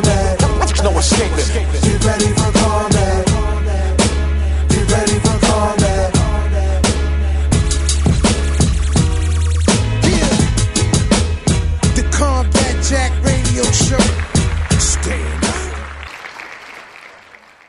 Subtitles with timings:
[0.03, 0.83] Combat.
[0.83, 1.37] No escaping.
[1.83, 3.27] Get ready for combat.
[4.69, 6.12] Get ready for combat.
[11.95, 13.98] The Combat Jack Radio Show.
[14.78, 15.55] Stand up.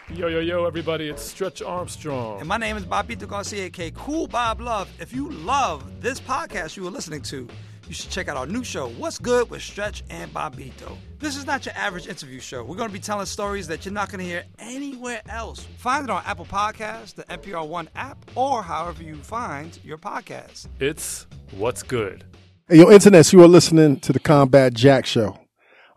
[0.10, 2.40] Yo, yo, yo, everybody, it's Stretch Armstrong.
[2.40, 4.90] And my name is Bobito Garcia, aka Cool Bob Love.
[5.00, 7.48] If you love this podcast you are listening to,
[7.92, 10.96] you should check out our new show, What's Good with Stretch and Bobito.
[11.20, 12.64] This is not your average interview show.
[12.64, 15.68] We're going to be telling stories that you're not going to hear anywhere else.
[15.76, 20.68] Find it on Apple Podcasts, the NPR One app, or however you find your podcast.
[20.80, 22.24] It's What's Good.
[22.70, 25.38] Hey, yo, internet, you are listening to the Combat Jack Show.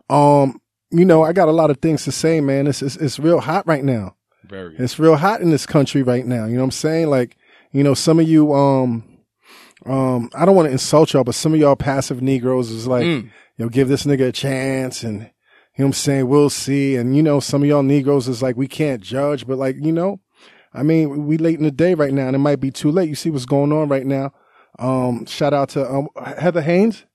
[0.09, 0.59] Um,
[0.91, 2.67] you know, I got a lot of things to say, man.
[2.67, 4.17] It's, it's, it's real hot right now.
[4.43, 4.75] Very.
[4.77, 6.43] It's real hot in this country right now.
[6.43, 7.09] You know what I'm saying?
[7.09, 7.37] Like,
[7.71, 9.14] you know, some of you, um,
[9.85, 13.03] um, I don't want to insult y'all, but some of y'all passive Negroes is like,
[13.05, 13.23] Mm.
[13.57, 15.29] you know, give this nigga a chance and, you know
[15.77, 16.27] what I'm saying?
[16.27, 16.95] We'll see.
[16.95, 19.91] And, you know, some of y'all Negroes is like, we can't judge, but like, you
[19.91, 20.19] know,
[20.73, 23.09] I mean, we late in the day right now and it might be too late.
[23.09, 24.31] You see what's going on right now.
[24.79, 27.05] Um, shout out to, um, Heather Haynes.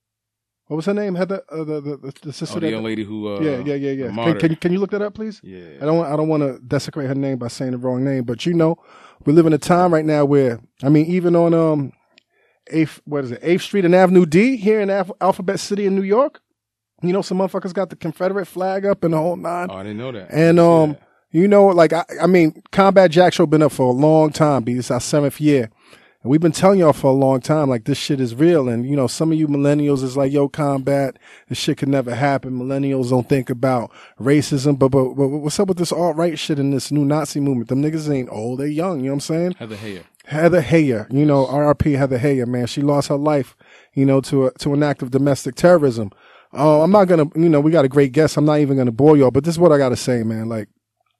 [0.67, 1.15] What was her name?
[1.15, 3.75] Heather, uh, the, the, the, the sister Oh, the young lady who, uh, yeah, yeah,
[3.75, 4.07] yeah, yeah.
[4.15, 5.41] Can, can, you- can you look that up, please?
[5.43, 5.65] Yeah.
[5.81, 8.23] I don't want, I don't want to desecrate her name by saying the wrong name,
[8.23, 8.77] but you know,
[9.25, 11.91] we live in a time right now where, I mean, even on, um,
[12.71, 15.95] eighth, what is it, Eighth Street and Avenue D here in Alph- Alphabet City in
[15.95, 16.41] New York,
[17.01, 19.67] you know, some motherfuckers got the Confederate flag up and the whole nine.
[19.71, 20.29] Oh, I didn't know that.
[20.31, 20.97] And um,
[21.31, 24.63] you know, like I, I mean, Combat Jack Show been up for a long time.
[24.63, 24.73] B.
[24.75, 25.71] This is our seventh year,
[26.21, 28.69] and we've been telling y'all for a long time, like this shit is real.
[28.69, 32.13] And you know, some of you millennials is like, yo, Combat, this shit could never
[32.13, 32.59] happen.
[32.59, 36.59] Millennials don't think about racism, but but, but what's up with this alt right shit
[36.59, 37.69] and this new Nazi movement?
[37.69, 38.99] Them niggas ain't old, they young.
[38.99, 39.51] You know what I'm saying?
[39.53, 40.03] Heather Heyer.
[40.31, 43.57] Heather Heyer, you know, RRP Heather Heyer, man, she lost her life,
[43.93, 46.09] you know, to a, to an act of domestic terrorism.
[46.53, 48.37] Uh, I'm not gonna, you know, we got a great guest.
[48.37, 50.47] I'm not even gonna bore y'all, but this is what I gotta say, man.
[50.47, 50.69] Like,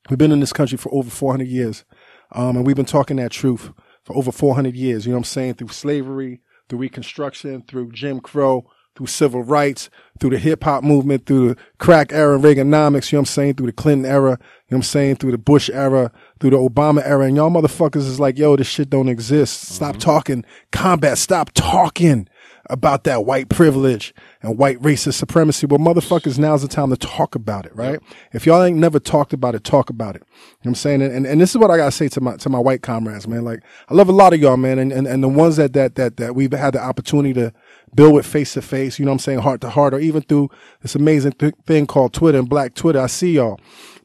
[0.09, 1.83] we've been in this country for over 400 years,
[2.31, 3.71] um, and we've been talking that truth
[4.05, 5.05] for over 400 years.
[5.05, 5.53] You know what I'm saying?
[5.55, 6.39] Through slavery,
[6.69, 9.89] through Reconstruction, through Jim Crow, through civil rights,
[10.19, 13.53] through the hip hop movement, through the crack era Reaganomics, you know what I'm saying?
[13.55, 15.15] Through the Clinton era, you know what I'm saying?
[15.17, 17.25] Through the Bush era, through the Obama era.
[17.25, 19.61] And y'all motherfuckers is like, yo, this shit don't exist.
[19.61, 19.99] Stop mm-hmm.
[19.99, 21.17] talking combat.
[21.19, 22.27] Stop talking
[22.69, 25.67] about that white privilege and white racist supremacy.
[25.67, 27.99] Well, motherfuckers, now's the time to talk about it, right?
[28.33, 30.23] If y'all ain't never talked about it, talk about it.
[30.23, 31.01] You know what I'm saying?
[31.01, 33.27] And, and, and this is what I gotta say to my, to my white comrades,
[33.27, 33.43] man.
[33.43, 34.79] Like, I love a lot of y'all, man.
[34.79, 37.53] And, and, and the ones that, that, that, that we've had the opportunity to
[37.93, 39.39] build with face to face, you know what I'm saying?
[39.39, 40.49] Heart to heart, or even through
[40.81, 42.99] this amazing th- thing called Twitter and Black Twitter.
[42.99, 43.59] I see y'all.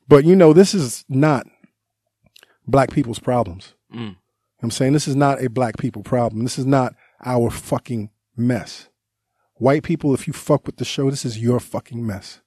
[0.08, 1.46] But you know, this is not
[2.66, 3.74] black people's problems.
[4.56, 6.42] What I'm saying this is not a black people problem.
[6.42, 6.94] This is not
[7.24, 8.88] our fucking mess.
[9.54, 12.40] White people, if you fuck with the show, this is your fucking mess.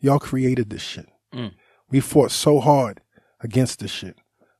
[0.00, 1.08] Y'all created this shit.
[1.32, 1.54] Mm.
[1.90, 3.00] We fought so hard
[3.40, 4.18] against this shit.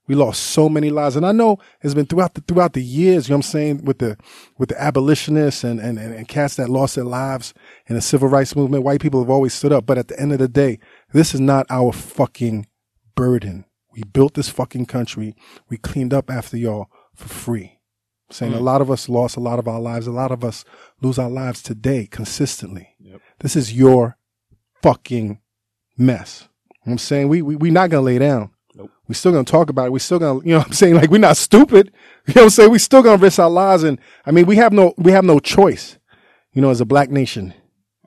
[0.09, 1.17] We lost so many lives.
[1.17, 3.85] And I know it's been throughout the throughout the years, you know what I'm saying,
[3.85, 4.17] with the
[4.57, 7.53] with the abolitionists and, and, and, and cats that lost their lives
[7.89, 9.85] in the civil rights movement, white people have always stood up.
[9.85, 10.79] But at the end of the day,
[11.13, 12.67] this is not our fucking
[13.15, 13.66] burden.
[13.97, 15.35] We built this fucking country.
[15.71, 17.81] We cleaned up after y'all for free.
[18.31, 18.63] Saying a mm.
[18.63, 20.07] lot of us lost a lot of our lives.
[20.07, 20.65] A lot of us
[21.01, 22.91] lose our lives today consistently.
[23.39, 24.19] This is your
[24.83, 25.41] fucking
[25.97, 26.49] mess.
[26.71, 28.51] You know I'm saying we we we not gonna lay down.
[28.75, 28.91] Nope.
[29.09, 29.93] We still gonna talk about it.
[29.93, 30.97] We still gonna, you know what I'm saying?
[30.97, 31.93] Like we're not stupid.
[32.27, 32.71] You know what I'm saying?
[32.73, 33.85] We still gonna risk our lives.
[33.85, 35.97] And I mean, we have no, we have no choice,
[36.53, 37.55] you know, as a black nation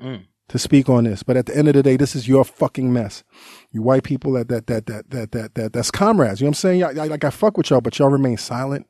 [0.02, 0.26] mm.
[0.50, 1.24] to speak on this.
[1.24, 3.24] But at the end of the day, this is your fucking mess.
[3.72, 6.42] You white people that, that, that, that, that, that, that that's comrades.
[6.42, 6.80] You know what I'm saying?
[6.80, 8.88] Y'all- Like I fuck with y'all, but y'all remain silent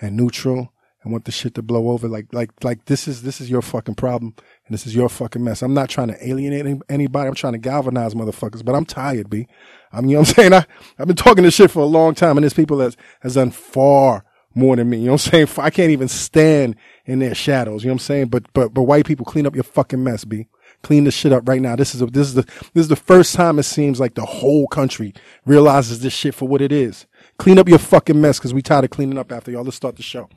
[0.00, 0.72] and neutral
[1.02, 2.08] and want the shit to blow over.
[2.08, 4.34] Like, like, like this is, this is your fucking problem
[4.66, 5.62] and this is your fucking mess.
[5.62, 7.28] I'm not trying to alienate any- anybody.
[7.28, 9.46] I'm trying to galvanize motherfuckers, but I'm tired, B.
[9.92, 10.52] I mean, you know what I'm saying?
[10.54, 10.66] I,
[10.98, 13.50] I've been talking this shit for a long time and there's people that has done
[13.52, 14.24] far
[14.54, 14.98] more than me.
[14.98, 15.48] You know what I'm saying?
[15.58, 16.74] I can't even stand
[17.06, 17.84] in their shadows.
[17.84, 18.26] You know what I'm saying?
[18.28, 20.48] But, but, but white people clean up your fucking mess, B.
[20.82, 21.76] Clean this shit up right now.
[21.76, 24.24] This is a, this is the, this is the first time it seems like the
[24.24, 25.12] whole country
[25.44, 27.06] realizes this shit for what it is.
[27.38, 29.64] Clean up your fucking mess because we tired of cleaning up after y'all.
[29.64, 30.28] Let's start the show.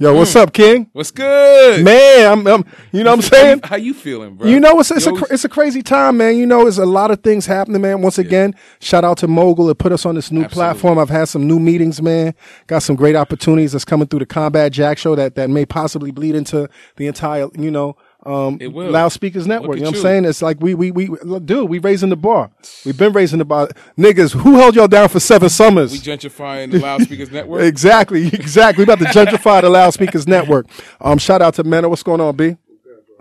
[0.00, 0.38] Yo, what's hmm.
[0.38, 0.88] up, King?
[0.94, 1.84] What's good?
[1.84, 3.60] Man, I'm, I'm you know what I'm saying?
[3.64, 4.48] How you feeling, bro?
[4.48, 6.38] You know, it's it's a Yo, cra- it's a crazy time, man.
[6.38, 8.00] You know, there's a lot of things happening, man.
[8.00, 10.54] Once again, shout out to Mogul that put us on this new Absolutely.
[10.54, 10.98] platform.
[10.98, 12.34] I've had some new meetings, man.
[12.66, 16.10] Got some great opportunities that's coming through the Combat Jack show that that may possibly
[16.10, 16.66] bleed into
[16.96, 17.94] the entire, you know,
[18.26, 18.90] um, It will.
[18.90, 19.76] loudspeakers network.
[19.78, 20.10] You know at what I'm you.
[20.10, 20.24] saying?
[20.26, 22.50] It's like we we we look, dude, we raising the bar.
[22.84, 23.68] We've been raising the bar.
[23.98, 25.92] Niggas, who held y'all down for seven summers?
[25.92, 27.62] we gentrifying the loudspeakers network.
[27.62, 28.84] Exactly, exactly.
[28.84, 30.66] We about to gentrify the loudspeakers network.
[31.00, 31.88] Um, shout out to Mena.
[31.88, 32.56] What's going on, B?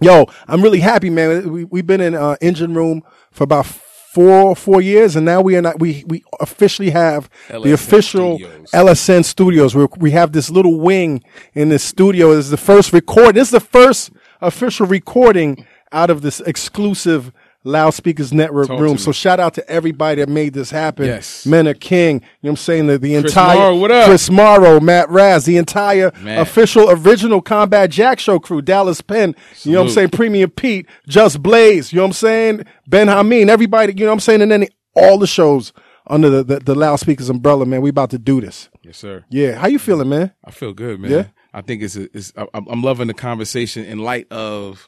[0.02, 1.52] Yo, I'm really happy, man.
[1.52, 5.56] We we've been in uh, engine room for about four four years, and now we
[5.58, 5.80] are not.
[5.80, 8.72] We we officially have the official Studios.
[8.72, 9.76] LSN Studios.
[9.76, 11.22] We we have this little wing
[11.54, 12.34] in this studio.
[12.36, 13.36] This is the first record.
[13.36, 14.12] This is the first
[14.42, 17.32] official recording out of this exclusive.
[17.66, 18.98] Loudspeakers Network Talk room.
[18.98, 21.08] So shout out to everybody that made this happen.
[21.08, 21.46] Yes.
[21.46, 22.88] Mena King, you know what I'm saying?
[22.88, 24.06] The, the Chris entire Morrow, what up?
[24.08, 26.40] Chris Morrow, Matt Raz, the entire Man.
[26.40, 30.10] official original Combat Jack Show crew, Dallas Penn, you know what I'm saying?
[30.12, 32.66] Premium Pete, Just Blaze, you know what I'm saying?
[32.88, 34.42] Ben Hameen, everybody, you know what I'm saying?
[34.42, 34.66] And then
[34.96, 35.74] all the shows
[36.08, 37.82] under the, the, the loudspeakers umbrella, man.
[37.82, 38.70] We about to do this.
[38.84, 39.26] Yes, sir.
[39.30, 39.56] Yeah.
[39.56, 40.32] How you feeling, man?
[40.46, 41.12] I feel good, man.
[41.12, 41.26] Yeah?
[41.54, 44.88] I think it's, a, it's I'm loving the conversation in light of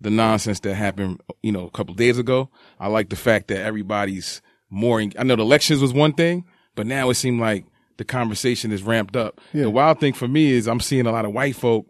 [0.00, 2.50] the nonsense that happened, you know, a couple days ago.
[2.78, 4.40] I like the fact that everybody's
[4.70, 5.00] more.
[5.00, 6.44] En- I know the elections was one thing,
[6.76, 7.64] but now it seemed like
[7.96, 9.40] the conversation is ramped up.
[9.52, 9.62] Yeah.
[9.62, 11.86] The wild thing for me is I'm seeing a lot of white folk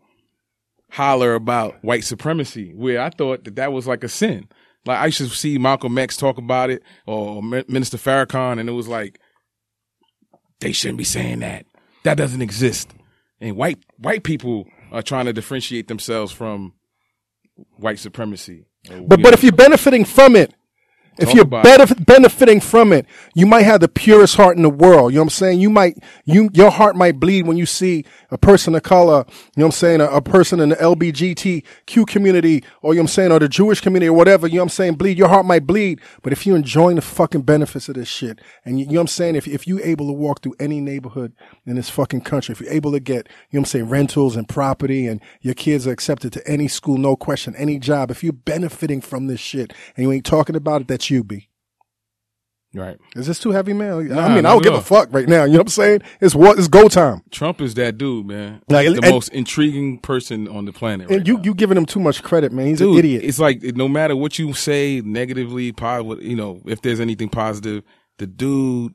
[0.91, 4.49] holler about white supremacy, where I thought that that was like a sin.
[4.87, 8.73] Like I used to see Malcolm X talk about it or Minister Farrakhan, and it
[8.73, 9.21] was like
[10.61, 11.67] they shouldn't be saying that.
[12.05, 12.95] That doesn't exist.
[13.41, 16.75] And white white people are trying to differentiate themselves from
[17.77, 18.67] white supremacy.
[18.89, 20.55] But, but if you're benefiting from it,
[21.19, 25.13] if you're benef- benefiting from it, you might have the purest heart in the world.
[25.13, 25.61] You know what I'm saying?
[25.61, 29.35] You might, you, your heart might bleed when you see a person of color, you
[29.57, 30.01] know what I'm saying?
[30.01, 33.33] A, a person in the LBGTQ community or, you know what I'm saying?
[33.33, 34.95] Or the Jewish community or whatever, you know what I'm saying?
[34.95, 36.01] Bleed, your heart might bleed.
[36.23, 39.03] But if you're enjoying the fucking benefits of this shit and you, you know what
[39.03, 39.37] I'm saying?
[39.37, 41.33] If, if you're able to walk through any neighborhood
[41.67, 43.89] in this fucking country, if you're able to get, you know what I'm saying?
[43.89, 48.11] Rentals and property and your kids are accepted to any school, no question, any job.
[48.11, 51.49] If you're benefiting from this shit and you ain't talking about it, that's you, B.
[52.75, 52.99] right.
[53.17, 54.13] Is this too heavy, man?
[54.13, 55.45] I mean, I don't give a fuck right now.
[55.45, 56.03] You know what I'm saying?
[56.21, 57.23] It's what it's go time.
[57.31, 58.61] Trump is that dude, man.
[58.69, 61.09] Like, the and- most intriguing person on the planet.
[61.09, 61.43] Right And you now.
[61.45, 62.67] you giving him too much credit, man.
[62.67, 63.25] He's Dude, an idiot.
[63.25, 67.83] It's like no matter what you say, negatively, positive, you know, if there's anything positive,
[68.19, 68.93] the dude,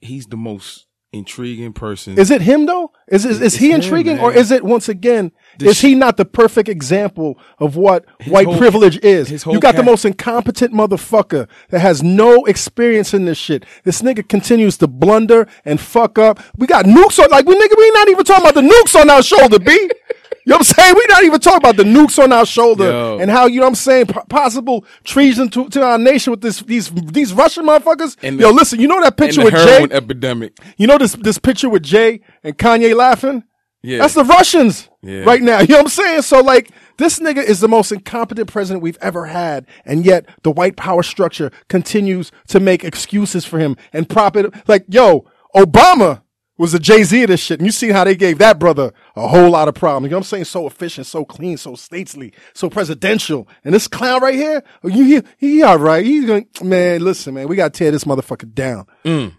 [0.00, 2.18] he's the most intriguing person.
[2.18, 2.92] Is it him though?
[3.06, 5.32] Is is, is he him, intriguing, or is it once again?
[5.58, 9.44] The is sh- he not the perfect example of what white whole- privilege is?
[9.46, 13.64] You got the most incompetent motherfucker that has no experience in this shit.
[13.84, 16.40] This nigga continues to blunder and fuck up.
[16.58, 19.08] We got nukes on, like we nigga, we not even talking about the nukes on
[19.08, 19.90] our shoulder, b.
[20.48, 20.94] You know what I'm saying?
[20.96, 23.18] We're not even talking about the nukes on our shoulder Yo.
[23.18, 26.40] and how you know what I'm saying po- possible treason to, to our nation with
[26.40, 28.16] this these these Russian motherfuckers.
[28.22, 29.86] And Yo, the- listen, you know that picture with Jay?
[29.90, 30.56] epidemic.
[30.78, 33.44] You know this this picture with Jay and Kanye laughing?
[33.82, 33.98] Yeah.
[33.98, 35.20] That's the Russians Yeah.
[35.24, 35.58] right now.
[35.60, 36.22] You know what I'm saying?
[36.22, 40.50] So like this nigga is the most incompetent president we've ever had, and yet the
[40.50, 46.22] white power structure continues to make excuses for him and prop it like, yo, Obama
[46.56, 47.60] was the Jay Z of this shit.
[47.60, 50.04] And you see how they gave that brother a whole lot of problems.
[50.06, 50.44] You know what I'm saying?
[50.44, 53.48] So efficient, so clean, so stately, so presidential.
[53.64, 56.04] And this clown right here, oh, you he, he all right.
[56.04, 58.86] He's going man, listen, man, we gotta tear this motherfucker down.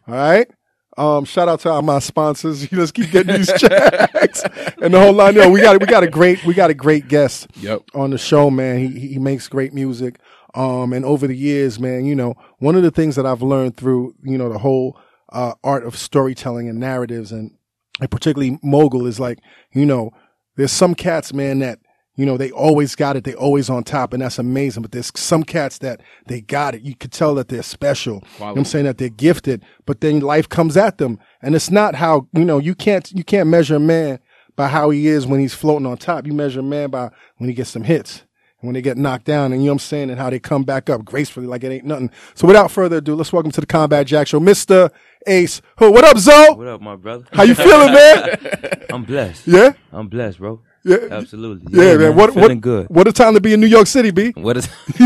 [0.08, 0.50] All right.
[0.98, 2.70] Um, shout out to all my sponsors.
[2.74, 4.44] Let's keep getting these checks
[4.82, 5.36] and the whole line.
[5.36, 7.84] Yo, we got we got a great we got a great guest Yep.
[7.96, 8.80] on the show, man.
[8.80, 10.20] He he makes great music.
[10.56, 13.78] Um, and over the years, man, you know, one of the things that I've learned
[13.78, 14.98] through you know the whole
[15.32, 17.52] uh, art of storytelling and narratives, and,
[18.00, 19.40] and particularly mogul, is like
[19.74, 20.12] you know,
[20.56, 21.80] there's some cats, man, that
[22.20, 23.24] you know, they always got it.
[23.24, 24.82] They always on top, and that's amazing.
[24.82, 26.82] But there's some cats that they got it.
[26.82, 28.16] You could tell that they're special.
[28.40, 31.72] You know I'm saying that they're gifted, but then life comes at them, and it's
[31.72, 34.20] not how you know you can't you can't measure a man
[34.58, 36.28] by how he is when he's floating on top.
[36.28, 38.24] You measure a man by when he gets some hits.
[38.62, 40.40] And when they get knocked down, and you know what I'm saying, and how they
[40.40, 42.12] come back up gracefully like it ain't nothing.
[42.36, 44.92] So without further ado, let's welcome to the Combat Jack Show, Mr.
[45.28, 45.62] Ace.
[45.78, 45.94] Hood.
[45.94, 46.56] What up, Zoe?
[46.56, 47.26] What up, my brother?
[47.32, 48.38] How you feeling, man?
[48.90, 49.48] I'm blessed.
[49.48, 49.72] Yeah?
[49.94, 50.62] I'm blessed, bro.
[50.84, 50.98] Yeah.
[51.12, 51.68] Absolutely.
[51.72, 52.16] Yeah, man.
[52.16, 52.88] What what good.
[52.90, 54.34] What a time to be in New York City, B.
[54.36, 54.70] What is?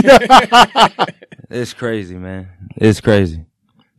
[1.50, 2.50] it's crazy, man.
[2.76, 3.46] It's crazy.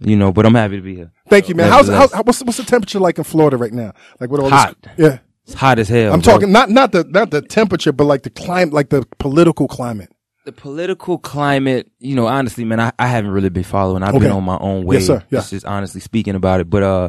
[0.01, 1.13] You know, but I'm happy to be here.
[1.29, 1.71] Thank you, man.
[1.71, 2.13] How's, Nevertheless.
[2.13, 3.93] how, what's what's the temperature like in Florida right now?
[4.21, 4.77] Like what all Hot.
[4.83, 4.93] this?
[4.99, 6.13] Yeah, It's hot as hell.
[6.13, 6.33] I'm bro.
[6.35, 10.11] talking not not the not the temperature, but like the climate, like the political climate.
[10.47, 11.91] the political climate.
[11.99, 14.03] You know, honestly, man, I, I haven't really been following.
[14.03, 14.21] I've Okay.
[14.27, 14.97] been on my own way.
[14.97, 15.23] Yes, sir.
[15.31, 15.41] Yeah.
[15.43, 17.09] Just, honestly speaking about it, but uh,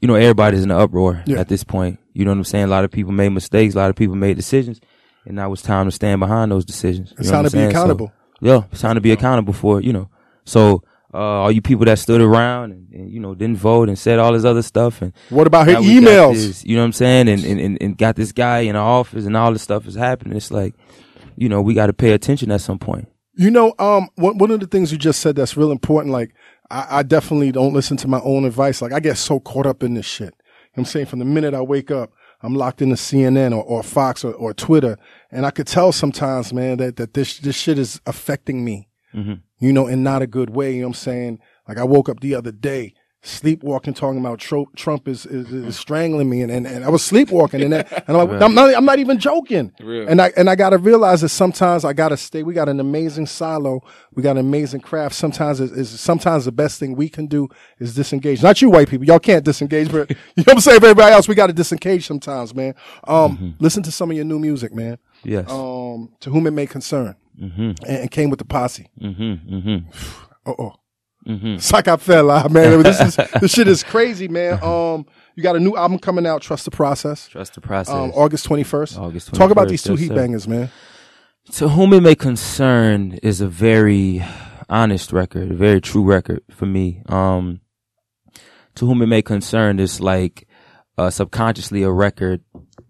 [0.00, 1.38] you know, everybody's in an uproar Yeah.
[1.40, 1.98] at this point.
[2.12, 2.64] You know what I'm saying?
[2.64, 3.74] A lot of people made mistakes.
[3.74, 4.80] A lot of people made decisions,
[5.24, 7.12] and now it's time to stand behind those decisions.
[7.12, 7.70] It's You know time what to be saying?
[7.70, 8.12] So- accountable.
[8.42, 10.08] yeah, it's time to be accountable for it, you know.
[10.44, 13.98] So, uh, all you people that stood around and, and, you know, didn't vote and
[13.98, 16.34] said all this other stuff and What about her now we got emails?
[16.34, 17.28] this, you know what I'm saying?
[17.28, 19.96] And, and, and, and got this guy in the office and all this stuff is
[19.96, 20.36] happening.
[20.36, 20.74] It's like,
[21.36, 23.08] you know, we got to pay attention at some point.
[23.34, 26.12] You know, um, one one of the things you just said that's real important.
[26.12, 26.34] Like,
[26.70, 28.82] I, I definitely don't listen to my own advice.
[28.82, 30.24] Like, I get so caught up in this shit.
[30.24, 30.34] You know
[30.74, 32.12] what I'm saying from the minute I wake up,
[32.42, 34.98] I'm locked into CNN or, or Fox or, or Twitter,
[35.30, 38.88] and I could tell sometimes, man, that that this this shit is affecting me.
[39.60, 40.74] You know, in not a good way.
[40.74, 41.38] You know what I'm saying?
[41.68, 42.94] Like, I woke up the other day.
[43.22, 47.04] Sleepwalking, talking about Tro- Trump is, is, is strangling me, and, and, and I was
[47.04, 49.72] sleepwalking, and, that, and I'm, like, I'm not, I'm not even joking.
[49.78, 50.08] Real.
[50.08, 52.42] And I and I gotta realize that sometimes I gotta stay.
[52.42, 53.82] We got an amazing silo.
[54.14, 55.14] We got an amazing craft.
[55.16, 57.48] Sometimes is is sometimes the best thing we can do
[57.78, 58.42] is disengage.
[58.42, 59.06] Not you white people.
[59.06, 60.76] Y'all can't disengage, but you know what I'm saying.
[60.76, 62.74] Everybody else, we got to disengage sometimes, man.
[63.06, 64.96] Um, listen to some of your new music, man.
[65.24, 65.50] Yes.
[65.50, 68.88] Um, to whom it may concern, and, and came with the posse.
[69.00, 69.54] Mm-hmm.
[69.54, 69.90] Mm-hmm.
[70.46, 70.72] Uh oh.
[71.26, 72.82] It's like I fell out, man.
[72.82, 74.54] This is this shit is crazy, man.
[74.62, 75.04] Um,
[75.36, 77.28] you got a new album coming out, Trust the Process.
[77.28, 77.94] Trust the process.
[77.94, 78.96] Um, August twenty first.
[78.96, 80.14] August 21st, Talk about these two yes, heat sir.
[80.14, 80.70] bangers, man.
[81.52, 84.24] To whom it may concern is a very
[84.70, 87.02] honest record, a very true record for me.
[87.06, 87.60] Um,
[88.76, 90.46] to whom it may concern is like
[90.96, 92.42] uh, subconsciously a record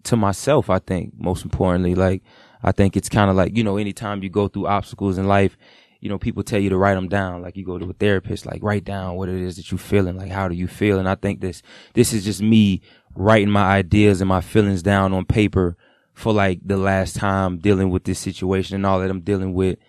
[0.03, 0.69] to myself.
[0.69, 2.23] I think most importantly, like
[2.63, 5.57] I think it's kind of like you know, anytime you go through obstacles in life,
[5.99, 7.41] you know, people tell you to write them down.
[7.41, 10.17] Like you go to a therapist, like write down what it is that you're feeling.
[10.17, 10.99] Like how do you feel?
[10.99, 11.61] And I think this
[11.93, 12.81] this is just me
[13.15, 15.77] writing my ideas and my feelings down on paper
[16.13, 19.79] for like the last time dealing with this situation and all that I'm dealing with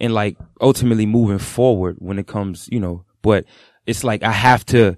[0.00, 3.44] and like ultimately moving forward when it comes, you know, but
[3.86, 4.96] it's like I have to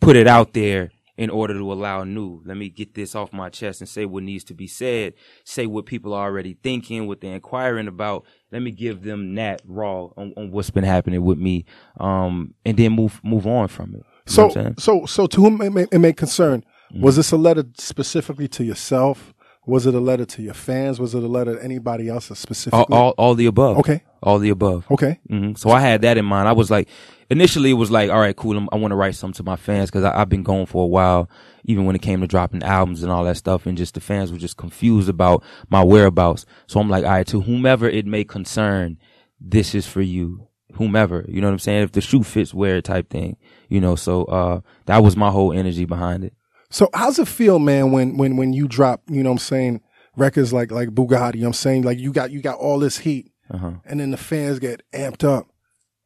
[0.00, 2.42] put it out there in order to allow new.
[2.44, 5.66] Let me get this off my chest and say what needs to be said, say
[5.66, 8.24] what people are already thinking, what they're inquiring about.
[8.52, 11.64] Let me give them that raw on, on what's been happening with me.
[11.98, 14.02] Um, and then move, move on from it.
[14.26, 14.74] You So, what I'm saying?
[14.78, 17.02] so, so to whom it may, it may concern, Mm-hmm.
[17.02, 19.34] was this a letter specifically to yourself?
[19.66, 21.00] Was it a letter to your fans?
[21.00, 22.86] Was it a letter to anybody else specifically?
[22.90, 23.78] all, all the above.
[23.78, 24.02] Okay.
[24.22, 24.86] All the above.
[24.90, 25.18] okay.
[25.28, 26.48] hmm So I had that in mind.
[26.48, 26.88] I was like,
[27.30, 28.56] initially it was like, all right, cool.
[28.56, 30.86] I'm, I want to write something to my fans because I've been going for a
[30.86, 31.28] while,
[31.64, 33.66] even when it came to dropping albums and all that stuff.
[33.66, 36.46] And just the fans were just confused about my whereabouts.
[36.66, 38.98] So I'm like, all right, to whomever it may concern,
[39.40, 40.48] this is for you.
[40.74, 41.84] Whomever, you know what I'm saying?
[41.84, 43.36] If the shoe fits, wear it type thing,
[43.70, 43.96] you know.
[43.96, 46.34] So, uh, that was my whole energy behind it.
[46.70, 49.80] So how's it feel, man, when, when, when you drop, you know what I'm saying,
[50.16, 51.82] records like, like Bugatti, you know what I'm saying?
[51.82, 53.72] Like you got, you got all this heat Uh-huh.
[53.84, 55.46] and then the fans get amped up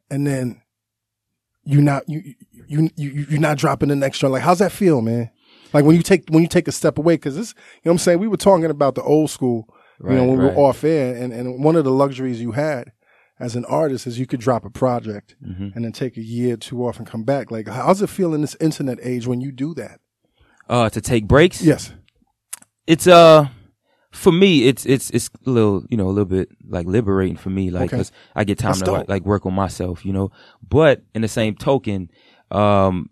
[0.09, 0.61] and then
[1.63, 2.21] you not, you,
[2.67, 4.33] you, you, you're not dropping the next joint.
[4.33, 5.29] Like, how's that feel, man?
[5.73, 7.93] Like when you take, when you take a step away, cause this, you know what
[7.93, 8.19] I'm saying?
[8.19, 9.67] We were talking about the old school,
[10.03, 10.55] you know, Right, when we right.
[10.55, 12.91] were off air and, and one of the luxuries you had
[13.39, 15.69] as an artist is you could drop a project Mm-hmm.
[15.73, 17.49] and then take a year or two off and come back.
[17.51, 20.00] Like, how's it feel in this internet age when you do that?
[20.69, 21.61] Uh, to take breaks?
[21.61, 21.91] Yes.
[22.87, 23.47] it's uh
[24.11, 27.49] for me it's it's it's a little you know a little bit like liberating for
[27.49, 27.97] me like Okay.
[27.97, 30.31] 'cause i get time That's to like, like work on myself you know
[30.67, 32.09] but in the same token
[32.49, 33.09] um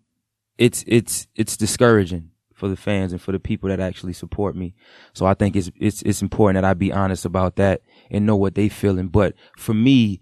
[0.58, 4.76] it's it's it's discouraging for the fans and for the people that actually support me
[5.14, 8.36] so i think it's it's it's important that i be honest about that and know
[8.36, 10.20] what they feeling but for me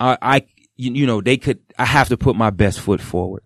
[0.00, 3.42] i i you, you know they could i have to put my best foot forward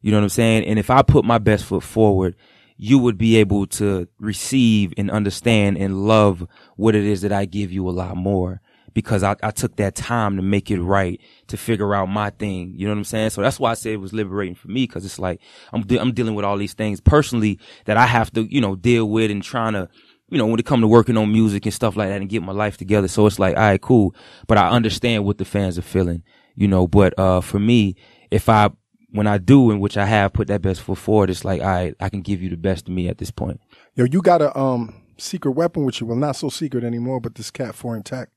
[0.00, 0.64] you know what I'm saying?
[0.64, 2.36] And if I put my best foot forward,
[2.76, 7.44] you would be able to receive and understand and love what it is that I
[7.44, 8.62] give you a lot more
[8.94, 12.72] because I, I took that time to make it right, to figure out my thing.
[12.74, 13.30] You know what I'm saying?
[13.30, 15.40] So that's why I said it was liberating for me because it's like
[15.72, 18.76] I'm, de- I'm dealing with all these things personally that I have to, you know,
[18.76, 19.88] deal with and trying to,
[20.30, 22.42] you know, when it come to working on music and stuff like that and get
[22.42, 23.08] my life together.
[23.08, 24.14] So it's like, all right, cool.
[24.46, 26.22] But I understand what the fans are feeling,
[26.54, 27.96] you know, but, uh, for me,
[28.30, 28.70] if I,
[29.12, 31.66] when I do, in which I have put that best foot forward, it's like, all
[31.68, 33.60] right, I can give you the best of me at this point.
[33.94, 36.06] Yo, you got a um secret weapon with you.
[36.06, 38.28] Well, not so secret anymore, but this cat Foreign Teck.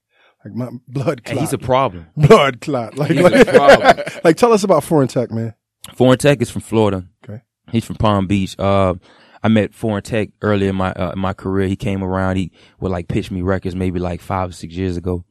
[0.44, 1.40] Like my blood And clot.
[1.40, 2.08] he's a problem.
[2.18, 2.98] blood clot.
[2.98, 3.98] Like, He's a like, problem.
[4.24, 5.54] like, tell us about Foreign Teck, man.
[5.96, 7.08] Foreign Teck is from Florida.
[7.24, 7.42] Okay.
[7.72, 8.56] He's from Palm Beach.
[8.60, 8.96] Uh,
[9.42, 11.68] I met Foreign Teck earlier in my uh, in my career.
[11.68, 12.38] He came around.
[12.38, 15.24] He would like pitch me records maybe like five or six years ago.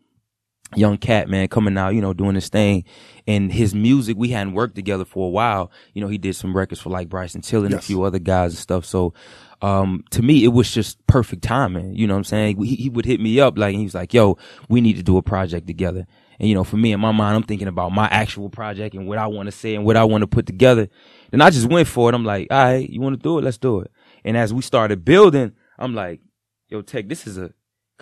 [0.74, 2.84] Young cat man coming out, you know, doing his thing,
[3.26, 4.16] and his music.
[4.16, 5.70] We hadn't worked together for a while.
[5.94, 8.52] You know, he did some records for like Bryson Tiller and a few other guys
[8.52, 8.84] and stuff.
[8.84, 9.14] So,
[9.60, 11.94] um, to me, it was just perfect timing.
[11.94, 12.62] You know what I'm saying?
[12.62, 14.38] He, he would hit me up like he was like, "Yo,
[14.68, 16.06] we need to do a project together."
[16.38, 19.06] And you know, for me in my mind, I'm thinking about my actual project and
[19.06, 20.88] what I want to say and what I want to put together.
[21.30, 22.14] Then I just went for it.
[22.14, 23.44] I'm like, all right, you want to do it?
[23.44, 23.92] Let's do it.
[24.24, 26.20] And as we started building, I'm like,
[26.68, 27.52] yo, Teck, this is a,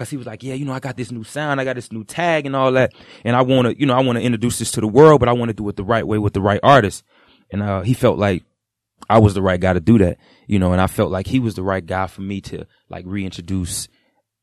[0.00, 1.92] cause he was like, yeah, you know, I got this new sound, I got this
[1.92, 2.94] new tag and all that.
[3.22, 5.28] And I want to, you know, I want to introduce this to the world, but
[5.28, 7.04] I want to do it the right way with the right artist.
[7.52, 8.42] And, uh, he felt like
[9.10, 10.16] I was the right guy to do that,
[10.46, 13.04] you know, and I felt like he was the right guy for me to like
[13.06, 13.88] reintroduce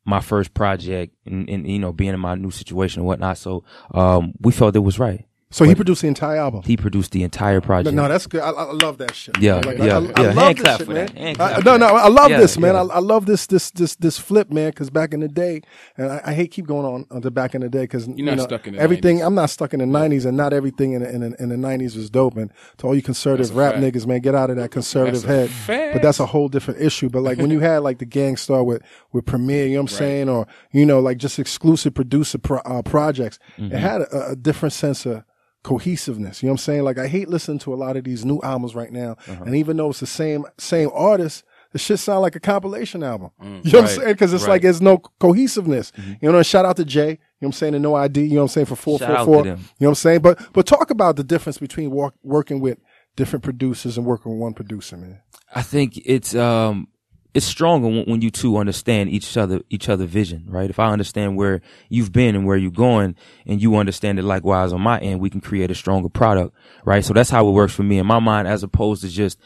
[0.06, 3.40] my first project and, and you know, being in my new situation and whatnot.
[3.40, 5.27] So, um, we felt it was right.
[5.50, 6.62] So he produced the entire album.
[6.64, 7.96] He produced the entire project.
[7.96, 8.42] No, that's good.
[8.42, 9.38] I, I love that shit.
[9.40, 10.12] Yeah, Like, yeah, I, I, yeah.
[10.18, 11.06] I Hand love this clap shit, for man.
[11.06, 11.18] that.
[11.18, 11.86] Hand I- no, no.
[11.88, 12.74] I love Yeah, this, man.
[12.76, 12.82] yeah.
[12.82, 14.72] I, I love this, this, this, this flip, man.
[14.72, 15.62] Because back in the day,
[15.96, 18.26] and I, I hate keep going on on to back in the day because you
[18.26, 19.20] not know, stuck in the everything.
[19.20, 19.26] 90s.
[19.26, 21.56] I'm not stuck in the '90s, and not everything in the, in the, in the
[21.56, 22.36] '90s was dope.
[22.36, 23.86] And to all you conservative rap fact.
[23.86, 25.50] niggas, man, get out of that conservative That's a head.
[25.50, 25.94] fact.
[25.94, 27.08] But that's a whole different issue.
[27.08, 28.82] But like when you had like the Gang Starr with
[29.14, 32.58] with Premier, you know what I'm saying, or you know, like just exclusive producer pro,
[32.60, 33.74] uh, projects, Mm-hmm.
[33.74, 35.24] it had a, a different sense of
[35.64, 36.42] cohesiveness.
[36.42, 36.84] You know what I'm saying?
[36.84, 39.44] Like I hate listening to a lot of these new albums right now, Uh-huh.
[39.46, 43.32] and even though it's the same same artist, the shit sound like a compilation album.
[43.42, 44.12] you know what I'm Mm, saying?
[44.14, 44.46] Because it's right.
[44.46, 44.52] Mm-hmm.
[44.52, 45.92] like there's no cohesiveness.
[46.22, 47.10] You know, shout out to Jay.
[47.10, 47.74] You know what I'm saying?
[47.76, 48.22] And no ID.
[48.24, 49.46] You know what I'm saying for four four four.
[49.46, 50.22] You know what I'm saying?
[50.22, 52.78] But but talk about the difference between work, working with
[53.16, 55.20] different producers and working with one producer, man.
[55.54, 56.88] I think it's um
[57.34, 60.70] it's stronger when, you two understand each other each other vision, right?
[60.70, 63.16] If I understand where you've been and where you're going,
[63.46, 67.06] and you understand it likewise on my end, we can create a stronger product, right?
[67.06, 69.40] So that's how it works for me in my mind, as opposed to just,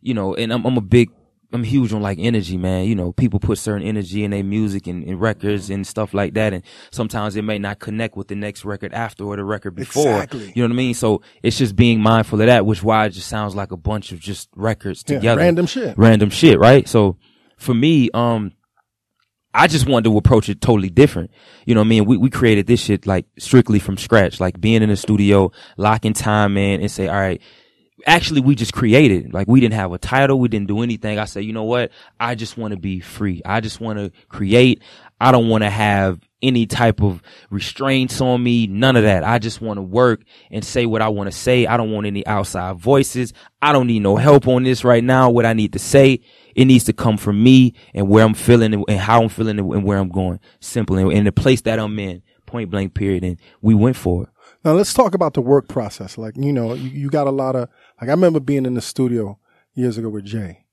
[0.00, 1.10] you know, and I'm, I'm a big.
[1.52, 2.86] I'm huge on like energy, man.
[2.86, 6.34] You know, people put certain energy in their music and, and records and stuff like
[6.34, 6.52] that.
[6.52, 10.08] And sometimes it may not connect with the next record after or the record before.
[10.12, 10.52] Exactly.
[10.54, 10.94] You know what I mean?
[10.94, 14.12] So it's just being mindful of that, which why it just sounds like a bunch
[14.12, 15.96] of just records Yeah, together random shit.
[15.98, 16.88] random shit, right?
[16.88, 17.16] So
[17.58, 18.52] for me, um,
[19.54, 21.30] I just wanted to approach it totally different.
[21.66, 22.04] You know what I mean?
[22.06, 26.14] We, we created this shit like strictly from scratch, like being in the studio, locking
[26.14, 27.42] time in and say, all right,
[28.06, 29.32] actually we just created.
[29.32, 30.38] Like we didn't have a title.
[30.38, 31.18] We didn't do anything.
[31.18, 31.90] I said, you know what?
[32.18, 33.42] I just want to be free.
[33.44, 34.82] I just want to create.
[35.20, 38.66] I don't want to have any type of restraints on me.
[38.66, 39.22] None of that.
[39.22, 41.66] I just want to work and say what I want to say.
[41.66, 43.32] I don't want any outside voices.
[43.60, 45.30] I don't need no help on this right now.
[45.30, 46.20] What I need to say,
[46.56, 49.84] it needs to come from me and where I'm feeling and- how I'm feeling and
[49.84, 50.40] where I'm going.
[50.58, 50.96] Simple.
[50.96, 53.22] And the place that I'm in, point blank period.
[53.22, 54.28] And we went for it.
[54.64, 56.16] Now let's talk about the work process.
[56.18, 57.68] Like, you know, you, you got a lot of,
[58.00, 59.38] like, I remember being in the studio
[59.74, 60.64] years ago with Jay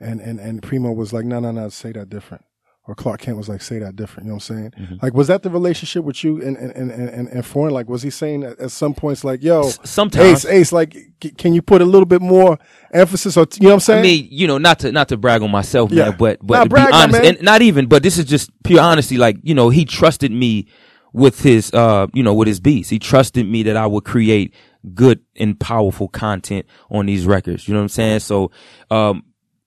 [0.00, 2.44] and, and, and Primo was like, no, no, no, say that different.
[2.86, 4.26] Or Clark Kent was like, say that different.
[4.26, 4.70] You know what I'm saying?
[4.78, 4.94] Mm-hmm.
[5.00, 7.72] Like, was that the relationship with you and, and, and, and, and Foreign?
[7.72, 10.44] Like, was he saying at, at some points, like, yo, S- sometimes.
[10.44, 12.58] Ace, Ace, like, c- can you put a little bit more
[12.92, 13.98] emphasis or, you know what I'm saying?
[14.00, 16.10] I mean, you know, not to not to brag on myself, Yeah.
[16.10, 17.34] man, but but Nah, to brag, be honest, man.
[17.36, 19.16] and not even, but this is just pure honesty.
[19.16, 20.66] Like, you know, he trusted me
[21.14, 22.90] with his, uh, you know, with his beats.
[22.90, 24.52] He trusted me that I would create
[24.92, 27.66] good and powerful content on these records.
[27.66, 28.20] You know what I'm saying?
[28.20, 28.50] So,
[28.90, 29.24] um,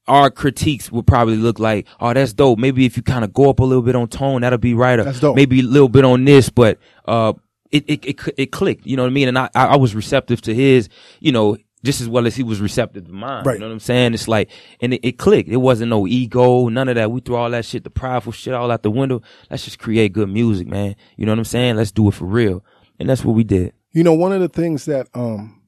[0.08, 2.60] our critiques would probably look like, oh, that's dope.
[2.60, 4.98] Maybe if you kind of go up a little bit on tone, that'll be right.
[4.98, 5.36] That's dope.
[5.36, 7.34] Maybe a little bit on this, but, uh,
[7.72, 9.28] it, it, it, it clicked, you know what I mean?
[9.28, 10.88] And I I was receptive to his,
[11.20, 13.44] you know, just as well as he was receptive to mine.
[13.44, 13.54] Right.
[13.54, 14.14] You know what I'm saying?
[14.14, 14.50] It's like,
[14.82, 15.50] and it, it clicked.
[15.50, 17.12] It wasn't no ego, none of that.
[17.12, 19.22] We threw all that shit, the prideful shit all out the window.
[19.50, 20.96] Let's just create good music, man.
[21.16, 21.76] You know what I'm saying?
[21.76, 22.64] Let's do it for real.
[23.00, 23.74] And that's what we did.
[23.92, 25.62] You know, one of the things that um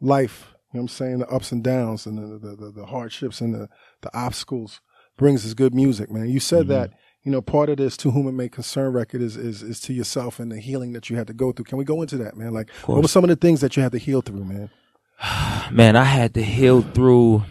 [0.00, 2.86] life, you know what I'm saying, the ups and downs and the the, the, the
[2.86, 3.68] hardships and the,
[4.02, 4.80] the obstacles
[5.16, 6.28] brings is good music, man.
[6.28, 6.90] You said that,
[7.22, 9.92] you know, part of this to whom it may concern record is, is is to
[9.92, 11.64] yourself and the healing that you had to go through.
[11.64, 12.52] Can we go into that, man?
[12.52, 14.70] Like what were some of the things that you had to heal through, man?
[15.70, 17.44] man, I had to heal through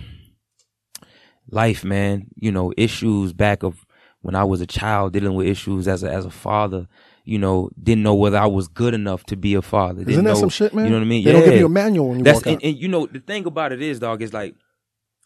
[1.50, 2.28] life, man.
[2.36, 3.86] You know, issues back of
[4.22, 6.88] when I was a child, dealing with issues as a as a father.
[7.28, 10.02] You know, didn't know whether I was good enough to be a father.
[10.02, 10.86] Isn't Didn't that know- some shit, man?
[10.86, 11.24] You know what I mean?
[11.24, 12.64] They don't give you a manual when you That's walk and, out.
[12.64, 14.54] and you know the thing about it is, dog, is like,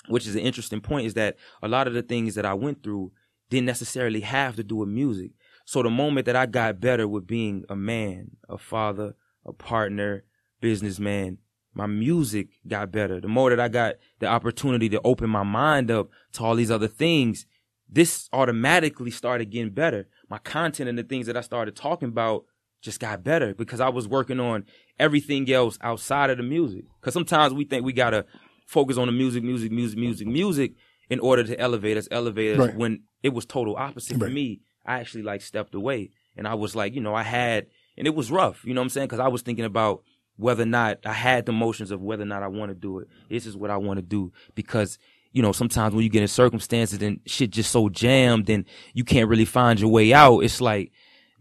[0.08, 2.84] which is an interesting point, is that a lot of the things that I went
[2.84, 3.12] through
[3.50, 5.32] didn't necessarily have to do with music.
[5.66, 10.24] So the moment that I got better with being a man, a father, a partner,
[10.62, 11.38] businessman,
[11.74, 13.20] my music got better.
[13.20, 16.72] The more that I got the opportunity to open my mind up to all these
[16.72, 17.46] other things,
[17.90, 20.08] this automatically started getting better.
[20.30, 22.46] My content and the things that I started talking about
[22.82, 24.66] just got better because I was working on
[25.00, 26.86] everything else outside of the music.
[27.00, 28.26] Because sometimes we think we gotta
[28.66, 30.74] focus on the music, music, music, music, music
[31.10, 32.68] in order to elevate us, elevate us.
[32.68, 32.76] Right.
[32.76, 36.76] When it was total opposite for me, I actually like stepped away and I was
[36.76, 38.64] like, you know, I had, and it was rough.
[38.64, 39.08] You know what I'm saying?
[39.08, 40.04] Because I was thinking about
[40.40, 43.00] whether or not I had the motions of whether or not I want to do
[43.00, 43.10] it.
[43.30, 44.98] This is what I want to do because
[45.34, 49.04] you know sometimes when you get in circumstances and shit just so jammed and you
[49.04, 50.92] can't really find your way out, it's like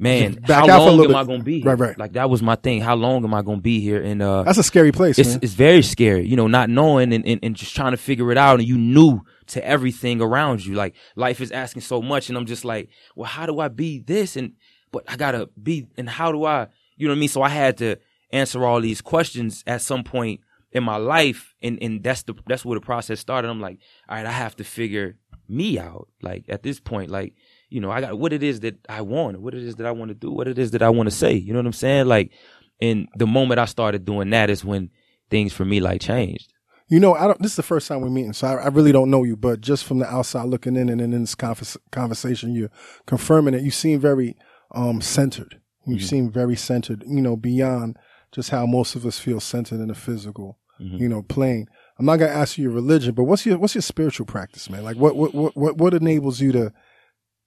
[0.00, 1.62] man, how out for a long am I gonna be?
[1.62, 1.86] Right, here?
[1.88, 1.98] right.
[1.98, 2.80] Like that was my thing.
[2.80, 4.02] How long am I gonna be here?
[4.02, 5.40] And uh, That's a scary place, it's man.
[5.42, 8.38] it's very scary, you know, not knowing and, and, and just trying to figure it
[8.38, 10.74] out and you knew to everything around you.
[10.74, 14.00] Like life is asking so much and I'm just like, well, how do I be
[14.00, 14.36] this?
[14.36, 14.54] And
[14.90, 17.28] but I gotta be and how do I you know what I mean?
[17.28, 17.96] So I had to
[18.30, 20.40] answer all these questions at some point
[20.72, 23.48] in my life and, and that's the that's where the process started.
[23.48, 25.16] I'm like, all right, I have to figure
[25.48, 26.08] me out.
[26.22, 27.34] Like at this point, like,
[27.70, 29.92] you know, I got what it is that I want, what it is that I
[29.92, 31.32] want to do, what it is that I want to say.
[31.34, 32.06] You know what I'm saying?
[32.06, 32.32] Like,
[32.80, 34.90] and the moment I started doing that is when
[35.30, 36.52] things for me like changed.
[36.90, 37.40] You know, I don't.
[37.42, 39.36] This is the first time we're meeting, so I, I really don't know you.
[39.36, 42.70] But just from the outside looking in, and in this convers- conversation, you're
[43.04, 43.62] confirming it.
[43.62, 44.36] You seem very
[44.74, 45.60] um, centered.
[45.86, 46.04] You Mm-hmm.
[46.06, 47.04] seem very centered.
[47.06, 47.98] You know, beyond
[48.32, 50.58] just how most of us feel centered in the physical.
[50.80, 50.96] Mm-hmm.
[50.98, 51.66] You know, plane.
[51.98, 54.84] I'm not gonna ask you your religion, but what's your what's your spiritual practice, man?
[54.84, 56.72] Like, what what what what, what enables you to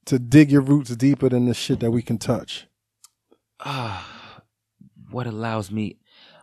[0.06, 2.68] to dig your roots deeper than the shit that we can touch?
[3.64, 4.42] ah,
[5.12, 5.98] what allows me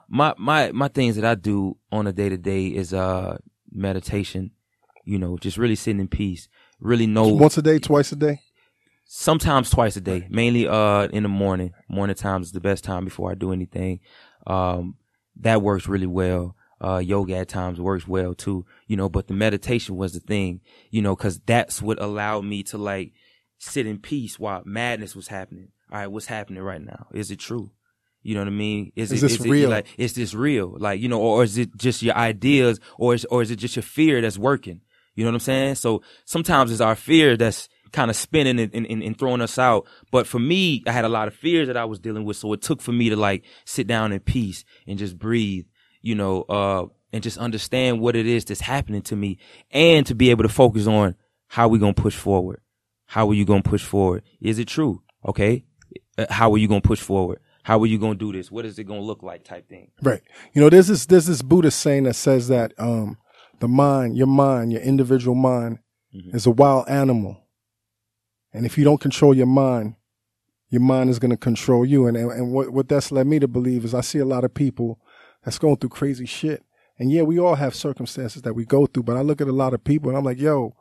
[0.09, 3.37] my my my things that I do on a day to day is uh
[3.71, 4.53] meditation.
[5.05, 6.49] You know, just really sitting in peace.
[6.81, 8.41] Really know Once a day, twice a day.
[9.05, 11.75] sometimes twice a day, mainly uh in the morning.
[11.89, 14.01] Morning time is the best time before I do anything.
[14.49, 14.97] Um,
[15.37, 16.57] that works really well.
[16.81, 20.61] Uh, yoga at times works well too, you know, but the meditation was the thing,
[20.91, 23.13] you know, cause that's what allowed me to like
[23.59, 25.69] sit in peace while madness was happening.
[25.91, 27.09] All right, what's happening right now?
[27.13, 27.73] Is it true?
[28.23, 28.93] You know what I mean?
[28.95, 29.71] Is it, this it, real?
[29.71, 30.77] like, is this real?
[30.79, 33.75] Like, you know, or is it just your ideas or is, or is it just
[33.75, 34.83] your fear that's working?
[35.15, 35.75] You know what I'm saying?
[35.77, 39.87] So sometimes it's our fear that's kind of spinning and, and, and throwing us out.
[40.11, 42.37] But for me, I had a lot of fears that I was dealing with.
[42.37, 45.67] So it took for me to like sit down in peace and just breathe,
[46.03, 49.39] you know, uh, and just understand what it is that's happening to me
[49.71, 51.15] and to be able to focus on
[51.49, 52.61] how we going to push forward.
[53.07, 54.23] How are you going to push forward?
[54.41, 55.03] Is it true?
[55.27, 55.65] Okay.
[56.19, 57.41] Uh, How are you going to push forward?
[57.63, 58.51] How are you going to do this?
[58.51, 59.91] What is it going to look like type thing?
[60.03, 60.23] Right.
[60.53, 63.19] You know, there's this there's this Buddhist saying that says that um
[63.61, 65.79] the mind, your mind, your individual mind
[66.13, 67.43] is a wild animal.
[68.53, 69.95] And if you don't control your mind,
[70.71, 72.07] your mind is going to control you.
[72.07, 74.45] And, and, and what, what that's led me to believe is I see a lot
[74.45, 75.01] of people
[75.45, 76.65] that's going through crazy shit.
[76.99, 79.53] And yeah, we all have circumstances that we go through, but I look at a
[79.53, 80.75] lot of people and I'm like, yo,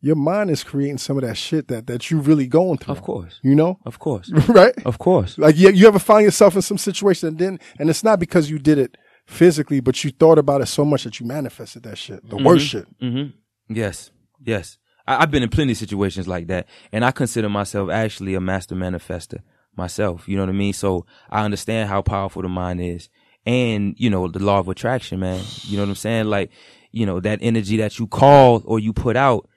[0.00, 2.92] your mind is creating some of that shit that, that you really going through.
[2.92, 3.38] Of course.
[3.42, 3.78] You know?
[3.86, 4.30] Of course.
[4.48, 4.74] right?
[4.84, 5.38] Of course.
[5.38, 8.50] Like you, you ever find yourself in some situation and then, and it's not because
[8.50, 8.96] you did it
[9.26, 12.66] physically, but you thought about it so much that you manifested that shit, the worst
[12.66, 12.86] shit.
[13.00, 13.30] Mm-hmm.
[13.72, 14.10] Yes,
[14.44, 14.78] yes.
[15.06, 18.40] I, I've been in plenty of situations like that, and I consider myself actually a
[18.40, 19.40] master manifester
[19.76, 20.28] myself.
[20.28, 20.72] You know what I mean?
[20.72, 23.08] So I understand how powerful the mind is,
[23.46, 25.42] and you know the law of attraction, man.
[25.64, 26.26] You know what I'm saying?
[26.26, 26.50] Like,
[26.90, 29.48] you know that energy that you call or you put out.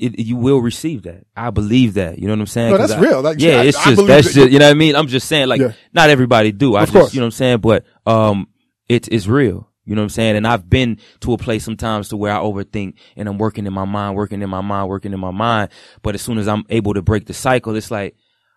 [0.00, 1.26] It, you will receive that.
[1.36, 2.20] I believe that.
[2.20, 2.70] You know what I'm saying?
[2.70, 3.20] No, that's I- real.
[3.20, 4.94] Like, yeah, I- it's just that's that- just you know what I mean.
[4.94, 5.72] I'm just saying, like, Yeah.
[5.92, 6.76] not everybody do.
[6.76, 7.14] I Of just course.
[7.14, 8.46] you know what I'm saying, but um,
[8.88, 9.67] it's it's real.
[9.88, 10.36] You know what I'm saying?
[10.36, 13.72] And I've been to a place sometimes to where I overthink and I'm working in
[13.72, 15.70] my mind, working in my mind, working in my mind.
[16.02, 18.14] But as soon as I'm able to break the cycle, it's like,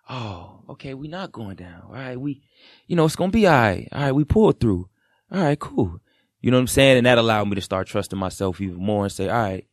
[0.09, 1.83] oh, okay, we're not going down.
[1.87, 2.41] All right, we,
[2.85, 3.87] you know, it's gonna be all right.
[3.93, 4.89] All right, we pulled through.
[5.31, 6.01] All right, cool.
[6.41, 6.97] You know what I'm saying?
[6.97, 9.65] And that allowed me to start trusting myself even more and say, all right,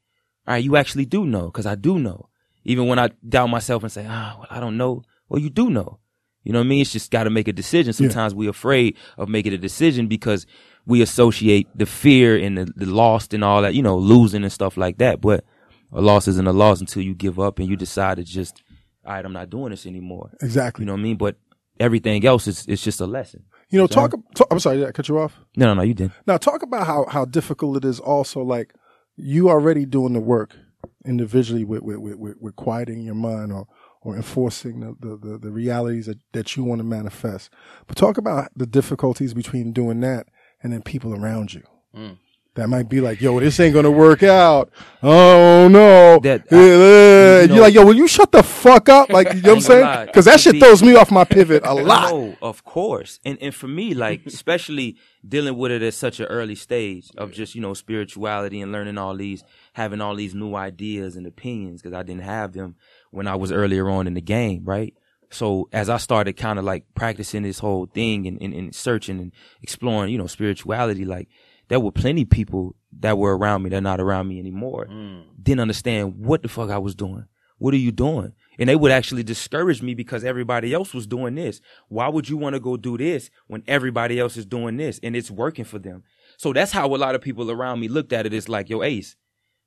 [0.46, 2.28] all right, you actually do know, because I do know.
[2.62, 5.02] Even when I doubt myself and say, ah, well, I don't know.
[5.28, 5.98] Well, you do know.
[6.44, 6.82] You know what I mean?
[6.82, 7.92] It's just got to make a decision.
[7.92, 10.46] Sometimes we're afraid of making a decision because
[10.88, 14.52] we associate the fear and the, the lost and all that, you know, losing and
[14.52, 15.20] stuff like that.
[15.20, 15.44] But
[15.92, 18.62] a loss isn't a loss until you give up and you decide to just,
[19.04, 20.30] all right, I'm not doing this anymore.
[20.40, 20.82] Exactly.
[20.82, 21.16] You know what I mean?
[21.18, 21.36] But
[21.78, 23.44] everything else is, it's just a lesson.
[23.68, 24.48] You know, talk, talk.
[24.50, 25.36] I'm sorry, did I cut you off?
[25.56, 26.12] No, no, no, you didn't.
[26.26, 28.00] Now, talk about how how difficult it is.
[28.00, 28.72] Also, like
[29.14, 30.56] you already doing the work
[31.04, 33.66] individually with with with, with, with quieting your mind or
[34.00, 37.50] or enforcing the the, the, the realities that, that you want to manifest.
[37.86, 40.28] But talk about the difficulties between doing that
[40.62, 41.62] and then people around you.
[41.96, 42.18] Mm.
[42.54, 44.70] That might be like, yo, this ain't gonna work out.
[45.00, 46.18] Oh no!
[46.20, 49.10] That- Uh, you know- you're like, yo, will you shut the fuck up?
[49.18, 50.06] Like, you know what I'm I saying?
[50.06, 52.10] Because that shit throws me off my pivot a lot.
[52.10, 53.20] No, of course.
[53.24, 57.30] And and for me, like especially dealing with it at such an early stage of
[57.30, 59.44] just you know spirituality and learning all these,
[59.74, 62.74] having all these new ideas and opinions because I didn't have them
[63.12, 64.94] when I was earlier on in the game, right?
[65.30, 69.18] So as I started kind of like practicing this whole thing and, and, and searching
[69.20, 71.28] and exploring, you know, spirituality, like
[71.68, 74.86] there were plenty of people that were around me They're not around me anymore.
[74.90, 75.24] Mm.
[75.42, 77.26] Didn't understand what the fuck I was doing.
[77.58, 78.32] What are you doing?
[78.58, 81.60] And they would actually discourage me because everybody else was doing this.
[81.88, 85.16] Why would you want to go do this when everybody else is doing this and
[85.16, 86.04] it's working for them?
[86.36, 88.32] So that's how a lot of people around me looked at it.
[88.32, 89.16] It's like, yo, Ace,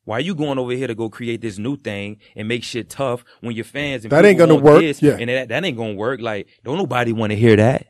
[0.04, 2.90] Why are you going over here to go create this new thing and make shit
[2.90, 5.18] tough when your fans and That ain't gonna work, this yeah.
[5.20, 6.20] and that, that ain't gonna work?
[6.22, 7.88] Like, don't nobody want to hear that.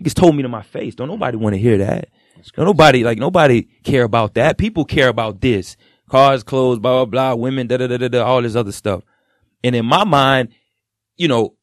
[0.00, 0.94] Niggas told me to my face.
[0.94, 2.08] Don't nobody want to hear that.
[2.54, 4.58] Don't nobody like nobody care about that.
[4.58, 5.76] People care about this.
[6.10, 9.02] Cars, clothes, blah blah blah, women, da da da da da, all this other stuff.
[9.62, 10.50] And in my mind,
[11.16, 11.54] you know,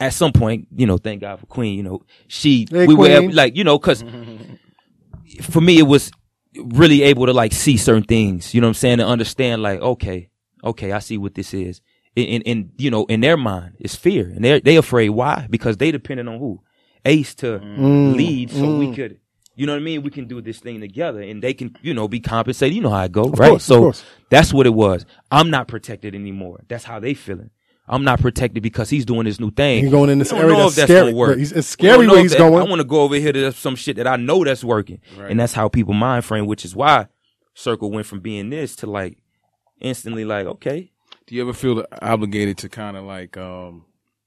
[0.00, 3.06] at some point, you know, thank God for Queen, you know, she Hey, we were
[3.06, 3.24] Queen.
[3.24, 4.02] able- like, you know, cause
[5.42, 6.10] for me it was
[6.64, 9.80] really able to like see certain things, you know what I'm saying, and understand like,
[9.80, 10.30] okay,
[10.64, 11.80] okay, I see what this is.
[12.16, 14.24] And, and, and, you know, in their mind, it's fear.
[14.26, 15.10] And they're they afraid.
[15.10, 15.46] Why?
[15.50, 16.62] Because they depending on who?
[17.04, 18.16] Ace to Mm.
[18.16, 19.20] lead so we could
[19.56, 20.02] you know what I mean?
[20.02, 22.76] We can do this thing together and they can, you know, be compensated.
[22.76, 23.50] You know how it go, Of right?
[23.50, 23.92] course, so
[24.30, 25.06] that's what it was.
[25.30, 26.60] I'm not protected anymore.
[26.68, 27.50] That's how they feeling.
[27.88, 29.84] I'm not protected because he's doing this new thing.
[29.84, 31.12] He's going in this area know that's scary.
[31.14, 31.36] work.
[31.38, 32.54] He's- it's We don't scary where he's that- going.
[32.54, 35.38] I want to go over here to some shit that I know that's working, and
[35.38, 36.46] that's how people mind frame.
[36.46, 37.06] Which is why
[37.54, 39.18] Circle went from being this to like
[39.80, 40.90] instantly like okay,
[41.26, 43.84] Do you ever feel obligated to kind of like um,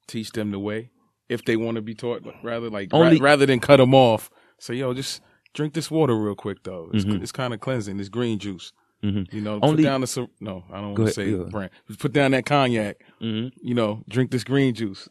[0.07, 0.89] teach them the way
[1.27, 2.23] if they want to be taught?
[2.43, 5.21] Rather like ra- rather than cut them off, say yo, just
[5.53, 6.89] drink this water real quick though.
[6.93, 7.21] It's, Mhm.
[7.21, 7.99] it's kind of cleansing.
[7.99, 8.71] It's green juice.
[9.03, 9.31] Mhm.
[9.33, 11.43] You know, Only- put down the no, I don't want to say yeah.
[11.49, 11.71] brand.
[11.87, 12.97] Just put down that cognac.
[13.21, 13.51] Mhm.
[13.61, 15.07] You know, drink this green juice.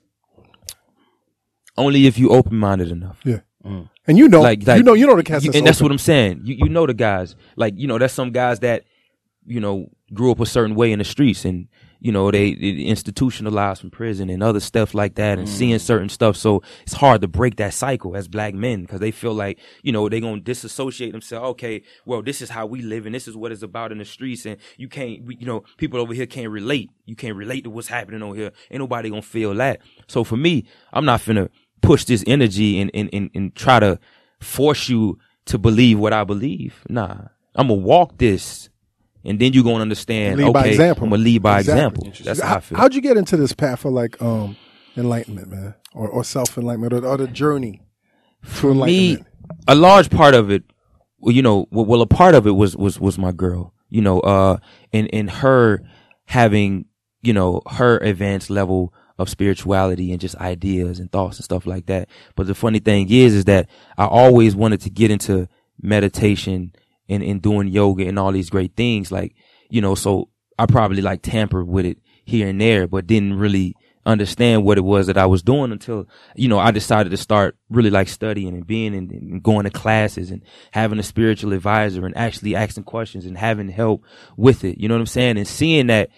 [1.76, 3.20] only if you open minded enough.
[3.24, 3.40] Yeah.
[3.64, 5.80] And you know, like, like you know, you know the cast you- that's and that's
[5.82, 6.40] what I'm saying.
[6.44, 8.84] You you know the guys, like you know, that's some guys that
[9.46, 11.68] you know grew up a certain way in the streets, and
[12.00, 15.50] you know they, they institutionalized from prison and other stuff like that, and Mm.
[15.50, 16.36] seeing certain stuff.
[16.36, 19.92] So it's hard to break that cycle as black men because they feel like you
[19.92, 21.44] know they gonna disassociate themselves.
[21.50, 24.04] Okay, well this is how we live, and this is what it's about in the
[24.04, 26.90] streets, and you can't, we- you know, people over here can't relate.
[27.06, 28.52] You can't relate to what's happening over here.
[28.70, 29.80] Ain't nobody gonna feel that.
[30.06, 31.48] So for me, I'm not finna
[31.80, 33.98] push this energy and and and, and try to
[34.40, 36.84] force you to believe what I believe.
[36.88, 37.16] Nah,
[37.54, 38.68] I'm gonna walk this,
[39.24, 40.36] and then you're gonna understand.
[40.38, 41.04] lead okay, by example.
[41.04, 42.08] I'm gonna lead by Exactly.
[42.08, 42.24] example.
[42.24, 42.78] That's how I How, feel.
[42.78, 44.56] how'd you get into this path of like um
[44.96, 47.82] enlightenment, man, or or self enlightenment, or, or the journey
[48.60, 49.26] to me, enlightenment?
[49.66, 50.62] a large part of it,
[51.18, 53.72] well, you know, well, well, a part of it was was was my girl.
[53.90, 54.58] You know, uh,
[54.92, 55.80] and and her
[56.26, 56.84] having,
[57.22, 61.86] you know, her advanced level of spirituality and just ideas and thoughts and stuff like
[61.86, 62.08] that.
[62.36, 65.48] But the funny thing is, is that I always wanted to get into
[65.80, 66.72] meditation
[67.08, 69.10] and, and doing yoga and all these great things.
[69.10, 69.34] Like,
[69.70, 73.74] you know, so I probably like tampered with it here and there, but didn't really
[74.08, 77.56] understand what it was that I was doing until, you know, I decided to start
[77.68, 82.06] really like studying and being and, and going to classes and having a spiritual advisor
[82.06, 84.04] and actually asking questions and having help
[84.36, 84.78] with it.
[84.78, 85.36] You know what I'm saying?
[85.36, 86.08] And seeing that,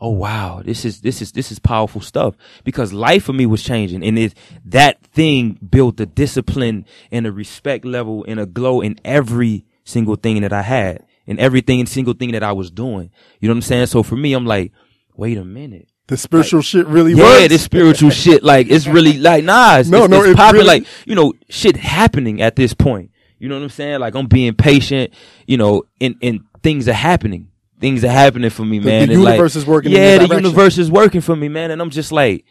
[0.00, 3.62] oh wow, this is, this is, this is powerful stuff because life for me was
[3.62, 8.80] changing and it, that thing built a discipline and a respect level and a glow
[8.80, 12.70] in every single thing that I had and everything and single thing that I was
[12.70, 13.10] doing.
[13.40, 13.86] You know what I'm saying?
[13.86, 14.72] So for me, I'm like,
[15.16, 15.88] wait a minute.
[16.08, 17.48] The spiritual shit really Yeah, works.
[17.48, 20.60] this spiritual shit, like it's really like nah, it's, No, it's, no, it's it popping.
[20.60, 23.10] really- Like you know, shit happening at this point.
[23.38, 24.00] You know what I'm saying?
[24.00, 25.12] Like I'm being patient.
[25.46, 27.48] You know, and and things are happening.
[27.80, 29.08] Things are happening for me, The- man.
[29.08, 30.44] the and, like, universe is working Yeah, the direction.
[30.46, 31.70] universe is working for me, man.
[31.70, 32.44] And I'm just like,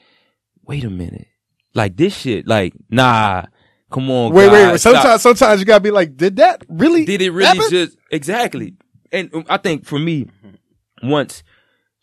[0.66, 1.28] wait a minute,
[1.74, 3.46] like this shit, like nah,
[3.92, 4.80] come on, wait, wait, wait.
[4.80, 4.94] stop.
[4.96, 7.06] Sometimes, sometimes you gotta be like, did that really?
[7.06, 7.70] Did it really happen?
[7.70, 8.76] just exactly?
[9.12, 10.30] And um, I think for me,
[11.04, 11.44] once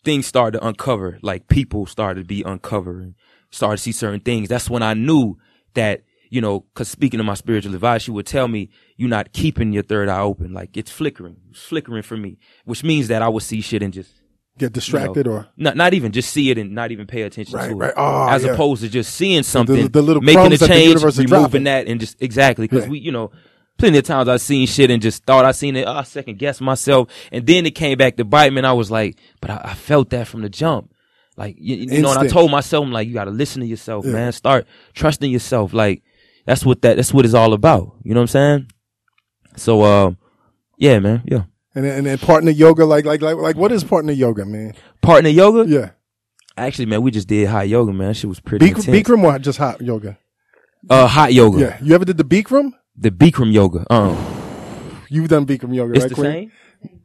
[0.03, 3.15] things started to uncover, like people started to be uncovering,
[3.51, 5.37] started to see certain things, that's when I knew
[5.73, 9.33] that, you know, cause speaking to my spiritual advisor, she would tell me, you're not
[9.33, 10.53] keeping your third eye open.
[10.53, 13.93] Like it's flickering, it's flickering for me, which means that I would see shit and
[13.93, 14.11] just
[14.57, 17.23] Get distracted you know, or not not even just see it and not even pay
[17.23, 17.89] attention Right, to right.
[17.89, 18.51] it, Oh, as yeah.
[18.53, 21.35] opposed to just seeing something, the little making a the change, universe is dropping.
[21.35, 22.91] removing that, and just exactly because Yeah.
[22.91, 23.31] we, you know,
[23.77, 26.39] plenty of times I've seen shit and just thought I seen it, oh, I second
[26.39, 29.49] guess myself, and then it came back to bite me, and I was like, but
[29.49, 30.89] I, I felt that from the jump.
[31.35, 33.67] Like you, you know, and I told myself, I'm like, you got to listen to
[33.67, 34.13] yourself, Yeah.
[34.13, 34.31] man.
[34.31, 35.73] Start trusting yourself.
[35.73, 36.01] Like
[36.45, 37.97] that's what that that's what it's all about.
[38.03, 38.67] You know what I'm saying?
[39.57, 40.17] So, um,
[40.77, 41.43] yeah, man, yeah.
[41.75, 44.73] And then, and partner yoga, like like like like what is partner yoga, man?
[45.01, 45.69] Partner yoga.
[45.69, 45.89] Yeah,
[46.57, 48.07] Actually, man, we just did hot yoga, man.
[48.09, 49.07] That shit was pretty Bikram, intense.
[49.09, 50.17] Bikram or just hot yoga?
[50.89, 51.59] Uh, hot yoga.
[51.59, 52.71] Yeah, you ever did the Bikram?
[52.95, 53.85] The Bikram yoga.
[53.89, 54.15] Um,
[55.09, 56.09] You've done Bikram yoga, it's right?
[56.09, 56.31] the Queen?
[56.31, 56.51] same.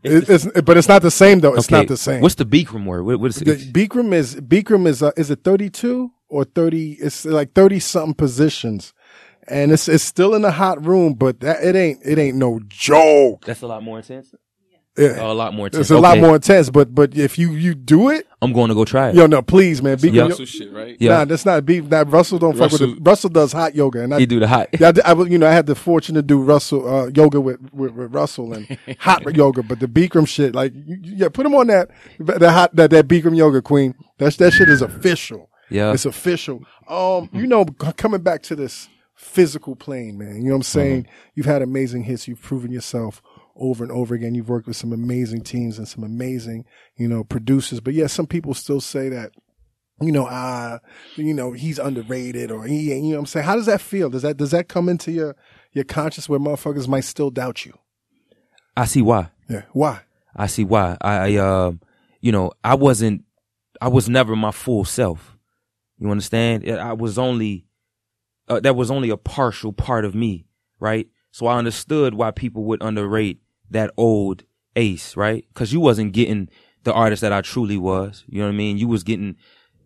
[0.02, 1.54] It- It's, but it's not the same though.
[1.54, 2.20] It's Okay, not the same.
[2.22, 3.02] What's the Bikram word?
[3.04, 3.72] What, what is the it?
[3.72, 6.92] Bikram is Bikram is uh, is it thirty two or thirty?
[7.00, 8.92] It's like thirty something positions,
[9.48, 12.61] and it's it's still in the hot room, but that it ain't it ain't no
[12.68, 13.44] joke.
[13.46, 14.35] That's a lot more intense.
[14.98, 15.22] Yeah.
[15.22, 15.83] a lot more intense.
[15.83, 18.68] It's a lot Okay, more intense, but but if you you do it, I'm going
[18.70, 19.14] to go try it.
[19.14, 20.22] yo, no, please, man, be Yeah.
[20.24, 20.96] Russell shit, right?
[20.98, 21.11] Yeah.
[21.18, 23.03] Nah, that's not be that Russell don't fuck with Russell- it.
[23.03, 24.68] Russell does hot yoga, and I he do the hot.
[24.79, 27.07] Yeah, I, did- I was- you know, I had the fortune to do Russell uh,
[27.14, 28.66] yoga with, with with Russell and
[28.98, 32.50] hot yoga, but the Bikram shit, like, you, you- yeah, put him on that that
[32.50, 33.94] hot that that Bikram yoga queen.
[34.18, 35.48] That's that shit is official.
[35.70, 35.92] Yeah.
[35.92, 36.64] it's official.
[36.88, 40.37] Um, you know, c- coming back to this physical plane, man.
[40.38, 41.07] You know what I'm saying?
[41.37, 42.26] You've had amazing hits.
[42.26, 43.22] You've proven yourself
[43.61, 44.35] over and over again.
[44.35, 46.64] You've worked with some amazing teams and some amazing,
[46.96, 47.81] you know, producers.
[47.81, 49.33] But yeah, some people still say that
[50.01, 50.79] you know, ah,
[51.16, 53.46] you know, he's underrated or he you know what I'm saying?
[53.46, 54.09] How does that feel?
[54.09, 55.37] Does that, does that come into your,
[55.73, 57.75] your conscious where motherfuckers might still doubt you?
[58.77, 59.31] I see why.
[59.49, 59.62] Yeah.
[59.73, 60.01] Why?
[60.35, 60.96] I see why.
[61.01, 61.73] I, I uh,
[62.20, 63.25] you know, I wasn't,
[63.81, 65.37] I was never my full self.
[65.99, 66.68] You understand?
[66.70, 67.66] I was only,
[68.49, 70.46] uh, that was only a partial part of me,
[70.79, 71.09] right?
[71.31, 74.44] So I understood why people would underrate that old
[74.76, 75.44] ace, right?
[75.54, 76.48] Cause you wasn't getting
[76.85, 78.24] the artist that I truly was.
[78.28, 78.78] You know what I mean?
[78.78, 79.37] You was getting,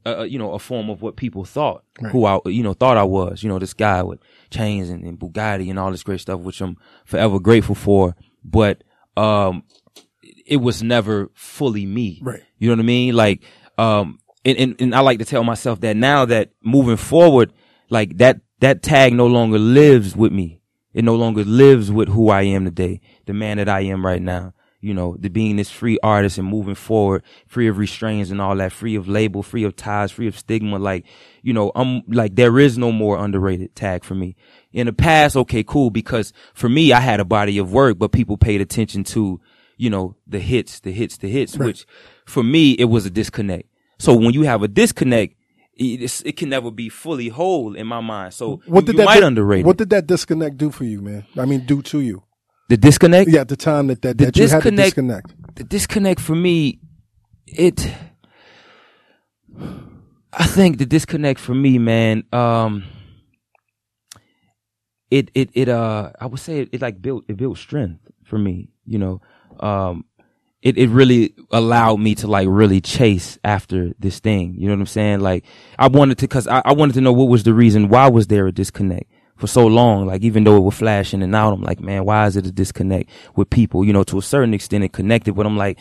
[0.06, 2.96] uh, uh, you know, a form of what people thought, who I, you know, thought
[2.96, 4.20] I was, you know, this guy with
[4.50, 8.14] chains and, and Bugatti and all this great stuff, which I'm forever grateful for.
[8.44, 8.84] But,
[9.16, 9.64] um,
[10.46, 12.20] it was never fully me.
[12.22, 12.42] Right.
[12.58, 13.16] You know what I mean?
[13.16, 13.42] Like,
[13.78, 17.52] um, and, and, and I like to tell myself that now that moving forward,
[17.88, 20.60] like that, that tag no longer lives with me.
[20.94, 24.22] It no longer lives with who I am today, the man that I am right
[24.22, 24.54] now.
[24.80, 28.54] You know, the being this free artist and moving forward, free of restraints and all
[28.56, 30.78] that, free of label, free of ties, free of stigma.
[30.78, 31.06] Like,
[31.40, 34.36] you know, I'm like, there is no more underrated tag for me.
[34.74, 38.12] In the past, okay, cool, because for me, I had a body of work, but
[38.12, 39.40] people paid attention to,
[39.78, 41.86] you know, the hits, the hits, the hits, which
[42.26, 43.66] for me, it was a disconnect.
[43.98, 45.34] So when you have a disconnect,
[45.76, 48.34] it, it's- it can never be fully whole in my mind.
[48.34, 51.00] So What did you that, might di- underrate what did that disconnect do for you,
[51.02, 51.26] man?
[51.36, 52.22] I mean, do to you?
[52.68, 53.30] the disconnect?
[53.30, 55.56] Yeah, at the time that, that, The that you had to disconnect- disconnect.
[55.56, 56.80] the disconnect for me,
[57.46, 57.92] it,
[60.32, 62.84] I think the disconnect for me, man, um,
[65.10, 68.38] it, it, it, uh, I would say it, it like built, it built strength for
[68.38, 69.20] me, you know,
[69.60, 70.04] um,
[70.64, 74.54] it, it really allowed me to like really chase after this thing.
[74.56, 75.20] You know what I'm saying?
[75.20, 75.44] Like
[75.78, 77.90] I wanted to, cause I, I wanted to know what was the reason.
[77.90, 80.06] Why was there a disconnect for so long?
[80.06, 82.50] Like even though it was flashing and out, I'm like, man, why is it a
[82.50, 83.84] disconnect with people?
[83.84, 85.78] You know, to a certain extent it connected, but I'm like,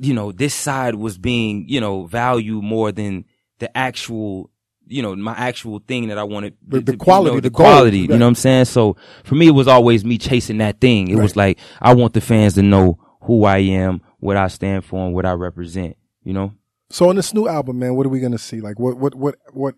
[0.00, 3.26] you know, this side was being, you know, valued more than
[3.58, 4.50] the actual,
[4.86, 6.56] you know, my actual thing that I wanted.
[6.66, 7.98] The- the to- quality, you know, the the goal, quality.
[7.98, 8.18] You right.
[8.18, 8.64] know what I'm saying?
[8.64, 11.08] So for me, it was always me chasing that thing.
[11.08, 14.84] It was like, I want the fans to know who I am, what I stand
[14.84, 16.52] for, and what I represent, you know?
[16.90, 18.60] So on this new album, man, what are we to see?
[18.60, 19.74] Like what, what, what, what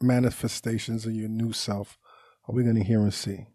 [0.00, 1.98] manifestations of your new self
[2.48, 3.46] are we to hear and see?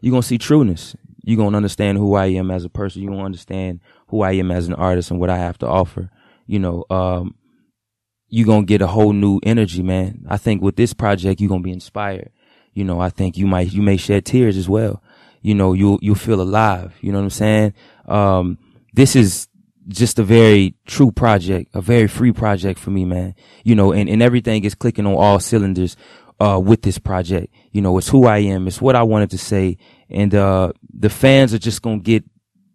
[0.00, 0.96] You're to see trueness.
[1.24, 3.02] You're to understand who I am as a person.
[3.02, 6.10] You're to understand who I am as an artist and what I have to offer.
[6.46, 7.34] You know, um,
[8.28, 10.24] you're to get a whole new energy, man.
[10.28, 12.30] I think with this project, you're to be inspired.
[12.72, 15.02] You know, I think you might, you may shed tears as well.
[15.42, 16.94] You know, you'll, you'll feel alive.
[17.00, 17.74] You know what I'm saying?
[18.06, 18.58] Um,
[18.92, 19.48] this is
[19.88, 23.34] just a very true project, a very free project for me, man.
[23.64, 25.96] You know, and, and everything is clicking on all cylinders,
[26.40, 27.52] uh, with this project.
[27.72, 28.68] You know, it's who I am.
[28.68, 29.78] It's what I wanted to say.
[30.10, 32.24] And, uh, the fans are just going to get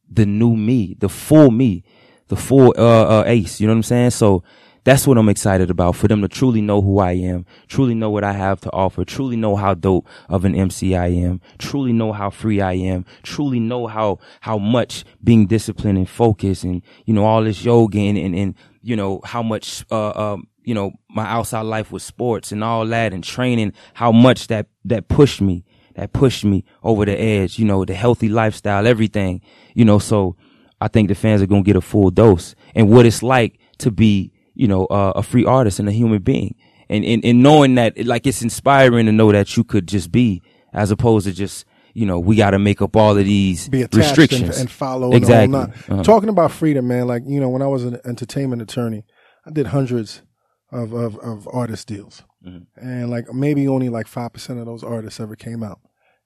[0.10, 1.84] the new me, the full me,
[2.28, 3.60] the full, uh, uh, ace.
[3.60, 4.12] You know what I'm saying?
[4.12, 4.43] So,
[4.84, 8.10] that's what I'm excited about for them to truly know who I am, truly know
[8.10, 11.93] what I have to offer, truly know how dope of an MC I am, truly
[11.93, 16.82] know how free I am, truly know how, how much being disciplined and focused and,
[17.06, 20.74] you know, all this yoga and, and, and you know, how much, uh, um, you
[20.74, 25.08] know, my outside life with sports and all that and training, how much that, that
[25.08, 25.63] pushed me,
[25.96, 29.41] that pushed me over the edge, you know, the healthy lifestyle, everything,
[29.74, 30.36] you know, so
[30.82, 32.56] I think the fans are going to get a full dose.
[32.76, 36.22] And what it's like to be, you know, uh, a free artist and a human
[36.22, 36.56] being.
[36.89, 40.42] And, and, and knowing that, like, it's inspiring to know that you could just be,
[40.74, 43.82] as opposed to just, you know, we got to make up all of these be
[43.82, 45.58] attached and, restrictions and follow exactly.
[45.58, 46.04] Uh-huh.
[46.04, 47.08] Talking about freedom, man.
[47.08, 49.06] Like you know, when I was an entertainment attorney,
[49.46, 50.24] I did hundreds
[50.72, 52.86] of of, of artist deals, Mm-hmm.
[52.86, 55.80] and like maybe only like five percent of those artists ever came out.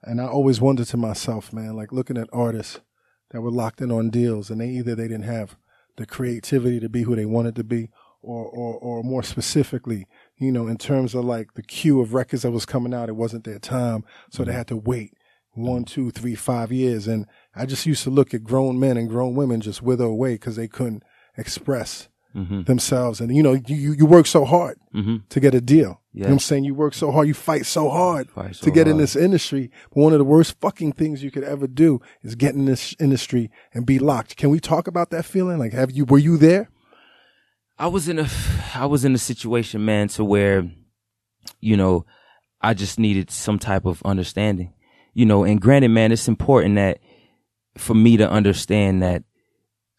[0.03, 2.79] And I always wondered to myself, man, like looking at artists
[3.31, 5.57] that were locked in on deals, and they either they didn't have
[5.97, 7.89] the creativity to be who they wanted to be,
[8.27, 10.05] or or or more specifically,
[10.37, 13.15] you know, in terms of like the queue of records that was coming out, it
[13.15, 14.57] wasn't their time, so they mm-hmm.
[14.57, 15.13] had to wait
[15.57, 15.93] one, mm-hmm.
[15.93, 17.07] two, three, five years.
[17.07, 20.35] And I just used to look at grown men and grown women just wither away
[20.35, 21.03] because they couldn't
[21.35, 22.63] express mm-hmm.
[22.63, 23.19] themselves.
[23.19, 24.77] And, you know, you, you- work so hard
[25.29, 26.01] to get a deal.
[26.13, 26.63] You know what I'm saying?
[26.63, 29.69] You work so hard, you fight so hard Fight so to get in this industry.
[29.93, 32.95] But one of the worst fucking things you could ever do is get in this
[32.99, 34.35] industry and be locked.
[34.35, 35.59] Can we talk about that feeling?
[35.59, 36.69] Like, have you, were you there?
[37.79, 38.27] I was in a,
[38.73, 40.69] I was in a situation, man, to where,
[41.59, 42.05] you know,
[42.59, 44.73] I just needed some type of understanding,
[45.13, 46.99] you know, and granted, man, it's important that
[47.77, 49.23] for me to understand that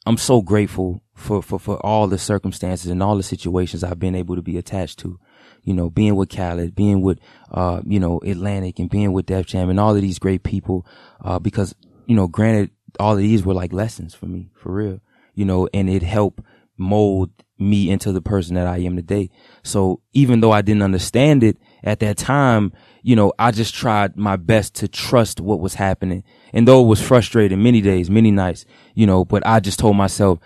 [0.06, 4.16] I'm so grateful for, for, for all the circumstances and all the situations I've been
[4.16, 5.20] able to be attached to,
[5.62, 7.20] you know, being with Khaled, being with,
[7.52, 10.84] uh, you know, Atlantic and being with Def Jam and all of these great people,
[11.24, 11.74] uh, because,
[12.06, 15.00] you know, granted, all of these were like lessons for me, for real,
[15.34, 16.42] you know, and it helped
[16.78, 19.30] mold me into the person that I am today.
[19.64, 22.72] So even though I didn't understand it at that time,
[23.02, 26.22] you know, I just tried my best to trust what was happening.
[26.52, 28.64] And though it was frustrating many days, many nights,
[28.94, 30.38] you know, but I just told myself,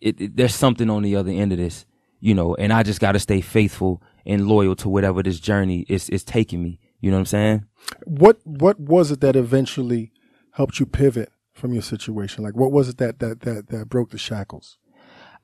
[0.00, 1.86] it, it- there's something on the other end of this,
[2.20, 5.86] you know, and I just got to stay faithful and loyal to whatever this journey
[5.88, 6.78] is, is taking me.
[7.00, 7.64] You know what I'm saying?
[8.04, 10.12] What, what was it that eventually
[10.52, 12.44] helped you pivot from your situation?
[12.44, 14.76] Like, what was it that, that, that, that broke the shackles?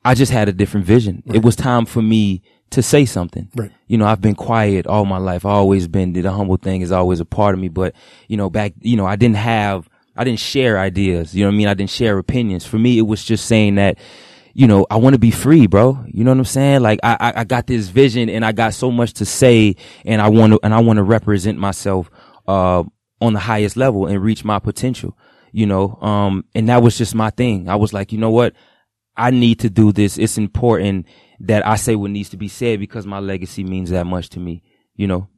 [0.04, 1.22] I just had a different vision.
[1.26, 3.50] It was time for me to say something.
[3.54, 3.70] Right.
[3.86, 5.46] You know, I've been quiet all my life.
[5.46, 7.68] I always been, the humble thing is always a part of me.
[7.68, 7.94] But,
[8.28, 11.34] you know, back, you know, I didn't have, I didn't share ideas.
[11.34, 11.68] You know what I mean?
[11.68, 12.66] I didn't share opinions.
[12.66, 13.98] For me, it was just saying that,
[14.52, 16.04] you know, I want to be free, bro.
[16.06, 16.82] You know what I'm saying?
[16.82, 20.20] Like I, I, I got this vision and I got so much to say and
[20.20, 22.10] I want to, and I want to represent myself,
[22.46, 22.84] uh,
[23.20, 25.16] on the highest level and reach my potential,
[25.50, 25.94] you know?
[26.02, 27.68] Um, and that was just my thing.
[27.68, 28.52] I was like, you know what?
[29.16, 30.18] I need to do this.
[30.18, 31.06] It's important
[31.40, 34.40] that I say what needs to be said because my legacy means that much to
[34.40, 34.62] me,
[34.96, 35.28] you know?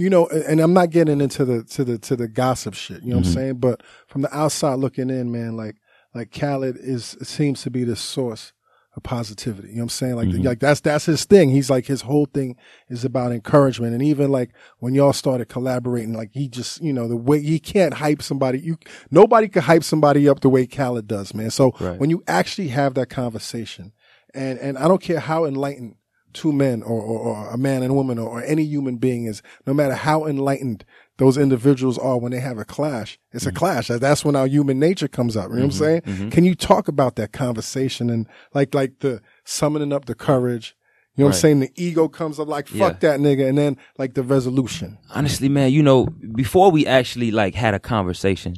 [0.00, 3.02] you know, and I'm not getting into the to the to the gossip shit.
[3.02, 3.38] You know what I'm mm-hmm.
[3.38, 3.54] saying?
[3.56, 5.76] But from the outside looking in, man, like
[6.14, 8.54] like Khaled is seems to be the source
[8.96, 9.68] of positivity.
[9.68, 10.16] You know what I'm saying?
[10.16, 10.42] Like mm-hmm.
[10.42, 11.50] like that's that's his thing.
[11.50, 12.56] He's like his whole thing
[12.88, 13.94] is about encouragement.
[13.94, 17.58] And even like when y'all started collaborating, like he just you know the way he
[17.58, 18.60] can't hype somebody.
[18.60, 18.78] You
[19.10, 21.50] nobody could hype somebody up the way Khaled does, man.
[21.50, 21.98] So Right.
[21.98, 23.92] when you actually have that conversation,
[24.34, 25.94] and and I don't care how enlightened
[26.32, 29.24] two men or, or, or a man and a woman or, or any human being
[29.24, 30.84] is, no matter how enlightened
[31.20, 33.58] those individuals are when they have a clash, it's a mm-hmm.
[33.58, 33.88] clash.
[33.88, 35.50] That's when our human nature comes out.
[35.50, 35.78] You know what I'm mm-hmm.
[35.84, 36.00] saying?
[36.00, 36.28] Mm-hmm.
[36.30, 40.74] Can you talk about that conversation and like, like the summoning up the courage?
[41.16, 41.60] You know what I'm saying?
[41.60, 43.10] The ego comes up like, fuck Yeah.
[43.10, 43.46] that nigga.
[43.46, 44.96] And then like the resolution.
[45.14, 48.56] Honestly, man, you know, before we actually like had a conversation,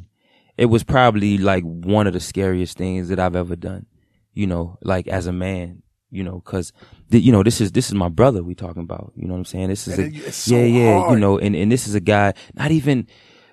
[0.57, 3.87] it was probably like one of the scariest things that I've ever done,
[4.31, 5.83] you know, like as a man,
[6.13, 6.71] you know, cause
[7.09, 9.39] the, you know, this is, this is my brother we talking about, you know what
[9.39, 9.69] I'm saying?
[9.69, 12.33] This is a, And so yeah, yeah, you know, and, and this is a guy,
[12.53, 13.07] not even,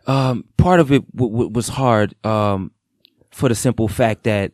[0.06, 2.72] um, part of it w- w- was hard, um,
[3.30, 4.52] for the simple fact that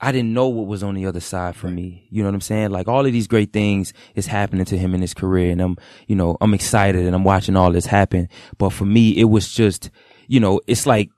[0.00, 2.06] I didn't know what was on the other side for me.
[2.10, 2.70] You know what I'm saying?
[2.70, 5.76] Like all of these great things is happening to him in his career and I'm,
[6.06, 8.28] you know, I'm excited and I'm watching all this happen.
[8.58, 9.90] But for me, it was just,
[10.28, 11.08] you know, it's like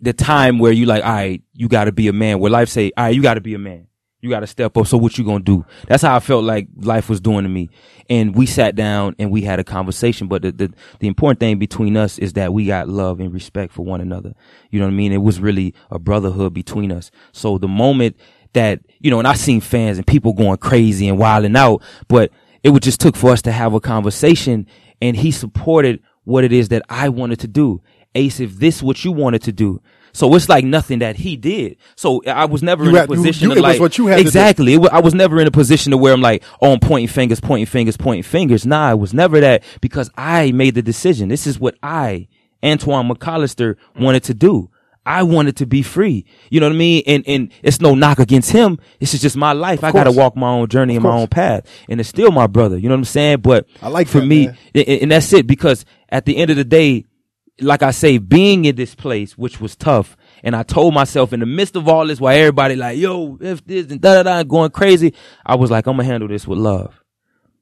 [0.00, 2.38] the time where you like, all right, you gotta be a man.
[2.38, 3.88] Where life say, all right, you gotta be a man.
[4.20, 4.86] You gotta step up.
[4.86, 5.64] So what you gonna do?
[5.86, 7.70] That's how I felt like life was doing to me.
[8.10, 10.28] And we sat down and we had a conversation.
[10.28, 13.72] But the, the, the important thing between us is that we got love and respect
[13.72, 14.34] for one another.
[14.70, 15.12] You know what I mean?
[15.12, 17.10] It was really a brotherhood between us.
[17.32, 18.16] So the moment
[18.52, 22.30] that, you know, and I seen fans and people going crazy and wilding out, but
[22.62, 24.66] it would just took for us to have a conversation
[25.00, 27.80] and he supported what it is that I wanted to do.
[28.14, 29.80] Ace, if this what you wanted to do.
[30.12, 31.76] So it's like nothing that he did.
[31.96, 33.98] So I was never You in had- a position you- to it was like what
[33.98, 34.74] you had to exactly.
[34.90, 37.66] I was never in a position to where I'm like, oh, I'm pointing fingers, pointing
[37.66, 38.66] fingers, pointing fingers.
[38.66, 41.28] Nah, I was never that because I made the decision.
[41.28, 42.28] This is what I,
[42.64, 44.70] Antoine McColister, wanted to do.
[45.06, 46.26] I wanted to be free.
[46.50, 47.02] You know what I mean?
[47.06, 48.78] And and it's no knock against him.
[49.00, 49.82] This is just my life.
[49.82, 51.66] I got to walk my own journey and my own path.
[51.88, 52.76] And it's still my brother.
[52.76, 53.38] You know what I'm saying?
[53.40, 56.58] But I like for that, me, and, and that's it because at the end of
[56.58, 57.06] the day,
[57.60, 61.40] like I say, being in this place, which was tough, and I told myself in
[61.40, 64.42] the midst of all this, while everybody like, yo, if this and da da da
[64.42, 67.02] going crazy, I was like, I'm gonna handle this with love.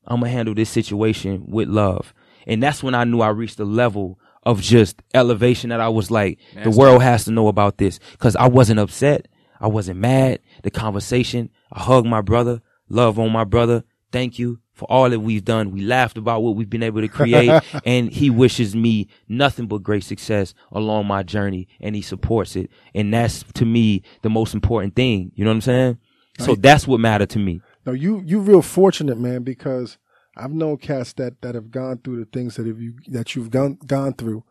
[0.06, 2.14] I'm gonna handle this situation with love.
[2.46, 6.10] And that's when I knew I reached a level of just elevation that I was
[6.10, 7.98] like, the world has to know about this.
[8.18, 9.28] Cause I wasn't upset.
[9.60, 10.40] I wasn't mad.
[10.62, 13.84] The conversation, I hugged my brother, love on my brother.
[14.10, 15.70] Thank you for all that we've done.
[15.70, 17.50] We laughed about what we've been able to create
[17.84, 22.70] and he wishes me nothing but great success along my journey and he supports it.
[22.94, 25.32] And that's to me the most important thing.
[25.34, 25.98] You know what I'm saying?
[26.38, 27.60] So that's what mattered to me.
[27.84, 29.98] No, you you real fortunate, man, because
[30.36, 33.50] I've known cats that that have gone through the things that have you that you've
[33.50, 34.44] gone gone through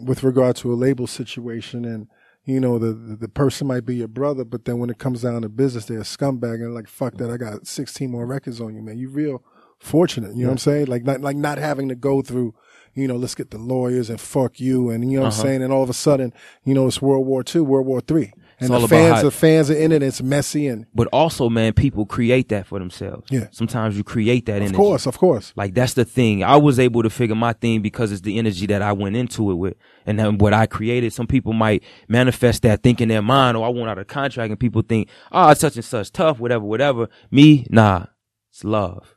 [0.00, 2.08] with regard to a label situation and
[2.46, 5.42] you know, the, the person might be your brother, but then when it comes down
[5.42, 8.74] to business, they're a scumbag and like, fuck that, I got 16 more records on
[8.74, 8.96] you, man.
[8.98, 9.42] You real
[9.78, 10.86] fortunate, you know what I'm saying?
[10.86, 12.54] Like not like not having to go through,
[12.94, 15.42] you know, let's get the lawyers and fuck you and you know what Uh-huh.
[15.42, 15.62] I'm saying?
[15.62, 16.32] And all of a sudden,
[16.64, 18.32] you know, it's World War II, World War Three.
[18.58, 20.02] And the fans, how- the fans are in it.
[20.02, 23.26] It's messy and But also, man, people create that for themselves.
[23.30, 23.48] Yeah.
[23.50, 24.64] Sometimes you create that energy.
[24.66, 24.76] of energy.
[24.78, 25.52] course, of course.
[25.56, 26.42] Like that's the thing.
[26.42, 29.50] I was able to figure my thing because it's the energy that I went into
[29.50, 29.74] it with,
[30.06, 31.12] and then what I created.
[31.12, 34.50] Some people might manifest that, think in their mind, "Oh, I want out of contract,"
[34.50, 38.06] and people think, "Oh, it's such and such tough, whatever, whatever." Me, nah,
[38.50, 39.16] it's love.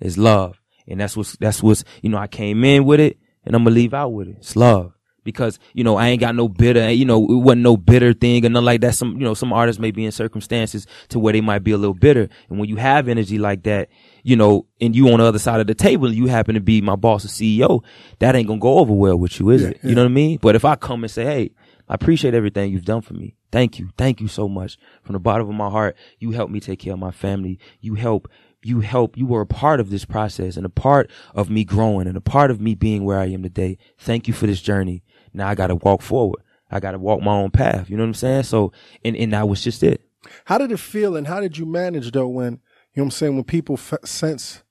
[0.00, 2.16] It's love, and that's what's that's what's you know.
[2.18, 4.36] I came in with it, and I'm gonna leave out with it.
[4.38, 4.94] It's love.
[5.24, 8.44] Because you know I ain't got no bitter, you know it wasn't no bitter thing
[8.44, 8.94] or nothing like that.
[8.94, 11.78] Some you know some artists may be in circumstances to where they might be a
[11.78, 13.88] little bitter, and when you have energy like that,
[14.22, 16.60] you know, and you on the other side of the table, and you happen to
[16.60, 17.82] be my boss or CEO,
[18.18, 19.80] that ain't gonna go over well with you, is Yeah, it?
[19.82, 20.38] You know what I mean?
[20.40, 21.50] But if I come and say, hey,
[21.88, 23.36] I appreciate everything you've done for me.
[23.50, 23.90] Thank you.
[23.98, 24.78] Thank you so much.
[25.02, 27.58] From the bottom of my heart, you helped me take care of my family.
[27.80, 28.30] You help,
[28.62, 32.06] you help, you were a part of this process and a part of me growing
[32.06, 33.76] and a part of me being where I am today.
[33.98, 35.02] Thank you for this journey.
[35.32, 36.42] Now I got to walk forward.
[36.70, 37.90] I got to walk my own path.
[37.90, 38.44] You know what I'm saying?
[38.44, 38.72] So,
[39.04, 40.00] and, and that was just it.
[40.46, 42.52] How did it feel and how did you manage though when,
[42.94, 44.62] you know what I'm saying, when people f- sense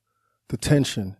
[0.48, 1.16] the tension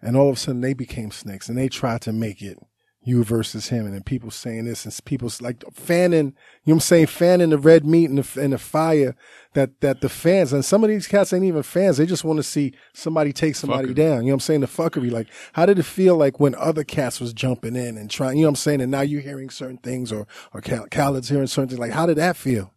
[0.00, 2.58] and all of a sudden they became snakes and they tried to make it
[3.06, 6.32] you versus him and then people saying this and people like fanning, you know
[6.64, 9.14] what I'm saying, fanning the red meat and the, and the fire
[9.54, 11.96] that, that the fans, and some of these cats ain't even fans.
[11.96, 13.94] They just want to see somebody take somebody Fuckery.
[13.94, 14.16] down.
[14.18, 14.60] You know what I'm saying?
[14.60, 15.10] The fuckery.
[15.10, 18.42] Like, how did it feel like when other cats was jumping in and trying, you
[18.42, 18.80] know what I'm saying?
[18.80, 21.78] And now you're hearing certain things or, or Cal- Khaled's hearing certain things.
[21.78, 22.72] Like, how did that feel?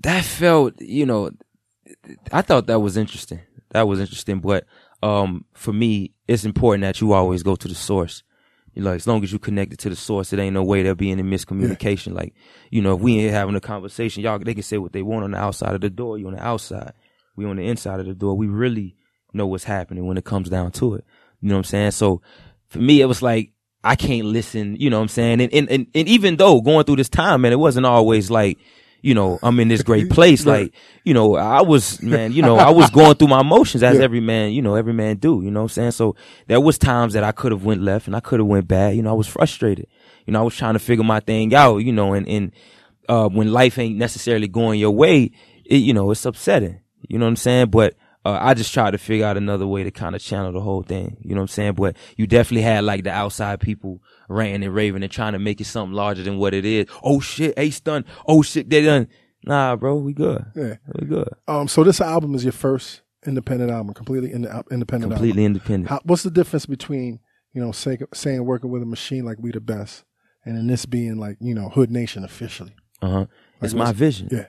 [0.00, 1.30] that felt, you know,
[2.32, 3.40] I thought that was interesting.
[3.70, 4.64] That was interesting, but
[5.02, 8.22] um, for me, it's important that you always go to the source.
[8.74, 10.96] You know, as long as you connected to the source, it ain't no way there'll
[10.96, 12.14] be any miscommunication.
[12.14, 12.34] Like,
[12.70, 15.24] you know, if we ain't having a conversation, y'all they can say what they want
[15.24, 16.18] on the outside of the door.
[16.18, 16.92] You on the outside,
[17.36, 18.36] we on the inside of the door.
[18.36, 18.96] We really
[19.34, 21.04] know what's happening when it comes down to it.
[21.40, 21.90] You know what I'm saying?
[21.92, 22.22] So
[22.68, 23.52] for me, it was like
[23.84, 24.76] I can't listen.
[24.76, 25.40] You know what I'm saying?
[25.42, 28.58] And and and, and even though going through this time, man, it wasn't always like.
[29.02, 30.46] You know, I'm in this great place.
[30.46, 30.72] Like,
[31.04, 34.04] you know, I was, man, you know, I was going through my emotions as Yeah.
[34.04, 35.90] every man, you know, every man do, you know what I'm saying?
[35.90, 36.14] So
[36.46, 38.94] there was times that I could have went left and I could have went bad.
[38.96, 39.88] You know, I was frustrated.
[40.26, 42.52] You know, I was trying to figure my thing out, you know, and, and,
[43.08, 45.32] uh, when life ain't necessarily going your way,
[45.64, 46.78] it, you know, it's upsetting.
[47.08, 47.70] You know what I'm saying?
[47.70, 50.60] But, uh, I just tried to figure out another way to kind of channel the
[50.60, 51.16] whole thing.
[51.22, 51.72] You know what I'm saying?
[51.74, 55.60] But you definitely had like the outside people ranting and raving and trying to make
[55.60, 56.86] it something larger than what it is.
[57.02, 58.04] Oh shit, Ace done.
[58.26, 59.08] Oh shit, they done.
[59.44, 60.44] Nah, bro, we good.
[60.54, 60.76] Yeah.
[61.00, 61.28] We good.
[61.48, 65.56] Um, so this album is your first independent album, completely ind- independent Completely album.
[65.56, 65.88] independent.
[65.88, 67.18] How, what's the difference between,
[67.52, 70.04] you know, say, saying working with a machine like We the Best
[70.44, 72.74] and then this being like, you know, Hood Nation officially?
[73.00, 73.26] Uh huh.
[73.60, 74.28] It's my vision.
[74.30, 74.46] Yeah.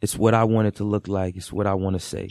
[0.00, 1.36] It's what I want it to look like.
[1.36, 2.30] It's what I want to say.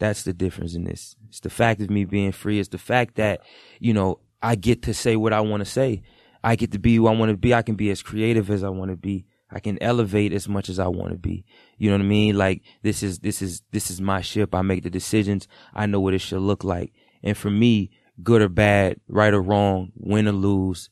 [0.00, 1.14] That's the difference in this.
[1.28, 2.58] It's the fact of me being free.
[2.58, 3.42] It's the fact that,
[3.78, 6.02] you know, I get to say what I want to say.
[6.42, 7.52] I get to be who I want to be.
[7.52, 9.26] I can be as creative as I want to be.
[9.50, 11.44] I can elevate as much as I want to be.
[11.76, 12.38] You know what I mean?
[12.38, 14.54] Like this is, this is, this is my ship.
[14.54, 15.46] I make the decisions.
[15.74, 16.94] I know what it should look like.
[17.22, 17.90] And for me,
[18.22, 20.88] good or bad, right or wrong, win or lose,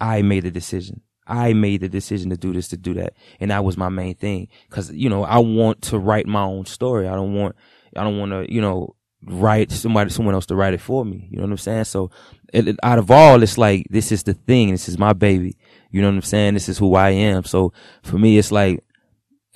[0.00, 1.00] I made the decision.
[1.26, 3.14] I made the decision to do this, to do that.
[3.40, 4.46] And that was my main thing.
[4.70, 7.08] Cause, you know, I want to write my own story.
[7.08, 7.56] I don't want,
[7.96, 8.94] I don't want to, you know,
[9.24, 11.28] write somebody, someone else to write it for me.
[11.30, 11.84] You know what I'm saying?
[11.84, 12.10] So
[12.52, 14.70] it, it- out of all, it's like, this is the thing.
[14.70, 15.56] This is my baby.
[15.90, 16.54] You know what I'm saying?
[16.54, 17.44] This is who I am.
[17.44, 17.72] So
[18.02, 18.82] for me, it's like,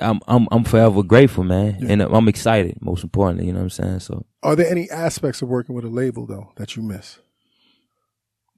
[0.01, 1.85] I'm, I'm, I'm forever grateful, man.
[1.91, 3.47] And I'm excited, most importantly.
[3.47, 4.01] You know what I'm saying?
[4.01, 7.19] So, Are there any aspects of working with a label though that you miss?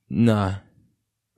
[0.09, 0.55] nah.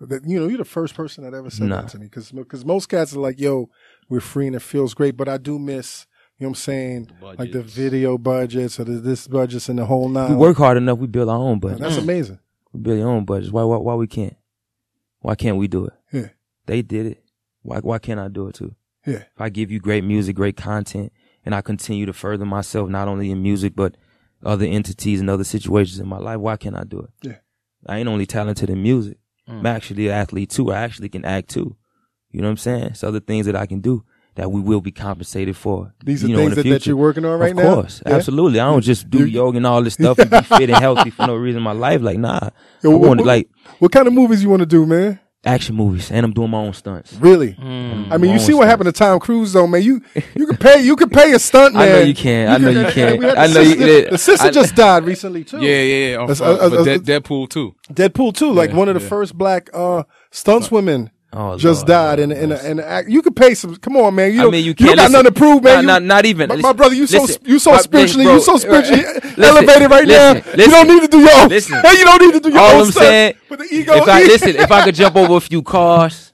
[0.01, 1.83] That you know, you're the first person that ever said Nah.
[1.83, 3.71] that to me because, because most cats are like, "Yo,
[4.11, 6.07] we're free and it feels great," but I do miss.
[6.39, 7.11] You know what I'm saying?
[7.21, 10.31] Like the video budgets or the this budgets and the whole nine.
[10.31, 10.99] We work hard enough.
[10.99, 11.79] We build our own budget.
[11.79, 12.03] That's mm.
[12.03, 12.41] amazing.
[12.73, 13.53] We build our own budgets.
[13.53, 14.37] Why, why, why we can't?
[15.21, 15.93] Why can't we do it?
[16.13, 16.29] Yeah.
[16.67, 17.25] They did it.
[17.63, 18.75] Why, why can't I do it too?
[19.07, 19.19] Yeah.
[19.19, 21.13] If I give you great music, great content,
[21.47, 23.97] and I continue to further myself, not only in music, but
[24.45, 27.11] other entities and other situations in my life, why can't I do it?
[27.23, 27.37] Yeah.
[27.87, 29.19] I ain't only talented in music.
[29.49, 29.61] Mm.
[29.61, 30.73] I'm actually an athlete too.
[30.73, 31.77] I actually can act too.
[32.31, 32.85] You know what I'm saying?
[32.87, 34.05] It's other things that I can do
[34.37, 35.95] that we will be compensated for.
[36.05, 37.69] These are you know, things the that, that you're working on right of now.
[37.69, 38.15] Of course, Yeah?
[38.15, 38.59] absolutely.
[38.61, 41.27] I don't just do yoga and all this stuff and be fit and healthy for
[41.27, 42.01] no reason in my life.
[42.03, 42.51] Like, nah.
[42.83, 45.21] Yo, I what- want what- like What kind of movies you want to do, man?
[45.47, 47.13] action movies, and I'm doing my own stunts.
[47.21, 47.53] Really?
[47.53, 48.11] Mm.
[48.11, 49.83] I mean, you Own see what happened to Tom Cruise, though, man.
[49.83, 50.01] You
[50.35, 51.83] you can pay you can pay a stunt man.
[51.87, 52.49] I know you can.
[52.49, 53.23] I know you can.
[53.37, 55.59] I the know you- sister, the sister I- just died recently too.
[55.61, 56.17] Yeah, yeah, yeah.
[56.17, 57.75] Off, That's- uh, uh, uh, Deadpool too.
[57.93, 59.09] Deadpool too, like Yeah, one of the yeah.
[59.09, 63.35] first black uh stunts women Oh, just Lord, died, Lord, and and and you could
[63.35, 63.75] pay some.
[63.77, 64.33] Come on, man.
[64.33, 65.85] You I don't, mean, you you can't got listen- nothing to prove, man.
[65.85, 66.49] Nah, You- nah, not even.
[66.49, 69.03] My, my Listen, brother, you so listen, you so spiritually, bro, you so spiritually
[69.39, 70.35] elevated right now.
[70.35, 71.49] you don't need to do your own.
[71.49, 71.75] listen.
[71.77, 73.03] you don't need to do your All own I'm stuff.
[73.03, 73.95] saying, But the ego.
[73.97, 76.33] if I listen, if I could jump over a few cars,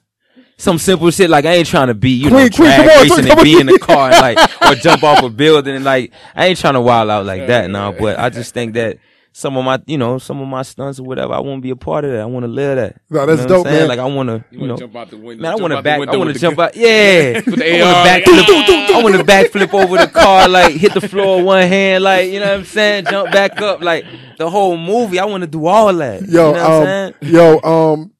[0.57, 3.01] some simple shit like I ain't trying to be, you know, Queen, Queen, drag on,
[3.01, 6.11] racing and be in the car and like or jump off a building and like
[6.35, 7.91] I ain't trying to wild out like that now.
[7.91, 8.99] But I just think that
[9.33, 11.69] some of my, you know, some of my stunts or whatever, I want to be
[11.69, 12.19] a part of that.
[12.19, 12.97] I want to live that.
[13.09, 13.87] No, You that's know dope, man.
[13.87, 15.41] Like I want to, You you know, jump out the window?
[15.43, 15.95] Man, I want to back.
[16.07, 16.65] I want to jump gun.
[16.67, 16.75] out.
[16.75, 17.93] Yeah, With the I AR.
[17.93, 18.91] want to backflip.
[18.91, 22.29] I want to backflip over the car, like hit the floor with one hand, like
[22.29, 23.05] you know what I'm saying.
[23.05, 24.05] Jump back up, like
[24.37, 25.17] the whole movie.
[25.19, 26.21] I want to do all that.
[26.27, 28.11] Yo, you know what I'm um, yo, um,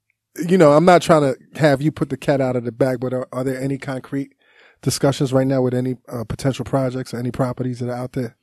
[0.47, 2.99] you know, I'm not trying to have you put the cat out of the bag,
[3.01, 4.33] but are, are there any concrete
[4.81, 8.37] discussions right now with any uh, potential projects or any properties that are out there?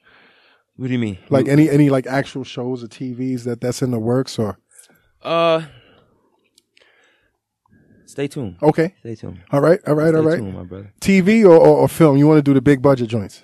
[0.79, 1.19] What do you mean?
[1.29, 4.59] Like any any like actual shows or TVs that that's in the works or
[5.23, 5.63] Uh,
[8.07, 8.57] stay tuned.
[8.63, 9.41] okay, Stay tuned.
[9.51, 10.39] all right, all right, Stay all right.
[10.39, 10.93] tuned, my brother.
[11.01, 12.17] TV or, or, or film?
[12.17, 13.43] You want to do the big budget joints?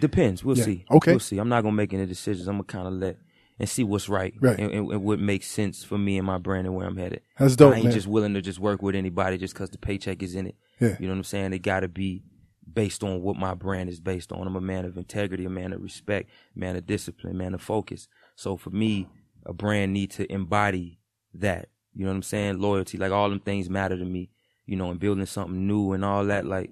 [0.00, 0.44] Depends.
[0.44, 0.64] We'll Yeah.
[0.64, 0.84] see.
[0.90, 1.12] Okay.
[1.12, 1.38] We'll see.
[1.38, 2.48] I'm not gonna make any decisions.
[2.48, 3.16] I'm gonna kind of let
[3.58, 4.58] and see what's right, Right.
[4.58, 7.20] And, and, and what makes sense for me and my brand and where I'm headed.
[7.38, 7.92] That's dope, I ain't man.
[7.94, 10.56] just willing to just work with anybody just because the paycheck is in it.
[10.80, 10.96] Yeah.
[10.98, 11.52] You know what I'm saying?
[11.52, 12.22] It got to be
[12.72, 14.46] based on what my brand is based on.
[14.46, 18.08] I'm a man of integrity, a man of respect, man of discipline, man of focus.
[18.36, 19.08] So for me,
[19.44, 21.00] a brand need to embody
[21.34, 21.68] that.
[21.94, 22.58] You know what I'm saying?
[22.58, 24.30] Loyalty, like all them things matter to me.
[24.64, 26.46] You know, and building something new and all that.
[26.46, 26.70] Like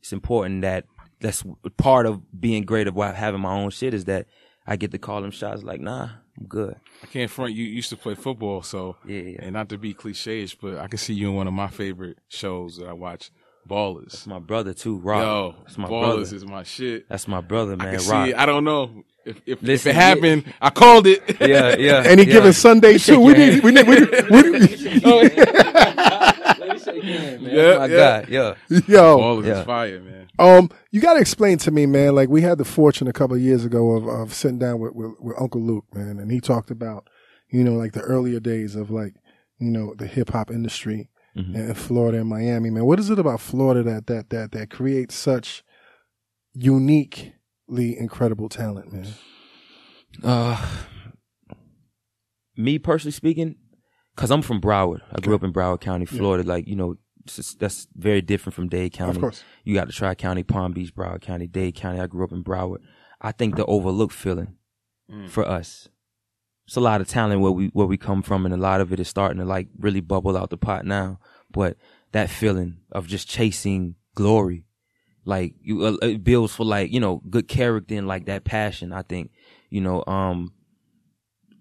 [0.00, 0.84] it's important that
[1.20, 1.44] that's
[1.76, 4.26] part of being great about having my own shit is that
[4.66, 5.62] I get to call them shots.
[5.62, 6.76] Like, nah, I'm good.
[7.02, 7.54] I can't front.
[7.54, 9.38] You used to play football, so Yeah, yeah.
[9.42, 12.18] And not to be cliche-ish, but I can see you in one of my favorite
[12.28, 13.30] shows that I watch,
[13.68, 14.14] Ballers.
[14.14, 15.22] It's my brother too, Rock.
[15.22, 16.36] Yo, That's my Ballers brother.
[16.36, 17.08] is my shit.
[17.08, 17.98] That's my brother, I man.
[17.98, 18.26] can Rock.
[18.26, 18.34] see.
[18.34, 20.00] I don't know if if, if Listen, it yeah.
[20.00, 20.54] happened.
[20.60, 21.22] I called it.
[21.40, 22.02] yeah, yeah.
[22.04, 22.32] Any yeah.
[22.32, 23.20] given Sunday too.
[23.20, 25.02] We need, we need, we need, we need
[27.44, 28.20] Yeah, my yeah.
[28.20, 28.54] God, yeah.
[28.68, 29.18] yo.
[29.18, 29.60] Ballers Yeah.
[29.60, 30.28] is fire, man.
[30.38, 32.14] Um, you got to explain to me, man.
[32.14, 34.94] Like we had the fortune a couple of years ago of, of sitting down with,
[34.94, 37.06] with, with Uncle Luke, man, and he talked about,
[37.50, 39.14] you know, like the earlier days of like,
[39.58, 41.54] you know, the hip hop industry Mhm.
[41.54, 42.84] in Florida and Miami, man.
[42.84, 45.64] What is it about Florida that that that that creates such
[46.52, 49.06] uniquely incredible talent, man?
[50.22, 50.64] Uh,
[52.56, 53.56] me personally speaking,
[54.16, 55.00] cause I'm from Broward.
[55.12, 56.46] I grew up in Broward County, Florida.
[56.46, 59.12] Like you know, just- that's very different from Dade County.
[59.16, 59.42] Of course.
[59.64, 62.00] You got the Tri County, Palm Beach, Broward County, Dade County.
[62.00, 62.78] I grew up in Broward.
[63.20, 64.56] I think the overlooked feeling
[65.28, 65.88] for us.
[66.66, 68.92] It's a lot of talent where we where we come from, and a lot of
[68.92, 71.18] it is starting to like really bubble out the pot now.
[71.50, 71.76] But
[72.12, 74.64] that feeling of just chasing glory,
[75.24, 78.92] like you, uh, it builds for like you know good character and like that passion.
[78.92, 79.32] I think
[79.70, 80.52] you know um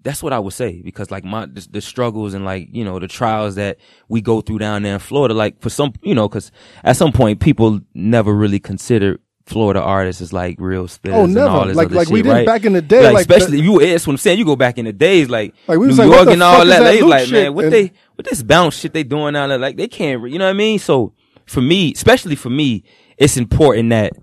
[0.03, 2.99] that's what I would say because like my the, the struggles and like you know
[2.99, 3.77] the trials that
[4.07, 6.51] we go through down there in Florida, like for some you know because
[6.83, 9.19] at some point people never really consider
[9.51, 11.13] Florida artists is like real spitters.
[11.13, 11.49] Oh, and never.
[11.49, 12.45] all this Like- other like we did right?
[12.45, 13.79] back in the day, Like, like especially the- you.
[13.79, 14.39] That's what I'm saying.
[14.39, 16.79] You go back in the days, like Like, we New like, York and all that.
[16.79, 17.33] that They like, shit?
[17.33, 19.57] man, what And- they what this bounce shit they doing down there?
[19.59, 20.79] Like they can't, you know what I mean?
[20.79, 21.13] So
[21.45, 22.83] for me, especially for me,
[23.17, 24.13] it's important that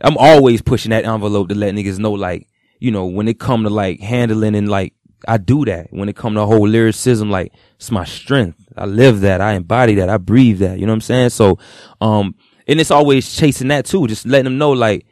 [0.00, 3.64] I'm always pushing that envelope to let niggas know, like, you know, when it come
[3.64, 4.94] to like handling and like
[5.28, 5.88] I do that.
[5.90, 8.56] When it come to whole lyricism, like it's my strength.
[8.74, 9.42] I live that.
[9.42, 10.08] I embody that.
[10.08, 10.78] I breathe that.
[10.78, 11.28] You know what I'm saying?
[11.30, 11.58] So,
[12.00, 12.34] um,
[12.70, 14.06] and it's always chasing that too.
[14.06, 15.04] Just letting them know, like,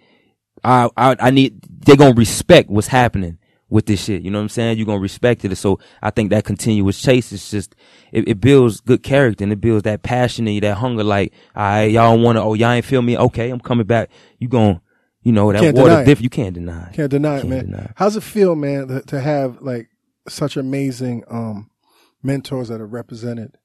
[0.65, 3.39] I, I, I need, they're gonna respect what's happening
[3.69, 4.23] with this shit.
[4.23, 4.79] You know what I'm saying?
[4.79, 5.55] You're gonna respect it.
[5.57, 7.75] So I think that continuous chase is just,
[8.13, 11.05] it, it builds good character and it builds that passion and that hunger.
[11.05, 13.19] Like, all right, y'all don't wanna, oh, y'all ain't feel me.
[13.19, 14.11] Okay, I'm coming back.
[14.39, 14.81] You gon'
[15.23, 16.89] you know, that Can't water diff, you can't deny.
[16.89, 16.95] it.
[16.95, 17.65] Can't deny it, Can't man.
[17.67, 17.91] deny it.
[17.97, 19.89] How's it feel, man, to, to have like
[20.29, 21.71] such amazing um
[22.23, 23.57] mentors that are represented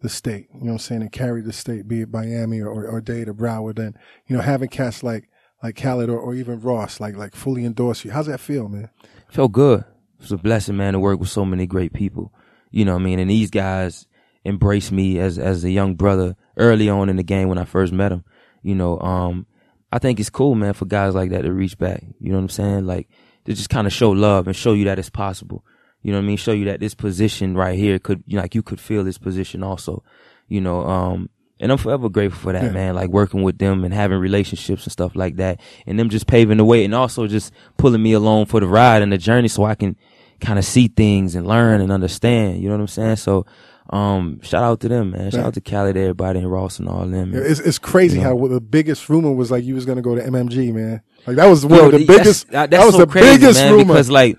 [0.00, 2.68] the state, you know what I'm saying, and carry the state, be it Miami or,
[2.68, 3.96] or, or Dade or Broward, and,
[4.26, 5.28] you know, having cats like
[5.62, 8.12] like Khaled or, or even Ross, like like fully endorse you.
[8.12, 8.90] How's that feel, man?
[9.28, 9.80] felt good.
[9.80, 12.32] It was a blessing, man, to work with so many great people.
[12.70, 13.18] You know what I mean?
[13.18, 14.06] And these guys
[14.44, 17.92] embraced me as as a young brother early on in the game when I first
[17.92, 18.24] met them.
[18.62, 19.46] You know, um,
[19.92, 22.04] I think it's cool, man, for guys like that to reach back.
[22.20, 22.86] You know what I'm saying?
[22.86, 23.08] Like
[23.44, 25.64] to just kind of show love and show you that it's possible.
[26.02, 26.36] You know what I mean?
[26.36, 29.18] Show you that this position right here could, you know, like you could feel this
[29.18, 30.02] position also.
[30.48, 31.28] You know, um,
[31.60, 32.70] and I'm forever grateful for that, Yeah.
[32.70, 32.94] man.
[32.94, 36.58] Like working with them and having relationships and stuff like that, and them just paving
[36.58, 39.64] the way, and also just pulling me along for the ride and the journey, so
[39.64, 39.96] I can
[40.40, 42.62] kind of see things and learn and understand.
[42.62, 43.16] You know what I'm saying?
[43.16, 43.44] So,
[43.90, 45.30] um, shout out to them, man.
[45.32, 45.46] Shout Yeah.
[45.48, 47.32] out to Khaled, everybody, and Ross and all them.
[47.32, 47.42] man.
[47.44, 48.38] It's it's crazy You know.
[48.38, 51.00] how the biggest rumor was like you was gonna go to MMG, man.
[51.28, 52.50] Like that was one Yo, of the that's- biggest.
[52.50, 53.84] that- that was so the crazy, biggest man, rumor.
[53.94, 54.38] because like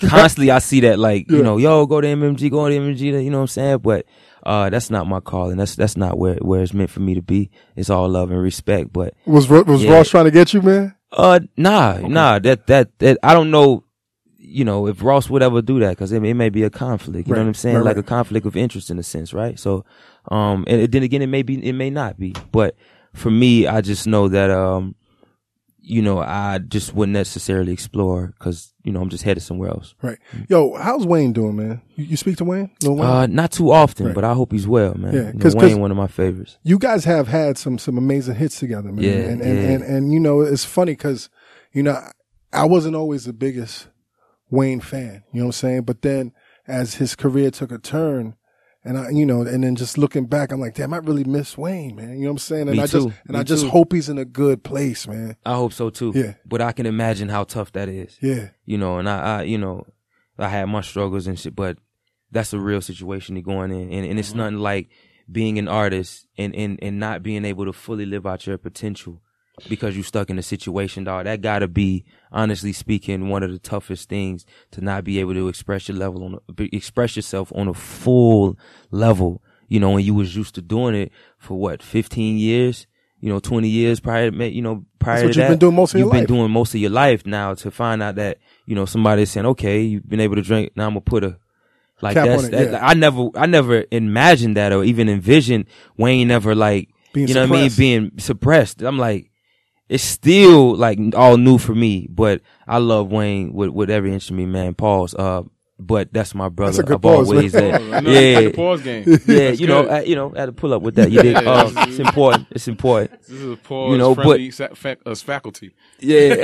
[0.00, 1.38] constantly I see that like Yeah.
[1.38, 4.04] you know yo go to MMG go to MMG you know what I'm saying but
[4.46, 5.56] uh, that's not my calling.
[5.56, 7.50] That's that's not where where it's meant for me to be.
[7.76, 8.92] It's all love and respect.
[8.92, 9.94] But Was was Yeah.
[9.94, 10.94] Ross trying to get you, man?
[11.12, 12.38] uh, nah, nah.
[12.40, 13.84] That that that I don't know.
[14.36, 17.26] You know, if Ross would ever do that, because it, it may be a conflict.
[17.26, 17.76] You Right, know what I'm saying?
[17.76, 18.04] right, like right.
[18.04, 19.58] a conflict of interest in a sense, right?
[19.58, 19.86] So,
[20.30, 22.34] um, and then again, it may be, it may not be.
[22.52, 22.76] But
[23.14, 24.94] for me, I just know that, um,
[25.86, 29.94] you know, I just wouldn't necessarily explore because you know I'm just headed somewhere else.
[30.00, 30.18] Right.
[30.48, 31.82] Yo, how's Wayne doing, man?
[31.96, 32.70] You, you speak to Wayne?
[32.82, 33.06] Lil Wayne?
[33.06, 34.14] Uh, not too often, Right.
[34.14, 35.12] but I hope he's well, man.
[35.14, 36.56] Yeah, You know, Wayne, one of my favorites.
[36.62, 39.04] you guys have had some some amazing hits together, man.
[39.04, 39.68] Yeah, and, and, yeah.
[39.70, 41.28] and and you know it's funny because
[41.72, 42.00] you know
[42.52, 43.88] I wasn't always the biggest
[44.50, 45.22] Wayne fan.
[45.32, 45.82] You know what I'm saying?
[45.82, 46.32] But then
[46.66, 48.36] as his career took a turn.
[48.86, 51.56] And I, you know, and then just looking back, I'm like, damn, I really miss
[51.56, 52.18] Wayne, man.
[52.18, 52.68] You know what I'm saying?
[52.68, 53.14] And Me I just, too.
[53.26, 53.70] and Me I just too.
[53.70, 55.36] hope he's in a good place, man.
[55.46, 56.12] I hope so too.
[56.14, 56.34] Yeah.
[56.44, 58.18] But I can imagine how tough that is.
[58.20, 58.50] Yeah.
[58.66, 59.86] You know, and I, I you know,
[60.38, 61.78] I had my struggles and shit, but
[62.30, 63.90] that's a real situation to going in.
[63.90, 64.38] And, and it's mm-hmm.
[64.38, 64.90] nothing like
[65.32, 69.22] being an artist and, and, and not being able to fully live out your potential
[69.68, 71.24] because you stuck in a situation, dog.
[71.24, 75.48] That gotta be, honestly speaking, one of the toughest things to not be able to
[75.48, 78.58] express your level on, a, express yourself on a full
[78.90, 79.42] level.
[79.68, 82.86] You know, when you was used to doing it for what, 15 years?
[83.20, 85.48] You know, 20 years prior, to- you know, prior what to you've that.
[85.50, 86.28] been doing most of your you've been life.
[86.28, 89.80] doing most of your life now to find out that, you know, somebody's saying, okay,
[89.80, 90.72] you've been able to drink.
[90.76, 91.38] Now I'm gonna put a,
[92.02, 92.86] like Cap that's, it, that, yeah.
[92.86, 97.46] I never, I never imagined that or even envisioned Wayne ever like, Being you know
[97.46, 97.70] what I mean?
[97.78, 98.82] Being suppressed.
[98.82, 99.30] I'm like,
[99.88, 104.30] it's still like all new for me, but I love Wayne with, with every inch
[104.30, 104.74] of me, man.
[104.74, 105.14] Pause.
[105.14, 105.42] Uh,
[105.78, 106.72] but that's my brother.
[106.72, 107.74] That's a good I've pause, always, man.
[107.92, 109.04] I uh, know you got yeah, the pause game.
[109.06, 109.86] yeah, That's you know.
[109.88, 111.10] I, you know, I had to pull up with that.
[111.10, 111.34] You did.
[111.44, 111.50] Yeah.
[111.50, 112.46] Um, it's important.
[112.52, 113.20] It's important.
[113.22, 115.74] This is a pause You know, friendly sa- fac- us faculty.
[115.98, 116.34] Yeah.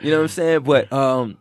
[0.00, 0.60] you know what I'm saying?
[0.60, 1.38] But um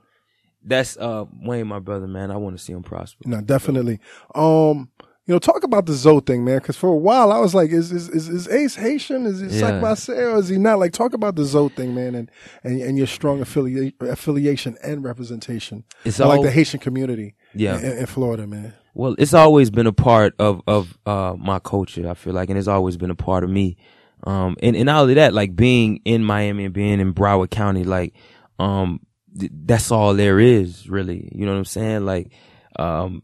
[0.63, 2.31] that's uh Wayne, my brother, man.
[2.31, 3.21] I want to see him prosper.
[3.25, 3.99] No, definitely.
[4.35, 4.89] Um,
[5.30, 6.57] you know, talk about the Zoe thing, man.
[6.57, 9.27] Because for a while I was like, is is is, is Ace Haitian?
[9.27, 9.80] Is he Yeah.
[9.80, 10.80] Or is he not?
[10.80, 12.32] Like, talk about the Zoe thing, man, and
[12.63, 15.84] and, and your strong affiliate, affiliation and representation.
[16.03, 17.36] It's I like the Haitian community.
[17.53, 17.77] Yeah.
[17.77, 18.73] in, in Florida, man.
[18.95, 22.57] Well, it's always been a part of of uh my culture, I feel like, and
[22.57, 23.77] it's always been a part of me.
[24.23, 27.84] Um and, and not only that, like being in Miami and being in Broward County,
[27.84, 28.15] like
[28.57, 29.01] um
[29.39, 31.32] th- that's all there is, really.
[31.36, 32.05] You know what I'm saying?
[32.07, 32.32] Like
[32.77, 33.21] um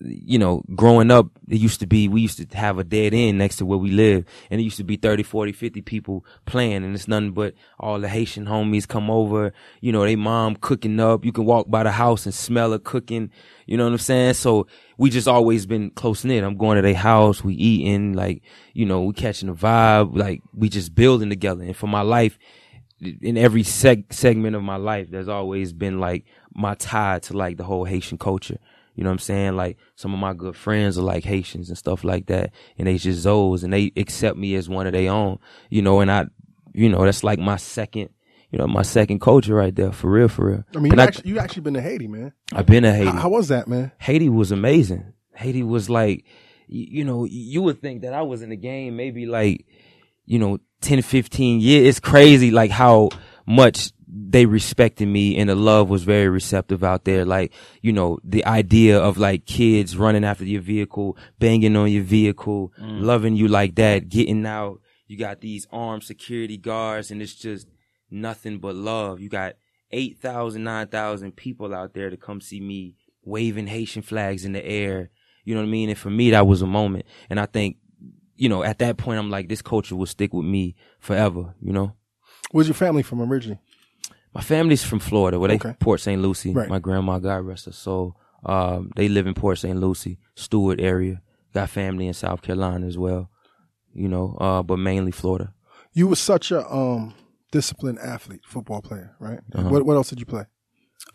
[0.00, 3.38] you know, growing up, it used to be, we used to have a dead end
[3.38, 4.26] next to where we live.
[4.50, 6.84] And it used to be 30, 40, 50 people playing.
[6.84, 11.00] And it's nothing but all the Haitian homies come over, you know, they mom cooking
[11.00, 11.24] up.
[11.24, 13.30] You can walk by the house and smell her cooking.
[13.64, 14.34] You know what I'm saying?
[14.34, 14.66] So
[14.98, 16.44] we just always been close knit.
[16.44, 17.42] I'm going to their house.
[17.42, 18.42] We eating, like,
[18.74, 20.16] you know, we catching the vibe.
[20.16, 21.64] Like, we just building together.
[21.64, 22.38] And for my life,
[23.00, 26.24] in every seg- segment of my life, there's always been like
[26.54, 28.58] my tie to like the whole Haitian culture.
[28.96, 29.56] You know what I'm saying?
[29.56, 32.50] Like some of my good friends are like Haitians and stuff like that.
[32.78, 35.38] And they just Zoes and they accept me as one of their own,
[35.70, 36.26] you know, and I,
[36.72, 38.08] you know, that's like my second,
[38.50, 39.92] you know, my second culture right there.
[39.92, 40.64] For real, for real.
[40.74, 42.32] I mean, you actually you actually been to Haiti, man.
[42.52, 43.10] I've been to Haiti.
[43.10, 43.92] How, how was that, man?
[43.98, 45.12] Haiti was amazing.
[45.34, 46.24] Haiti was like,
[46.66, 49.66] you know, you would think that I was in the game maybe like,
[50.24, 51.86] you know, 10, 15 years.
[51.86, 53.10] It's crazy like how
[53.46, 53.92] much
[54.28, 57.24] they respected me and the love was very receptive out there.
[57.24, 62.02] Like, you know, the idea of like kids running after your vehicle, banging on your
[62.02, 63.02] vehicle, mm.
[63.02, 64.80] loving you like that, getting out.
[65.06, 67.68] You got these armed security guards and it's just
[68.10, 69.20] nothing but love.
[69.20, 69.54] You got
[69.92, 75.10] 8,000, 9,000 people out there to come see me waving Haitian flags in the air.
[75.44, 75.88] You know what I mean?
[75.88, 77.06] And for me, that was a moment.
[77.30, 77.76] And I think,
[78.34, 81.72] you know, at that point, I'm like, this culture will stick with me forever, you
[81.72, 81.92] know?
[82.50, 83.60] Where's your family from originally?
[84.36, 85.74] My family's from Florida, where they Okay.
[85.80, 86.20] Port St.
[86.20, 86.52] Lucie.
[86.52, 86.68] Right.
[86.68, 88.16] My grandma, God rest her soul.
[88.44, 89.78] Um, they live in Port St.
[89.80, 91.22] Lucie, Stuart area.
[91.54, 93.30] Got family in South Carolina as well.
[93.94, 95.54] You know, uh, but mainly Florida.
[95.94, 97.14] You were such a um
[97.50, 99.40] disciplined athlete, football player, right?
[99.54, 99.70] Uh-huh.
[99.70, 100.44] What what else did you play?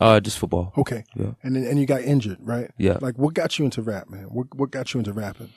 [0.00, 0.72] Uh, just football.
[0.76, 1.04] Okay.
[1.14, 1.34] Yeah.
[1.44, 2.72] And then and you got injured, right?
[2.76, 2.98] Yeah.
[3.00, 4.24] Like what got you into rap, man?
[4.24, 5.50] What what got you into rapping?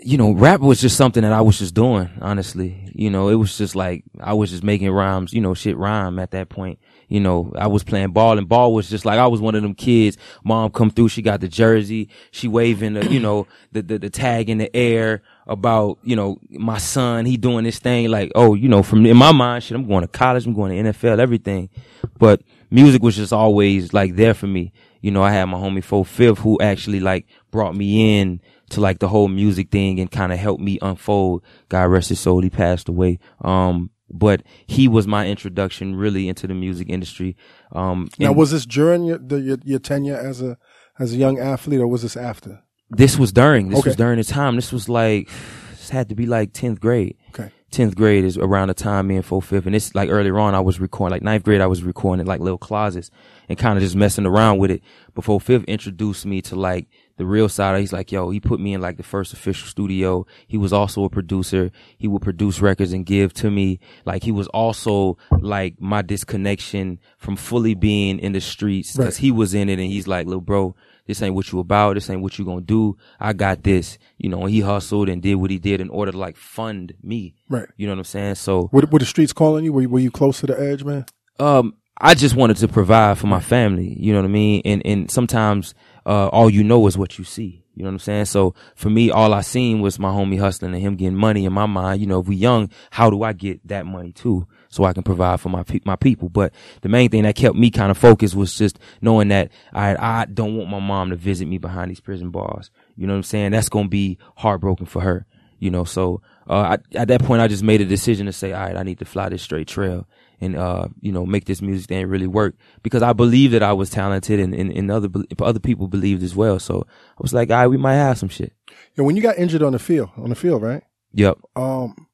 [0.00, 2.90] You know, rap was just something that I was just doing, honestly.
[2.94, 6.18] You know, it was just like, I was just making rhymes, you know, shit rhyme
[6.18, 6.78] at that point.
[7.08, 9.62] You know, I was playing ball and ball was just like, I was one of
[9.62, 10.16] them kids.
[10.44, 14.10] Mom come through, she got the jersey, she waving the, you know, the, the, the
[14.10, 18.54] tag in the air about, you know, my son, he doing this thing like, oh,
[18.54, 21.18] you know, from in my mind, shit, I'm going to college, I'm going to NFL,
[21.18, 21.70] everything.
[22.18, 24.72] But music was just always like there for me.
[25.00, 28.40] You know, I had my homie Fo Fifth who actually like brought me in
[28.70, 31.42] to like the whole music thing and kind of helped me unfold.
[31.68, 33.18] God rest his soul, he passed away.
[33.42, 37.36] Um, but he was my introduction really into the music industry.
[37.72, 40.56] Um, Now was this during your the, your, your tenure as a
[40.98, 42.62] as a young athlete or was this after?
[42.90, 43.68] this was during.
[43.68, 43.90] This Okay.
[43.90, 44.56] was during the time.
[44.56, 45.28] This was like
[45.72, 47.16] this had to be like tenth grade.
[47.30, 47.50] Okay.
[47.70, 50.60] Tenth grade is around the time me and fifth, and it's like earlier on I
[50.60, 53.10] was recording like ninth grade I was recording in like little closets
[53.46, 54.82] and kind of just messing around with it.
[55.14, 56.88] Before fifth introduced me to like
[57.18, 57.78] the real side.
[57.80, 60.26] He's like, yo, he put me in like the first official studio.
[60.46, 61.70] He was also a producer.
[61.98, 63.80] He would produce records and give to me.
[64.06, 69.22] Like he was also like my disconnection from fully being in the streets because Right.
[69.22, 70.74] he was in it and he's like, little bro,
[71.06, 71.94] this ain't what you about.
[71.94, 72.96] This ain't what you gonna do.
[73.18, 73.98] I got this.
[74.18, 76.94] You know, and he hustled and did what he did in order to like fund
[77.02, 77.34] me.
[77.48, 77.66] Right.
[77.76, 78.34] You know what I'm saying?
[78.36, 79.72] So, Were, were the streets calling you?
[79.72, 81.06] Were, you- were you close to the edge, man?
[81.40, 83.96] um, I just wanted to provide for my family.
[83.98, 84.62] You know what I mean?
[84.64, 85.74] And, and sometimes,
[86.08, 87.62] uh, all you know is what you see.
[87.74, 88.24] You know what I'm saying?
[88.24, 91.52] So for me, all I seen was my homie hustling and him getting money in
[91.52, 92.00] my mind.
[92.00, 94.48] You know, if we young, how do I get that money too?
[94.70, 96.28] So I can provide for my pe- my people.
[96.28, 99.96] But the main thing that kept me kind of focused was just knowing that I
[99.96, 102.70] I don't want my mom to visit me behind these prison bars.
[102.96, 103.52] You know what I'm saying?
[103.52, 105.26] That's gonna be heartbroken for her.
[105.60, 108.52] You know, so uh, I, at that point, I just made a decision to say,
[108.52, 110.06] all right, I need to fly this straight trail
[110.40, 113.72] and uh, you know, make this music thing really work because I believe that I
[113.72, 115.08] was talented and, and, and other
[115.40, 116.58] other people believed as well.
[116.58, 118.52] So I was like, all right, we might have some shit.
[118.96, 120.82] Yeah, when you got injured on the field, on the field, right?
[121.12, 121.38] Yep.
[121.56, 122.08] Um,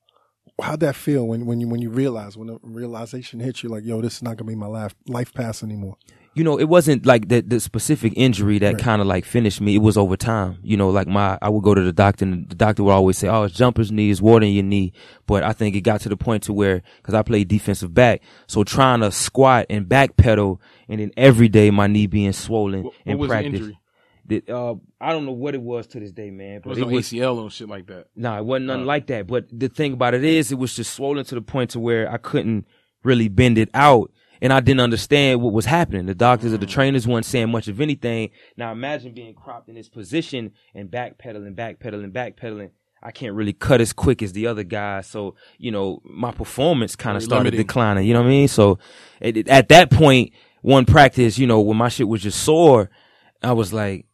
[0.61, 3.85] how'd that feel when when you when you realize when the realization hits you like,
[3.85, 5.97] yo, this is not gonna be my life life pass anymore?
[6.35, 9.75] You know, it wasn't like the the specific injury that kind of like finished me.
[9.77, 10.59] It was over time.
[10.63, 13.19] You know, like my I would go to the doctor and the doctor would always
[13.19, 14.93] say, "Oh, it's jumper's knee, it's water in your knee."
[15.27, 18.23] But I think it got to the point to where because I played defensive back,
[18.47, 20.59] so trying to squat and backpedal,
[20.89, 23.53] and then every day my knee being swollen What, in what was practice.
[23.53, 23.79] the injury?
[24.27, 26.57] That, uh, I don't know what it was to this day, man.
[26.57, 28.07] It But was it no was ACL or shit like that.
[28.17, 28.87] Nah, it wasn't nothing Oh.
[28.87, 29.27] like that.
[29.27, 32.11] But the thing about it is, it was just swollen to the point to where
[32.11, 32.67] I couldn't
[33.03, 34.11] really bend it out,
[34.45, 36.05] and I didn't understand what was happening.
[36.05, 38.29] The doctors or the trainers weren't saying much of anything.
[38.59, 42.71] Now imagine being cropped in this position and backpedaling, backpedaling, backpedaling.
[43.03, 46.95] I can't really cut as quick as the other guy, so you know my performance
[46.95, 47.67] kind of started limiting.
[47.67, 48.07] declining.
[48.07, 48.49] You know what I mean?
[48.49, 48.79] So
[49.23, 52.91] at, at that point, one practice, you know, when my shit was just sore,
[53.43, 54.05] I was like,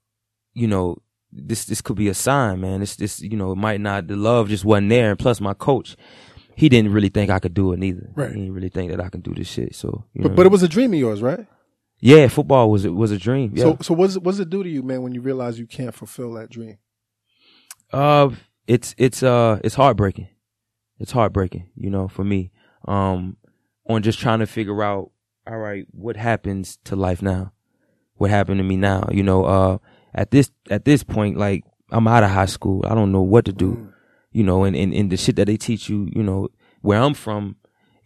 [0.54, 1.02] you know,
[1.32, 2.78] this this could be a sign, man.
[2.78, 5.10] This this you know, it might not the love just wasn't there.
[5.10, 5.96] And plus my coach,
[6.60, 8.10] he didn't really think I could do it neither.
[8.14, 8.30] Right.
[8.32, 9.74] He didn't really think that I can do this shit.
[9.74, 11.46] So you But know, but it was a dream of yours, right?
[12.00, 13.52] yeah, football was was a dream.
[13.54, 13.64] Yeah.
[13.64, 15.94] So so what's it, what's it do to you, man, when you realize you can't
[15.94, 16.78] fulfill that dream?
[17.92, 18.30] Uh,
[18.66, 20.28] it's it's uh it's heartbreaking.
[20.98, 22.50] It's heartbreaking, you know, for me.
[22.86, 23.36] Um,
[23.88, 25.10] on just trying to figure out,
[25.46, 27.52] all right, what happens to life now?
[28.16, 29.08] What happened to me now?
[29.10, 29.78] You know, uh,
[30.14, 32.84] at this at this point, like I'm out of high school.
[32.86, 33.92] I don't know what to do.
[34.32, 36.48] You know, and, and and the shit that they teach you, you know,
[36.82, 37.56] where I'm from,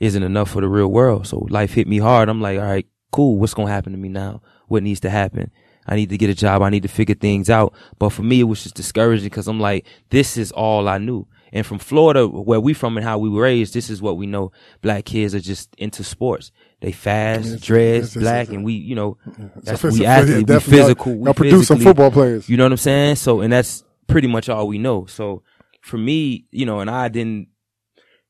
[0.01, 1.27] isn't enough for the real world.
[1.27, 2.29] So life hit me hard.
[2.29, 3.39] I'm like, all right, cool.
[3.39, 4.41] What's gonna happen to me now?
[4.68, 5.51] What needs to happen?
[5.87, 6.62] I need to get a job.
[6.62, 7.75] I need to figure things out.
[7.99, 11.27] But for me, it was just discouraging because I'm like, this is all I knew.
[11.53, 14.27] And from Florida, where we from and how we were raised, this is what we
[14.27, 14.51] know.
[14.81, 16.51] Black kids are just into sports.
[16.81, 19.18] They fast, dress, black, and we, you know,
[19.62, 22.49] that's we athlete, we definitely y'all- physical, we y'all produce some football players.
[22.49, 23.16] You know what I'm saying?
[23.16, 25.07] So, and that's pretty much all we know.
[25.07, 25.43] So
[25.85, 27.49] for me, you know, and I didn't,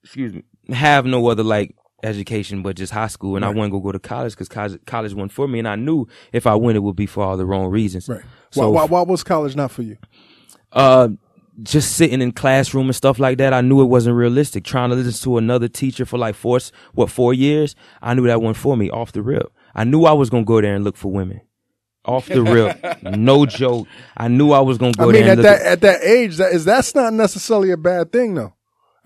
[0.03, 0.43] excuse me,
[0.75, 3.57] have no other like education but just high school, and I Right.
[3.57, 6.47] wasn't gonna go to college because college, college wasn't for me, and I knew if
[6.47, 8.09] I went, it would be for all the wrong reasons.
[8.09, 8.21] Right.
[8.51, 9.97] So, why, why, why was college not for you?
[10.73, 11.09] uh,
[11.63, 14.65] just sitting in classroom and stuff like that, I knew it wasn't realistic.
[14.65, 16.59] Trying to listen to another teacher for like four,
[16.95, 19.53] what four years, I knew that wasn't for me off the rip.
[19.73, 21.41] I knew I was gonna go there and look for women.
[22.07, 23.89] Off the rip, no joke.
[24.17, 26.37] I knew I was gonna go I mean, and at look that at that age,
[26.37, 28.53] that is that's not necessarily a bad thing, though.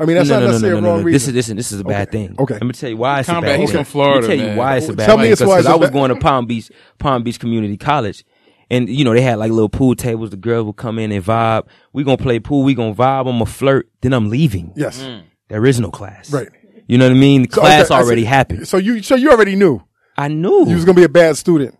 [0.01, 1.11] I mean, that's no, not no, no, necessarily no, a wrong no.
[1.13, 1.35] This is reason.
[1.35, 2.27] this is this is a bad Okay.
[2.27, 2.37] thing.
[2.39, 2.55] Okay.
[2.55, 3.77] Let me tell you why it's a Combat, bad he's thing.
[3.79, 4.57] from Florida, Let me tell you man.
[4.57, 5.33] why it's a bad Tell me thing.
[5.33, 8.25] it's why it's a I was going to Palm Beach, Palm Beach Community College,
[8.71, 10.31] and you know they had like little pool tables.
[10.31, 11.67] The girls would come in and vibe.
[11.93, 12.63] We gonna play pool.
[12.65, 13.21] We gonna vibe.
[13.29, 13.89] I'm gonna flirt.
[14.03, 14.73] Then I'm leaving.
[14.77, 15.23] yes, mm.
[15.49, 16.33] There is no class.
[16.33, 16.49] right.
[16.89, 17.43] You know what I mean?
[17.43, 18.07] The So, class okay, I see.
[18.07, 18.67] already happened.
[18.69, 19.83] So you so you already knew
[20.17, 20.67] I knew.
[20.69, 21.79] you was gonna be a bad student.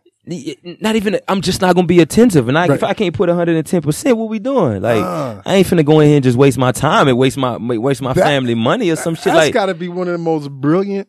[0.81, 2.75] Not even I'm just not gonna be attentive, and I, Right.
[2.77, 4.83] if I can't put 110, percent what we doing?
[4.83, 5.41] Like Ah.
[5.47, 8.03] I ain't finna go in here and just waste my time and waste my waste
[8.03, 9.55] my That- family money or some shit That's like.
[9.55, 11.09] got to be one of the most brilliant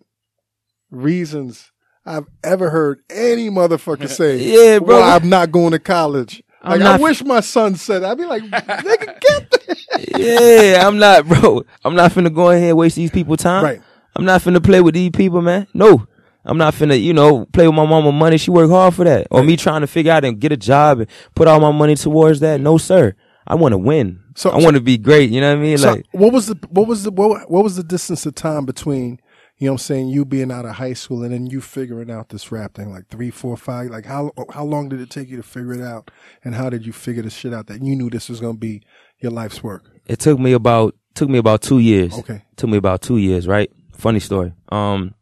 [0.91, 1.71] reasons
[2.05, 4.37] I've ever heard any motherfucker say.
[4.39, 4.97] Yeah, bro.
[4.99, 6.41] Well, I'm not going to college.
[6.63, 7.99] Like, not- I wish my son said.
[8.03, 8.11] that.
[8.11, 11.63] I'd be like, nigga, get yeah, I'm not, bro.
[11.85, 13.63] I'm not finna go in here and waste these people time.
[13.63, 13.81] Right.
[14.15, 15.67] I'm not finna play with these people, man.
[15.73, 16.05] No.
[16.45, 18.37] I'm not finna, you know, play with my mama money.
[18.37, 19.27] She worked hard for that.
[19.29, 21.95] Or me trying to figure out and get a job and put all my money
[21.95, 22.61] towards that.
[22.61, 23.13] No, sir.
[23.45, 24.21] I want to win.
[24.35, 25.29] So- I want to be great.
[25.31, 25.77] You know what I mean?
[25.77, 28.65] So Like, what was the what was the what, what was the distance of time
[28.65, 29.19] between
[29.57, 32.09] you know what I'm saying, you being out of high school and then you figuring
[32.09, 35.27] out this rap thing, like three, four, five, like how how long did it take
[35.29, 36.09] you to figure it out?
[36.45, 38.81] And how did you figure this shit out that you knew this was gonna be
[39.19, 39.83] your life's work?
[40.05, 42.13] It took me about took me about two years.
[42.19, 42.43] Okay.
[42.55, 43.69] Took me about two years, right?
[43.91, 44.53] Funny story.
[44.71, 45.13] Um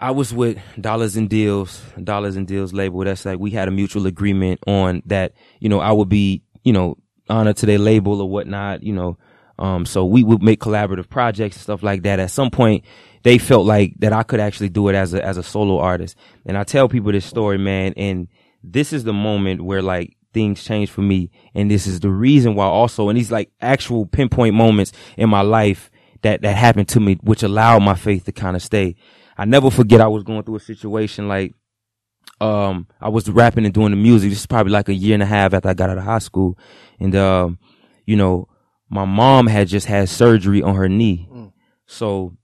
[0.00, 3.04] I was with Dollars and Deals, Dollars and Deals label.
[3.04, 6.72] That's like we had a mutual agreement on that, you know, I would be, you
[6.72, 6.96] know,
[7.28, 9.18] honored to their label or whatnot, you know.
[9.58, 12.18] Um, so we would make collaborative projects and stuff like that.
[12.18, 12.84] At some point,
[13.24, 16.16] they felt like that I could actually do it as a as a solo artist.
[16.46, 18.28] And I tell people this story, man, and
[18.64, 21.30] this is the moment where like things changed for me.
[21.54, 25.42] And this is the reason why also, and these like actual pinpoint moments in my
[25.42, 25.90] life
[26.22, 28.96] that, that happened to me, which allowed my faith to kind of stay.
[29.40, 31.54] I never forget I was going through a situation like,
[32.42, 34.28] um, I was rapping and doing the music.
[34.28, 36.18] This is probably like a year and a half after I got out of high
[36.18, 36.58] school.
[36.98, 37.58] And, um,
[38.04, 38.48] you know,
[38.90, 41.26] my mom had just had surgery on her knee.
[41.86, 42.36] So,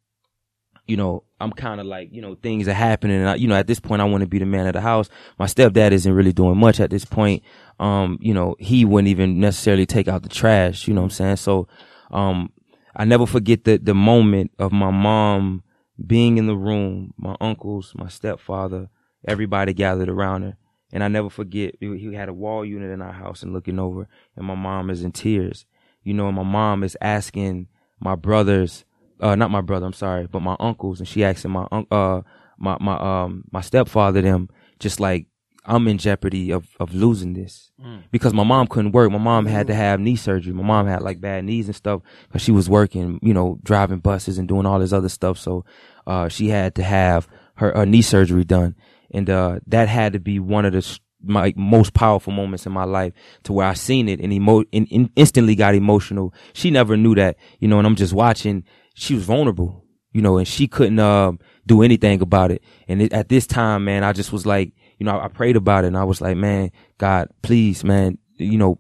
[0.86, 3.20] you know, I'm kind of like, you know, things are happening.
[3.20, 4.80] And I, you know, at this point, I want to be the man of the
[4.80, 5.10] house.
[5.38, 7.42] My stepdad isn't really doing much at this point.
[7.78, 10.88] Um, you know, he wouldn't even necessarily take out the trash.
[10.88, 11.36] You know what I'm saying?
[11.36, 11.68] So,
[12.10, 12.54] um,
[12.96, 15.62] I never forget the, the moment of my mom
[16.04, 18.88] being in the room, my uncles, my stepfather,
[19.26, 20.56] everybody gathered around her.
[20.92, 24.08] And I never forget, he had a wall unit in our house and looking over,
[24.36, 25.66] and my mom is in tears.
[26.02, 27.68] You know, my mom is asking
[27.98, 28.84] my brothers,
[29.20, 32.22] uh, not my brother, I'm sorry, but my uncles, and she asking my, uh,
[32.58, 35.26] my, my, um, my stepfather, them, just like,
[35.66, 37.72] I'm in jeopardy of, of losing this
[38.12, 39.10] because my mom couldn't work.
[39.10, 40.52] My mom had to have knee surgery.
[40.52, 43.98] My mom had like bad knees and stuff because she was working, you know, driving
[43.98, 45.38] buses and doing all this other stuff.
[45.38, 45.64] So,
[46.06, 48.76] uh, she had to have her, her knee surgery done.
[49.10, 52.84] And, uh, that had to be one of the, my most powerful moments in my
[52.84, 53.12] life
[53.44, 56.32] to where I seen it and emo, and, and instantly got emotional.
[56.52, 58.64] She never knew that, you know, and I'm just watching.
[58.94, 62.62] She was vulnerable, you know, and she couldn't, um, do anything about it.
[62.86, 65.84] And it, at this time, man, I just was like, you know, I prayed about
[65.84, 68.78] it and I was like, man, God, please, man, you know,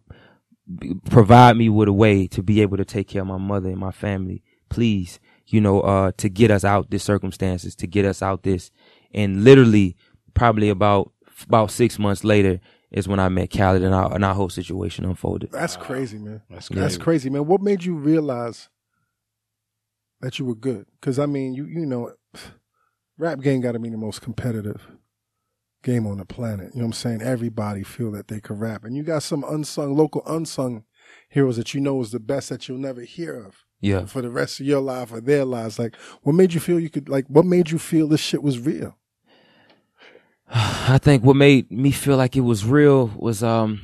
[0.78, 3.68] b- provide me with a way to be able to take care of my mother
[3.68, 8.04] and my family, please, you know, uh, to get us out this circumstances, to get
[8.04, 8.70] us out this.
[9.12, 9.96] And literally,
[10.34, 11.12] probably about,
[11.44, 12.60] about six months later
[12.90, 15.50] is when I met Khaled and our, and our whole situation unfolded.
[15.52, 16.42] That's crazy, man.
[16.48, 16.98] That's That's crazy.
[16.98, 17.46] crazy, man.
[17.46, 18.68] What made you realize
[20.20, 20.86] that you were good?
[21.00, 22.12] Because I mean, you you know,
[23.18, 24.86] rap game got to be the most competitive
[25.86, 26.74] game on the planet.
[26.74, 27.22] You know what I'm saying?
[27.22, 30.84] Everybody feel that they can rap, and you got some unsung, local unsung
[31.30, 34.04] heroes that you know is the best that you'll never hear of Yeah.
[34.06, 35.78] for the rest of your life or their lives.
[35.78, 37.26] Like, what made you feel you could like?
[37.28, 38.98] What made you feel this shit was real?
[40.48, 43.80] I think what made me feel like it was real was um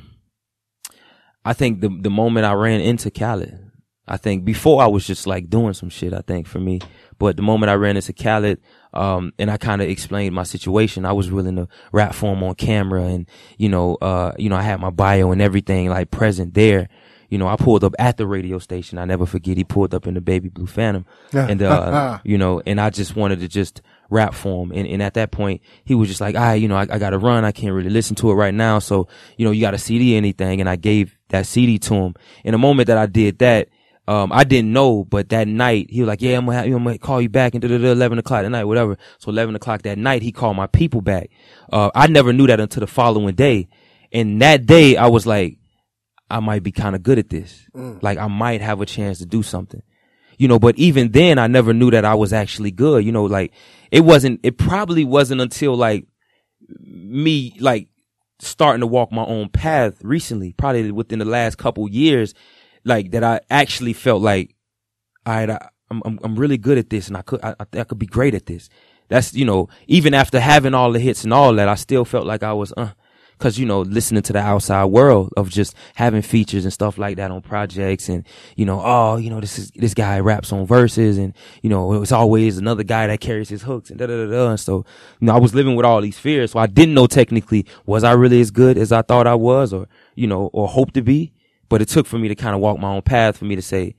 [1.45, 3.59] I think the the moment I ran into Khaled.
[4.07, 6.79] I think before I was just like doing some shit, I think for me.
[7.19, 8.59] But the moment I ran into Khaled,
[8.93, 12.43] um, and I kind of explained my situation, I was willing to rap for him
[12.43, 16.11] on camera and, you know, uh, you know, I had my bio and everything like
[16.11, 16.89] present there.
[17.29, 18.99] You know, I pulled up at the radio station.
[18.99, 21.05] I never forget he pulled up in the baby blue phantom.
[21.49, 24.71] and, uh, you know, and I just wanted to just rap for him.
[24.71, 27.11] And, and at that point, he was just like, ah, you know, I, I got
[27.11, 27.45] to run.
[27.45, 28.77] I can't really listen to it right now.
[28.79, 30.59] So, you know, you got a CD anything.
[30.59, 32.15] And I gave that CD to him.
[32.43, 33.69] In the moment that I did that,
[34.07, 36.83] um, I didn't know, but that night he was like, yeah, I'm gonna, have, I'm
[36.83, 38.97] gonna call you back and 11 o'clock at night, whatever.
[39.19, 41.29] So 11 o'clock that night, he called my people back.
[41.71, 43.69] Uh, I never knew that until the following day.
[44.11, 45.57] And that day I was like,
[46.29, 47.65] I might be kind of good at this.
[48.01, 49.81] Like I might have a chance to do something.
[50.37, 53.05] You know, but even then I never knew that I was actually good.
[53.05, 53.53] You know, like
[53.91, 56.05] it wasn't, it probably wasn't until like
[56.81, 57.87] me, like
[58.39, 62.33] starting to walk my own path recently, probably within the last couple years,
[62.85, 64.55] like that I actually felt like,
[65.25, 67.83] all right, I, I'm, I'm, I'm really good at this and I could, I, I,
[67.83, 68.69] could be great at this.
[69.09, 72.25] That's, you know, even after having all the hits and all that, I still felt
[72.25, 72.91] like I was, uh,
[73.37, 77.17] cause, you know, listening to the outside world of just having features and stuff like
[77.17, 78.25] that on projects and,
[78.55, 82.01] you know, oh, you know, this is, this guy raps on verses and, you know,
[82.01, 84.49] it's always another guy that carries his hooks and da da da da.
[84.51, 84.85] And so,
[85.19, 86.51] you know, I was living with all these fears.
[86.51, 89.73] So I didn't know technically, was I really as good as I thought I was
[89.73, 91.33] or, you know, or hope to be?
[91.73, 93.61] But it took for me to kind of walk my own path for me to
[93.63, 93.95] say,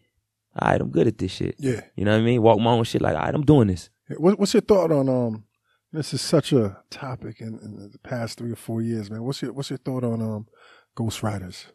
[0.56, 1.56] all right, I'm good at this shit.
[1.58, 1.80] Yeah.
[1.96, 2.40] You know what I mean?
[2.40, 3.90] Walk my own shit like, all right, I'm doing this.
[4.16, 5.42] What, what's your thought on um?
[5.92, 9.24] This is such a topic in, in the past three or four years, man.
[9.24, 10.46] What's your What's your thought on um,
[10.96, 11.66] ghostwriters?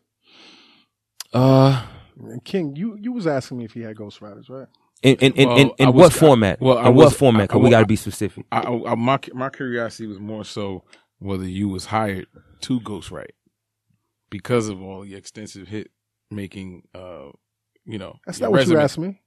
[1.34, 1.86] Uh,
[2.18, 4.68] And King, you you was asking me if he had ghostwriters, right?
[5.02, 6.62] in, in, in, Well, in, in I what was- I- format?
[6.62, 7.44] well, I in was- what format?
[7.44, 8.46] I- Cause we got to be specific.
[8.54, 10.84] I, I, my my curiosity was more so
[11.20, 12.28] whether you was hired
[12.62, 13.32] to ghostwrite
[14.30, 15.92] because of all your extensive hit
[16.32, 16.84] making.
[16.94, 17.30] Uh,
[17.86, 19.20] you know, That's not what you asked me.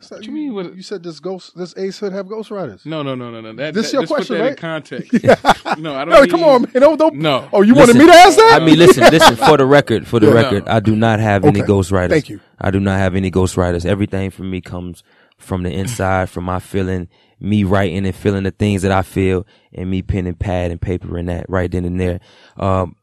[0.00, 0.54] So What you mean?
[0.54, 2.84] What- You said this ghost, this Ace Hood have ghostwriters.
[2.86, 3.52] No, no, no, no, no.
[3.54, 4.50] That, This that, your let's question, put that right?
[4.52, 5.78] in context.
[5.80, 6.10] no, I don't.
[6.10, 6.70] No, need- come on, man.
[6.74, 7.14] Don't, don't.
[7.16, 7.48] No.
[7.52, 8.60] Oh, you wanted me to ask that?
[8.60, 9.34] I mean, listen, listen.
[9.36, 10.34] For the record, for the Yeah.
[10.34, 11.68] record, I do not have any Okay.
[11.68, 12.10] ghostwriters.
[12.10, 12.40] Thank you.
[12.60, 13.84] I do not have any ghostwriters.
[13.86, 15.02] Everything from me comes
[15.38, 17.08] from the inside, from my feeling,
[17.40, 20.80] me writing and feeling the things that I feel, and me pen and pad and
[20.80, 22.20] paper and that right then and there.
[22.58, 22.94] Um,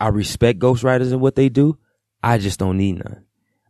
[0.00, 1.78] I respect ghostwriters and what they do.
[2.22, 3.24] I just don't need none.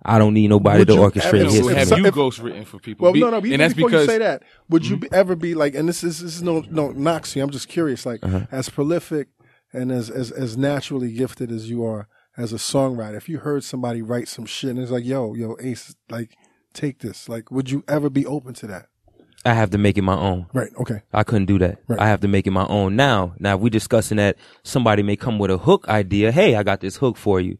[0.04, 1.88] I don't need nobody Would to orchestrate ever- So his.
[1.90, 3.04] have you if- ghost written for people?
[3.04, 3.38] Well, Be- no, no.
[3.38, 5.08] Even and that's before because you say that, would you mm-hmm.
[5.08, 5.74] be, ever be like?
[5.74, 7.42] And this is this is no no knocks you.
[7.42, 8.06] I'm just curious.
[8.06, 8.46] Like uh-huh.
[8.50, 9.28] as prolific
[9.72, 13.64] and as as as naturally gifted as you are as a songwriter, if you heard
[13.64, 16.36] somebody write some shit and it's like, yo, yo, Ace, like
[16.72, 17.28] take this.
[17.28, 18.86] Like, would you ever be open to that?
[19.48, 20.46] I have to make it my own.
[20.52, 20.70] Right.
[20.80, 21.02] Okay.
[21.12, 21.78] I couldn't do that.
[21.88, 22.00] Right.
[22.00, 23.34] I have to make it my own now.
[23.38, 26.32] Now, if we discussing that somebody may come with a hook idea.
[26.32, 27.58] Hey, I got this hook for you.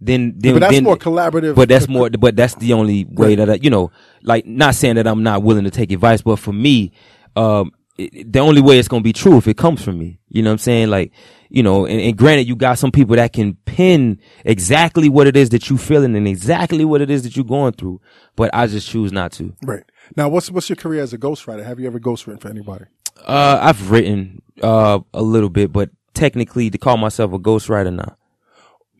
[0.00, 1.54] Then, then, But that's then- more collaborative.
[1.54, 3.90] But that's more, but that's the only way that I, you know,
[4.22, 6.92] like not saying that I'm not willing to take advice, but for me,
[7.34, 10.18] um, it, the only way it's going to be true if it comes from me.
[10.28, 10.90] You know what I'm saying?
[10.90, 11.12] Like,
[11.48, 15.36] you know, and, and granted, you got some people that can pin exactly what it
[15.36, 18.00] is that you're feeling and exactly what it is that you're going through,
[18.34, 19.54] but I just choose not to.
[19.64, 19.84] right
[20.14, 20.28] now.
[20.28, 21.64] What's what's your career as a ghostwriter?
[21.64, 22.84] Have you ever ghostwritten for anybody?
[23.24, 28.16] Uh, I've written uh a little bit, but technically to call myself a ghostwriter now.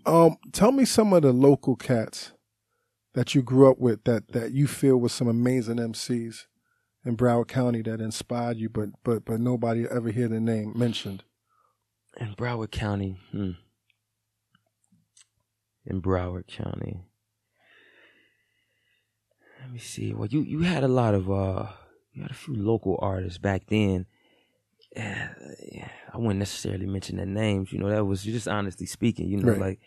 [0.07, 2.33] Um, tell me some of the local cats
[3.15, 6.47] that you grew up with that that you feel was some amazing MCs
[7.05, 11.25] in Broward County that inspired you, but but but nobody ever hear the name mentioned.
[12.19, 13.53] In Broward County, hmm.
[15.85, 17.01] In Broward County.
[19.77, 20.15] Me see.
[20.15, 21.67] Well, you you had a lot of uh,
[22.15, 24.07] you had a few local artists back then.
[24.95, 25.29] Eh,
[26.15, 27.75] I wouldn't necessarily mention their names.
[27.75, 29.29] You know, that was just honestly speaking.
[29.29, 29.61] You know, Right.
[29.61, 29.81] like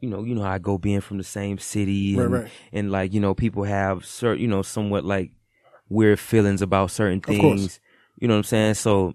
[0.00, 2.50] you know, you know how I go being from the same city, Right, and, right.
[2.72, 5.30] and like you know, people have certain, you know, somewhat like
[5.88, 7.78] weird feelings about certain things.
[8.18, 8.74] You know what I'm saying?
[8.74, 9.14] So,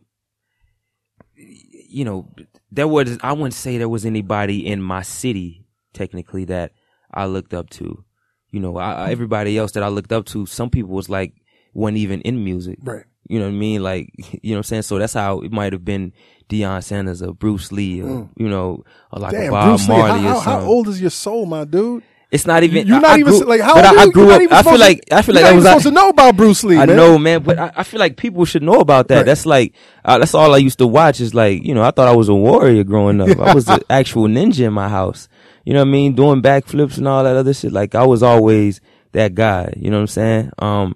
[1.35, 2.33] you know,
[2.71, 6.71] there was I wouldn't say there was anybody in my city technically that
[7.13, 8.05] I looked up to.
[8.53, 11.33] You know, I, I- everybody else that I looked up to, some people was like
[11.73, 12.77] wasn't even in music.
[12.83, 13.03] Right.
[13.27, 13.81] You know what I mean?
[13.83, 14.81] Like, you know what I'm saying?
[14.83, 16.13] So that's how it might have been
[16.49, 19.39] Deion Sanders or Bruce Lee or, you know, or like a Mm.
[19.41, 22.03] Damn, Bob Bruce Lee, Marley how, or how, how old is your soul, my dude?
[22.31, 22.87] It's not even.
[22.87, 24.65] You're not I even grew- like how old I, I grew You're not up.
[24.65, 26.77] I feel like I feel like I was supposed to know about Bruce Lee.
[26.79, 26.95] I man.
[26.95, 29.17] know, man, but I, I feel like people should know about that.
[29.17, 29.25] Right.
[29.27, 31.21] That's like uh, that's all I used to watch.
[31.21, 33.37] Is like you know, I thought I was a warrior growing up.
[33.39, 35.29] I was an actual ninja in my house.
[35.63, 36.15] You know what I mean?
[36.15, 37.71] Doing backflips and all that other shit.
[37.71, 38.81] Like I was always
[39.13, 39.73] that guy.
[39.77, 40.51] You know what I'm saying?
[40.59, 40.95] Um,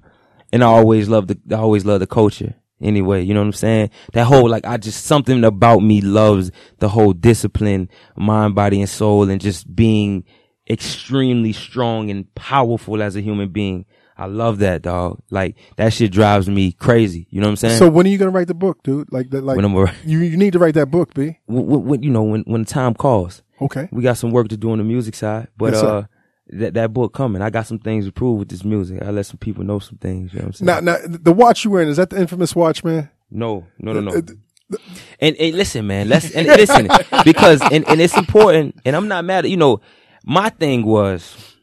[0.51, 2.55] and I always loved the I always loved the culture.
[2.79, 3.89] Anyway, you know what I'm saying?
[4.13, 8.89] That whole like I just something about me loves the whole discipline, mind, body, and
[8.89, 10.25] soul, and just being
[10.69, 13.85] extremely strong and powerful as a human being.
[14.19, 15.21] I love that, dog.
[15.29, 17.27] Like that shit drives me crazy.
[17.29, 17.79] You know what I'm saying?
[17.79, 19.11] So when are you gonna write the book, dude?
[19.11, 21.39] Like that, like When I'm you you need to write that book, B.
[21.45, 23.87] when, when, you know, when when the time calls, Okay.
[23.91, 25.47] we got some work to do on the music side.
[25.57, 26.03] But Yes, uh,
[26.49, 27.41] that that book coming.
[27.41, 29.01] I got some things to prove with this music.
[29.01, 30.33] I let some people know some things.
[30.33, 30.85] You know what I'm saying?
[30.85, 33.09] Now, now the watch you wearing is that the infamous watch, man?
[33.29, 34.11] No, no, no, no.
[34.13, 34.77] Uh,
[35.19, 36.89] And, and listen, man, let's and listen
[37.23, 38.75] because and, and it's important.
[38.85, 39.81] And I'm not mad at you know.
[40.25, 41.55] My thing was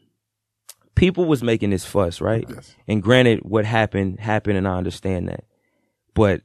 [0.95, 2.45] people was making this fuss, right?
[2.49, 2.73] Yes.
[2.87, 5.43] And granted, what happened happened, and I understand that.
[6.15, 6.41] But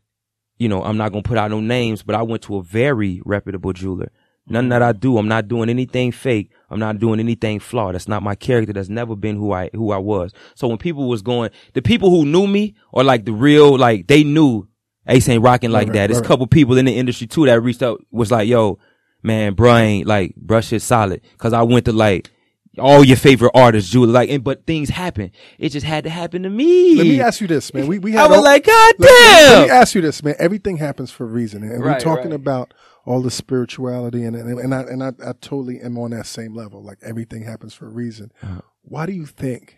[0.58, 2.02] you know, I'm not gonna put out no names.
[2.02, 4.12] But I went to a very reputable jeweler.
[4.50, 6.50] None that I do, I'm not doing anything fake.
[6.70, 7.94] I'm not doing anything flawed.
[7.94, 8.72] That's not my character.
[8.72, 10.32] That's never been who I who I was.
[10.54, 14.06] So when people was going, the people who knew me or like the real, like
[14.08, 14.68] they knew
[15.06, 16.06] Ace ain't rocking like Right, that.
[16.08, 18.78] There's a couple people in the industry too that reached out was like, yo,
[19.22, 21.20] man, bruh ain't like bruh shit solid.
[21.38, 22.30] Cause I went to like
[22.78, 25.32] all your favorite artists, jeweler, like, and but things happen.
[25.58, 26.94] It just had to happen to me.
[26.96, 27.88] Let me ask you this, man.
[27.88, 29.62] We we I was all- like, God Let, let damn.
[29.64, 30.34] me ask you this, man.
[30.38, 32.34] Everything happens for a reason, and we're talking right.
[32.34, 32.72] about
[33.06, 36.54] all the spirituality, and and, and I and I, I totally am on that same
[36.54, 36.82] level.
[36.82, 38.32] Like everything happens for a reason.
[38.42, 38.60] Uh-huh.
[38.82, 39.76] Why do you think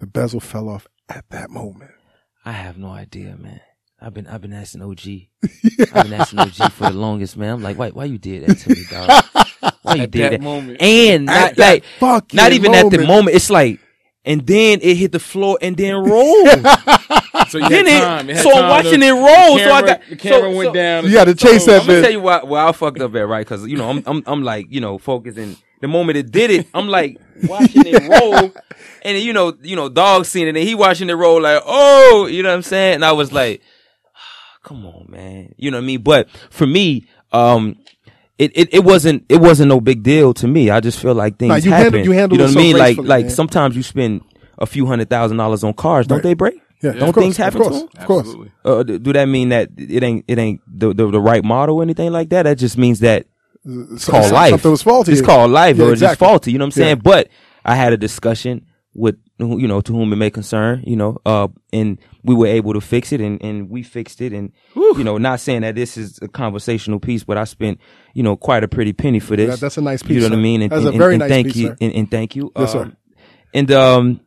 [0.00, 1.92] the bezel fell off at that moment?
[2.44, 3.60] I have no idea, man.
[4.00, 5.00] I've been I've been asking OG.
[5.94, 7.54] I've been asking OG for the longest, man.
[7.54, 9.10] I'm like, why why you did that to me, dog?
[9.82, 10.40] Why you At did that that?
[10.40, 10.80] moment.
[10.82, 13.08] And not At that like fucking not even at the moment.
[13.08, 13.36] moment.
[13.36, 13.80] It's like
[14.24, 16.66] and then it hit the floor and then rolled.
[17.48, 18.30] So you then had it, time.
[18.30, 19.56] It had so I'm watching to- it roll.
[19.56, 21.04] The so I camera, got the camera so- went so- down.
[21.06, 23.26] You had to chase that I'm gonna tell you why where I fucked up at,
[23.28, 23.44] right?
[23.46, 25.56] Because you know I'm I'm I'm like you know focusing.
[25.80, 27.18] The moment it did it, I'm like
[27.48, 28.52] watching it roll,
[29.02, 32.26] and you know you know dog seen it, and he watching it roll like oh,
[32.30, 32.94] you know what I'm saying?
[32.96, 33.62] And I was like,
[34.62, 36.02] come on, man, you know what I mean?
[36.02, 37.76] But for me, um.
[38.42, 40.70] It, it, it wasn't it wasn't no big deal to me.
[40.70, 41.82] I just feel like things Nah, you happen.
[41.84, 42.76] handled- you handled know what I mean?
[42.76, 43.30] Like like man.
[43.34, 44.22] sometimes you spend
[44.58, 46.22] a few hundred thousand dollars on cars, don't Right.
[46.22, 46.54] they break?
[46.82, 47.88] Yeah, Don't of course, things happen of to course, them?
[48.02, 48.50] Of course.
[48.64, 51.82] Uh, do that mean that it ain't it ain't the, the the right model or
[51.82, 52.42] anything like that?
[52.42, 53.26] That just means that
[53.64, 54.50] it's So- called so- life.
[54.50, 55.12] Something was faulty.
[55.12, 56.10] It's called life, Yeah, or it's exactly.
[56.12, 56.52] just faulty.
[56.52, 56.86] You know what I'm Yeah.
[56.88, 57.00] saying?
[57.04, 57.28] But
[57.64, 60.82] I had a discussion with who- you know to whom it may concern.
[60.86, 64.32] You know, uh, and we were able to fix it, and and we fixed it,
[64.32, 67.78] and you know, not saying that this is a conversational piece, but I spent
[68.14, 69.50] you know quite a pretty penny for this.
[69.50, 70.40] That- that's a nice You piece, know what I sir.
[70.42, 70.62] mean?
[70.62, 71.76] And, That's a very and nice thank piece, you, sir.
[71.80, 72.52] and, and thank you.
[72.58, 72.82] Yes, sir.
[72.82, 72.96] Um,
[73.54, 74.20] And um,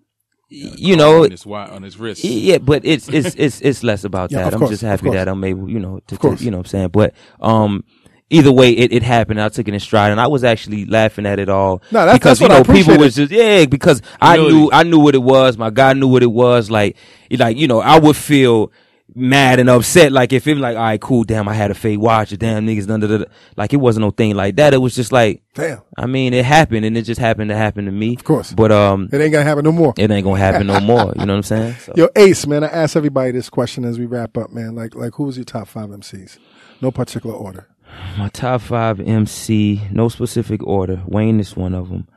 [0.50, 2.24] you know, on his, on his wrist.
[2.24, 4.48] yeah, but it's it's it's it's less about Yeah, that.
[4.50, 6.68] of I'm course, just happy that I'm able, you know, to, to you know what
[6.68, 6.90] I'm saying.
[6.90, 7.84] But um
[8.30, 9.40] either way it, it happened.
[9.42, 11.82] I took it in stride and I was actually laughing at it all.
[11.92, 14.34] No, that's- because that's what you I know, people appreciate was just yeah, because I
[14.36, 14.56] Humility.
[14.58, 15.58] knew I knew what it was.
[15.58, 16.70] My guy knew what it was.
[16.72, 16.96] Like
[17.32, 18.72] like, you know, I would feel
[19.14, 21.76] mad and upset like if it was like, all right, cool, damn, I had a
[21.76, 23.26] fake watch, or damn niggas done da, da, da.
[23.56, 24.74] like it wasn't no thing like that.
[24.74, 25.82] It was just like Damn.
[25.98, 28.16] I mean, it happened and it just happened to happen to me.
[28.16, 28.52] Of course.
[28.54, 29.94] But um It ain't gonna happen no more.
[29.98, 31.14] it ain't gonna happen no more.
[31.16, 31.76] You know what I'm saying?
[31.86, 31.94] So.
[31.96, 34.74] Yo, Ace, man, I ask everybody this question as we wrap up, man.
[34.76, 36.40] Like, like, who's your top five MCs?
[36.82, 37.68] No particular order.
[38.18, 41.04] My top five MC, no specific order.
[41.06, 42.08] Wayne is one of them.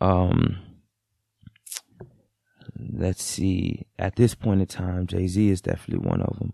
[0.00, 0.58] Um,
[2.92, 3.86] let's see.
[3.98, 6.52] At this point in time, Jay Z is definitely one of them.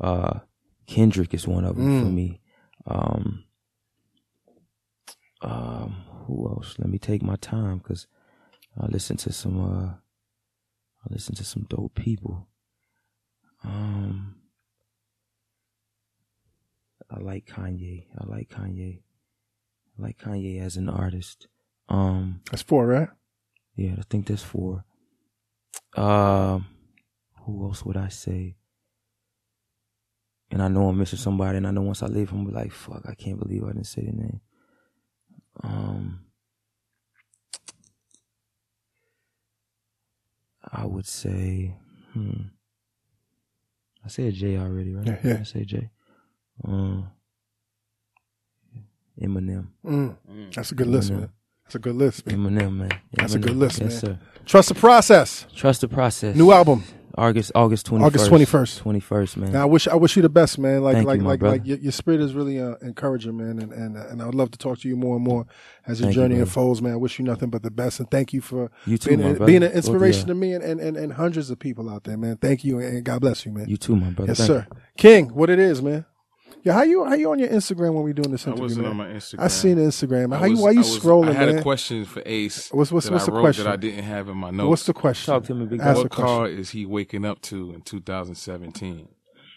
[0.00, 0.38] Uh,
[0.86, 2.40] Kendrick is one of them for me.
[2.86, 3.44] Um,
[5.42, 6.76] um, who else?
[6.78, 8.06] Let me take my time because
[8.80, 9.60] I listen to some.
[9.60, 12.48] Uh, I listen to some dope people.
[13.64, 14.36] Um.
[17.10, 18.06] I like Kanye.
[18.18, 19.00] I like Kanye.
[19.98, 21.48] I like Kanye as an artist.
[21.88, 23.08] Um, That's four, right?
[23.76, 24.84] yeah, I think that's four.
[25.96, 26.66] Um,
[27.44, 28.56] who else would I say?
[30.50, 33.02] And I know I'm missing somebody, and I know once I leave, I'm like, "Fuck,
[33.08, 34.40] I can't believe I didn't say the name."
[35.62, 36.24] Um,
[40.72, 41.74] I would say,
[42.12, 42.48] hmm.
[44.04, 45.06] I said Jay already, right?
[45.06, 45.36] Yeah, yeah.
[45.40, 45.90] I say Jay.
[46.64, 47.10] Um,
[49.20, 49.66] Eminem.
[49.84, 50.16] Mm.
[50.54, 51.30] That's a good list, man.
[51.64, 52.36] That's a good list, man.
[52.38, 52.90] Eminem, man.
[53.12, 54.16] That's a good list, yes, man.
[54.16, 54.18] sir.
[54.46, 55.46] Trust the process.
[55.54, 56.34] Trust the process.
[56.36, 56.84] New album.
[57.16, 58.78] August August twenty August 21st.
[58.78, 59.50] Twenty first, man.
[59.50, 60.84] Now, I wish I wish you the best, man.
[60.84, 61.56] Like Thank like you, my like brother.
[61.56, 64.52] like your, your spirit is really uh, encouraging, man, and and and I would love
[64.52, 65.44] to talk to you more and more
[65.84, 66.42] as your Thank you, journey brother.
[66.44, 66.92] unfolds, man.
[66.92, 69.26] I wish you nothing but the best, and thank you for You too, being, my
[69.30, 69.50] an- brother.
[69.50, 70.28] being an inspiration y'all.
[70.28, 72.36] to me and, and, and, and hundreds of people out there, man.
[72.36, 73.68] Thank you, and God bless you, man.
[73.68, 74.30] you too, my brother.
[74.30, 74.66] yes, Thank sir.
[74.96, 76.04] King, what it is, man.
[76.64, 78.62] Yeah, how you how you on your Instagram when we doing this I interview?
[78.64, 78.90] wasn't man?
[78.90, 79.40] on my Instagram.
[79.40, 80.34] I seen the Instagram.
[80.34, 81.58] I How you why you I was- scrolling, I had man?
[81.58, 82.68] a question for Ace.
[82.72, 83.64] What's- what's- that what's I the wrote question?
[83.64, 84.68] That I didn't have in my notes.
[84.68, 85.32] What's the question?
[85.34, 85.92] Talk to me, big Ask guy.
[85.94, 86.26] the what question.
[86.36, 89.08] car is he waking up to in 2017?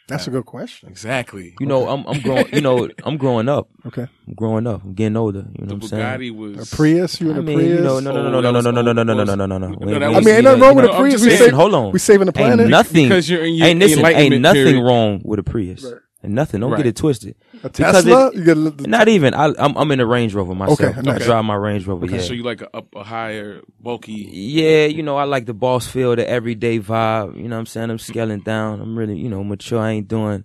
[0.07, 0.89] That's a good question.
[0.89, 1.55] Exactly.
[1.61, 2.45] You know, I'm I'm growing.
[2.53, 3.69] You know, I'm growing up.
[3.85, 4.83] Okay, I'm growing up.
[4.83, 5.45] I'm getting older.
[5.57, 6.03] You know the what I'm saying?
[6.33, 7.21] Bugatti was a Prius.
[7.21, 7.77] You in I a mean, Prius?
[7.77, 9.35] you know, no, no, no, Oh, no, no, no, no, no, no, no, no, no,
[9.35, 9.67] no, no, no.
[9.69, 11.21] No, Wait, I mean, ain't nothing wrong with a Prius.
[11.21, 11.91] We saying- Listen, hold on.
[11.93, 12.59] we saving the planet.
[12.59, 13.05] Ain't nothing.
[13.07, 14.05] Because you're in your ain't listen.
[14.05, 15.85] Ain't nothing wrong with a Prius.
[16.21, 16.27] Right.
[16.27, 16.61] And nothing.
[16.61, 17.35] Don't get it twisted.
[17.63, 18.27] A Tesla.
[18.27, 19.33] it- you get a little- Not even.
[19.33, 20.79] I, I'm I'm in a Range Rover myself.
[20.81, 21.21] Okay, nice.
[21.21, 22.05] I drive my Range Rover.
[22.05, 22.19] Yeah.
[22.21, 24.13] So you like a, up, a higher, bulky.
[24.31, 27.37] Yeah, you know, I like the boss feel, the everyday vibe.
[27.37, 27.89] You know what I'm saying?
[27.89, 28.81] I'm scaling down.
[28.81, 29.79] I'm really, you know, mature.
[29.79, 30.43] I ain't doing,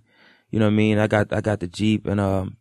[0.49, 0.97] you know what I mean?
[0.97, 2.57] I got, I got the Jeep and, um,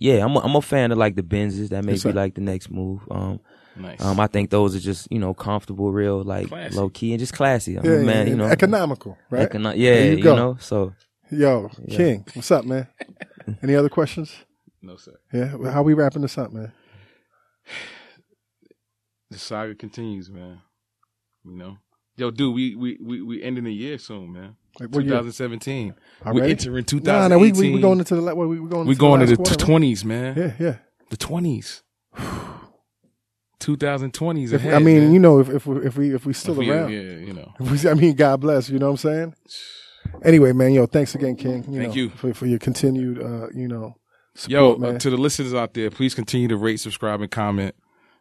[0.00, 1.70] yeah, I'm a, I'm a fan of like the Benzes.
[1.70, 2.14] That may Yes, be sir.
[2.16, 3.02] like the next move.
[3.10, 3.40] Um,
[3.76, 4.00] Nice.
[4.00, 6.74] um, I think those are just, you know, comfortable, real, like Classy.
[6.76, 7.76] low key and just classy.
[7.76, 8.46] I'm yeah, man, yeah, you know.
[8.46, 9.48] economical, right?
[9.48, 10.94] econo- yeah, There you you, know, so
[11.30, 11.96] Yo, Yeah.
[11.96, 12.86] King, what's up, man?
[13.62, 14.34] Any other questions?
[14.82, 15.12] no, sir.
[15.32, 16.72] Yeah, well, how we wrapping this up, man?
[19.30, 20.62] The saga continues, man.
[21.44, 21.76] You know?
[22.16, 24.56] Yo, dude, we, we, we, we ending the year soon, man.
[24.80, 25.10] Like what year?
[25.16, 25.94] 2017.
[26.24, 27.28] We're entering 2018.
[27.30, 29.44] nah, we we, we going into the we we going we going the into the
[29.58, 30.34] quarter, 20s, man.
[30.34, 30.76] Yeah, yeah.
[31.10, 31.82] The 20s.
[33.60, 34.72] 2020s If, ahead.
[34.74, 35.12] I mean, man.
[35.12, 37.34] you know, if if we if we if we still If we- around, Yeah, you
[37.34, 37.52] know.
[37.60, 38.70] If we- I mean, God bless.
[38.70, 39.34] You know what I'm saying?
[40.24, 41.64] Anyway, man, yo, thanks again, King.
[41.68, 42.08] You Thank know, you.
[42.10, 43.96] for for your continued, uh, you know,
[44.34, 47.74] support, Yo, uh, to the listeners out there, please continue to rate, subscribe, and comment.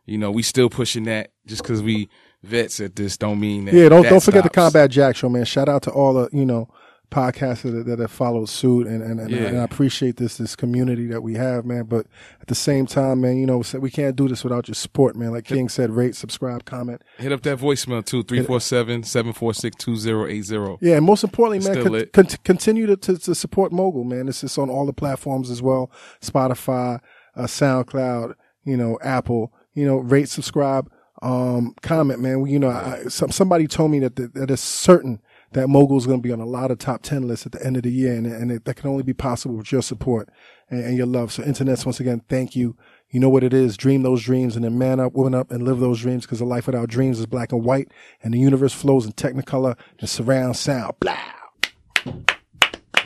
[0.05, 1.31] You know, we still pushing that.
[1.45, 2.09] Just because we
[2.43, 3.73] vets at this, don't mean that.
[3.73, 4.49] yeah, don't don't forget the.
[4.49, 5.45] Combat Jack Show, man.
[5.45, 6.69] Shout out to all the you know
[7.09, 9.47] podcasts that, that have followed suit, and and, and, I, Yeah.
[9.47, 11.85] and I appreciate this this community that we have, man.
[11.85, 12.05] But
[12.41, 15.31] at the same time, man, you know, we can't do this without your support, man.
[15.31, 17.01] Like King said, rate, subscribe, comment.
[17.17, 20.77] Hit up that voicemail too, 347-746-2080.
[20.81, 24.27] Yeah, and most importantly, It's man, con- con- continue to, to, to support Mogul, man.
[24.27, 26.99] It's just on all the platforms as well Spotify,
[27.35, 30.89] uh, SoundCloud, you know, Apple, you know, rate, subscribe,
[31.21, 32.41] um, comment, man.
[32.41, 35.21] We, you know, I, some, somebody told me that, that, that it's certain
[35.53, 37.65] that Mogul is going to be on a lot of top 10 lists at the
[37.65, 40.29] end of the year, and, and it, that can only be possible with your support
[40.69, 41.31] and, and your love.
[41.31, 42.75] So, Internets, once again, thank you.
[43.09, 43.77] You know what it is.
[43.77, 46.45] Dream those dreams and then man up, woman up, and live those dreams because a
[46.45, 47.89] life without dreams is black and white,
[48.21, 50.95] and the universe flows in technicolor and surround sound.
[50.99, 51.17] Blah.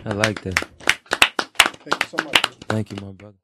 [0.04, 0.60] I like that.
[1.60, 2.46] Thank you so much.
[2.68, 3.36] Thank you, my brother.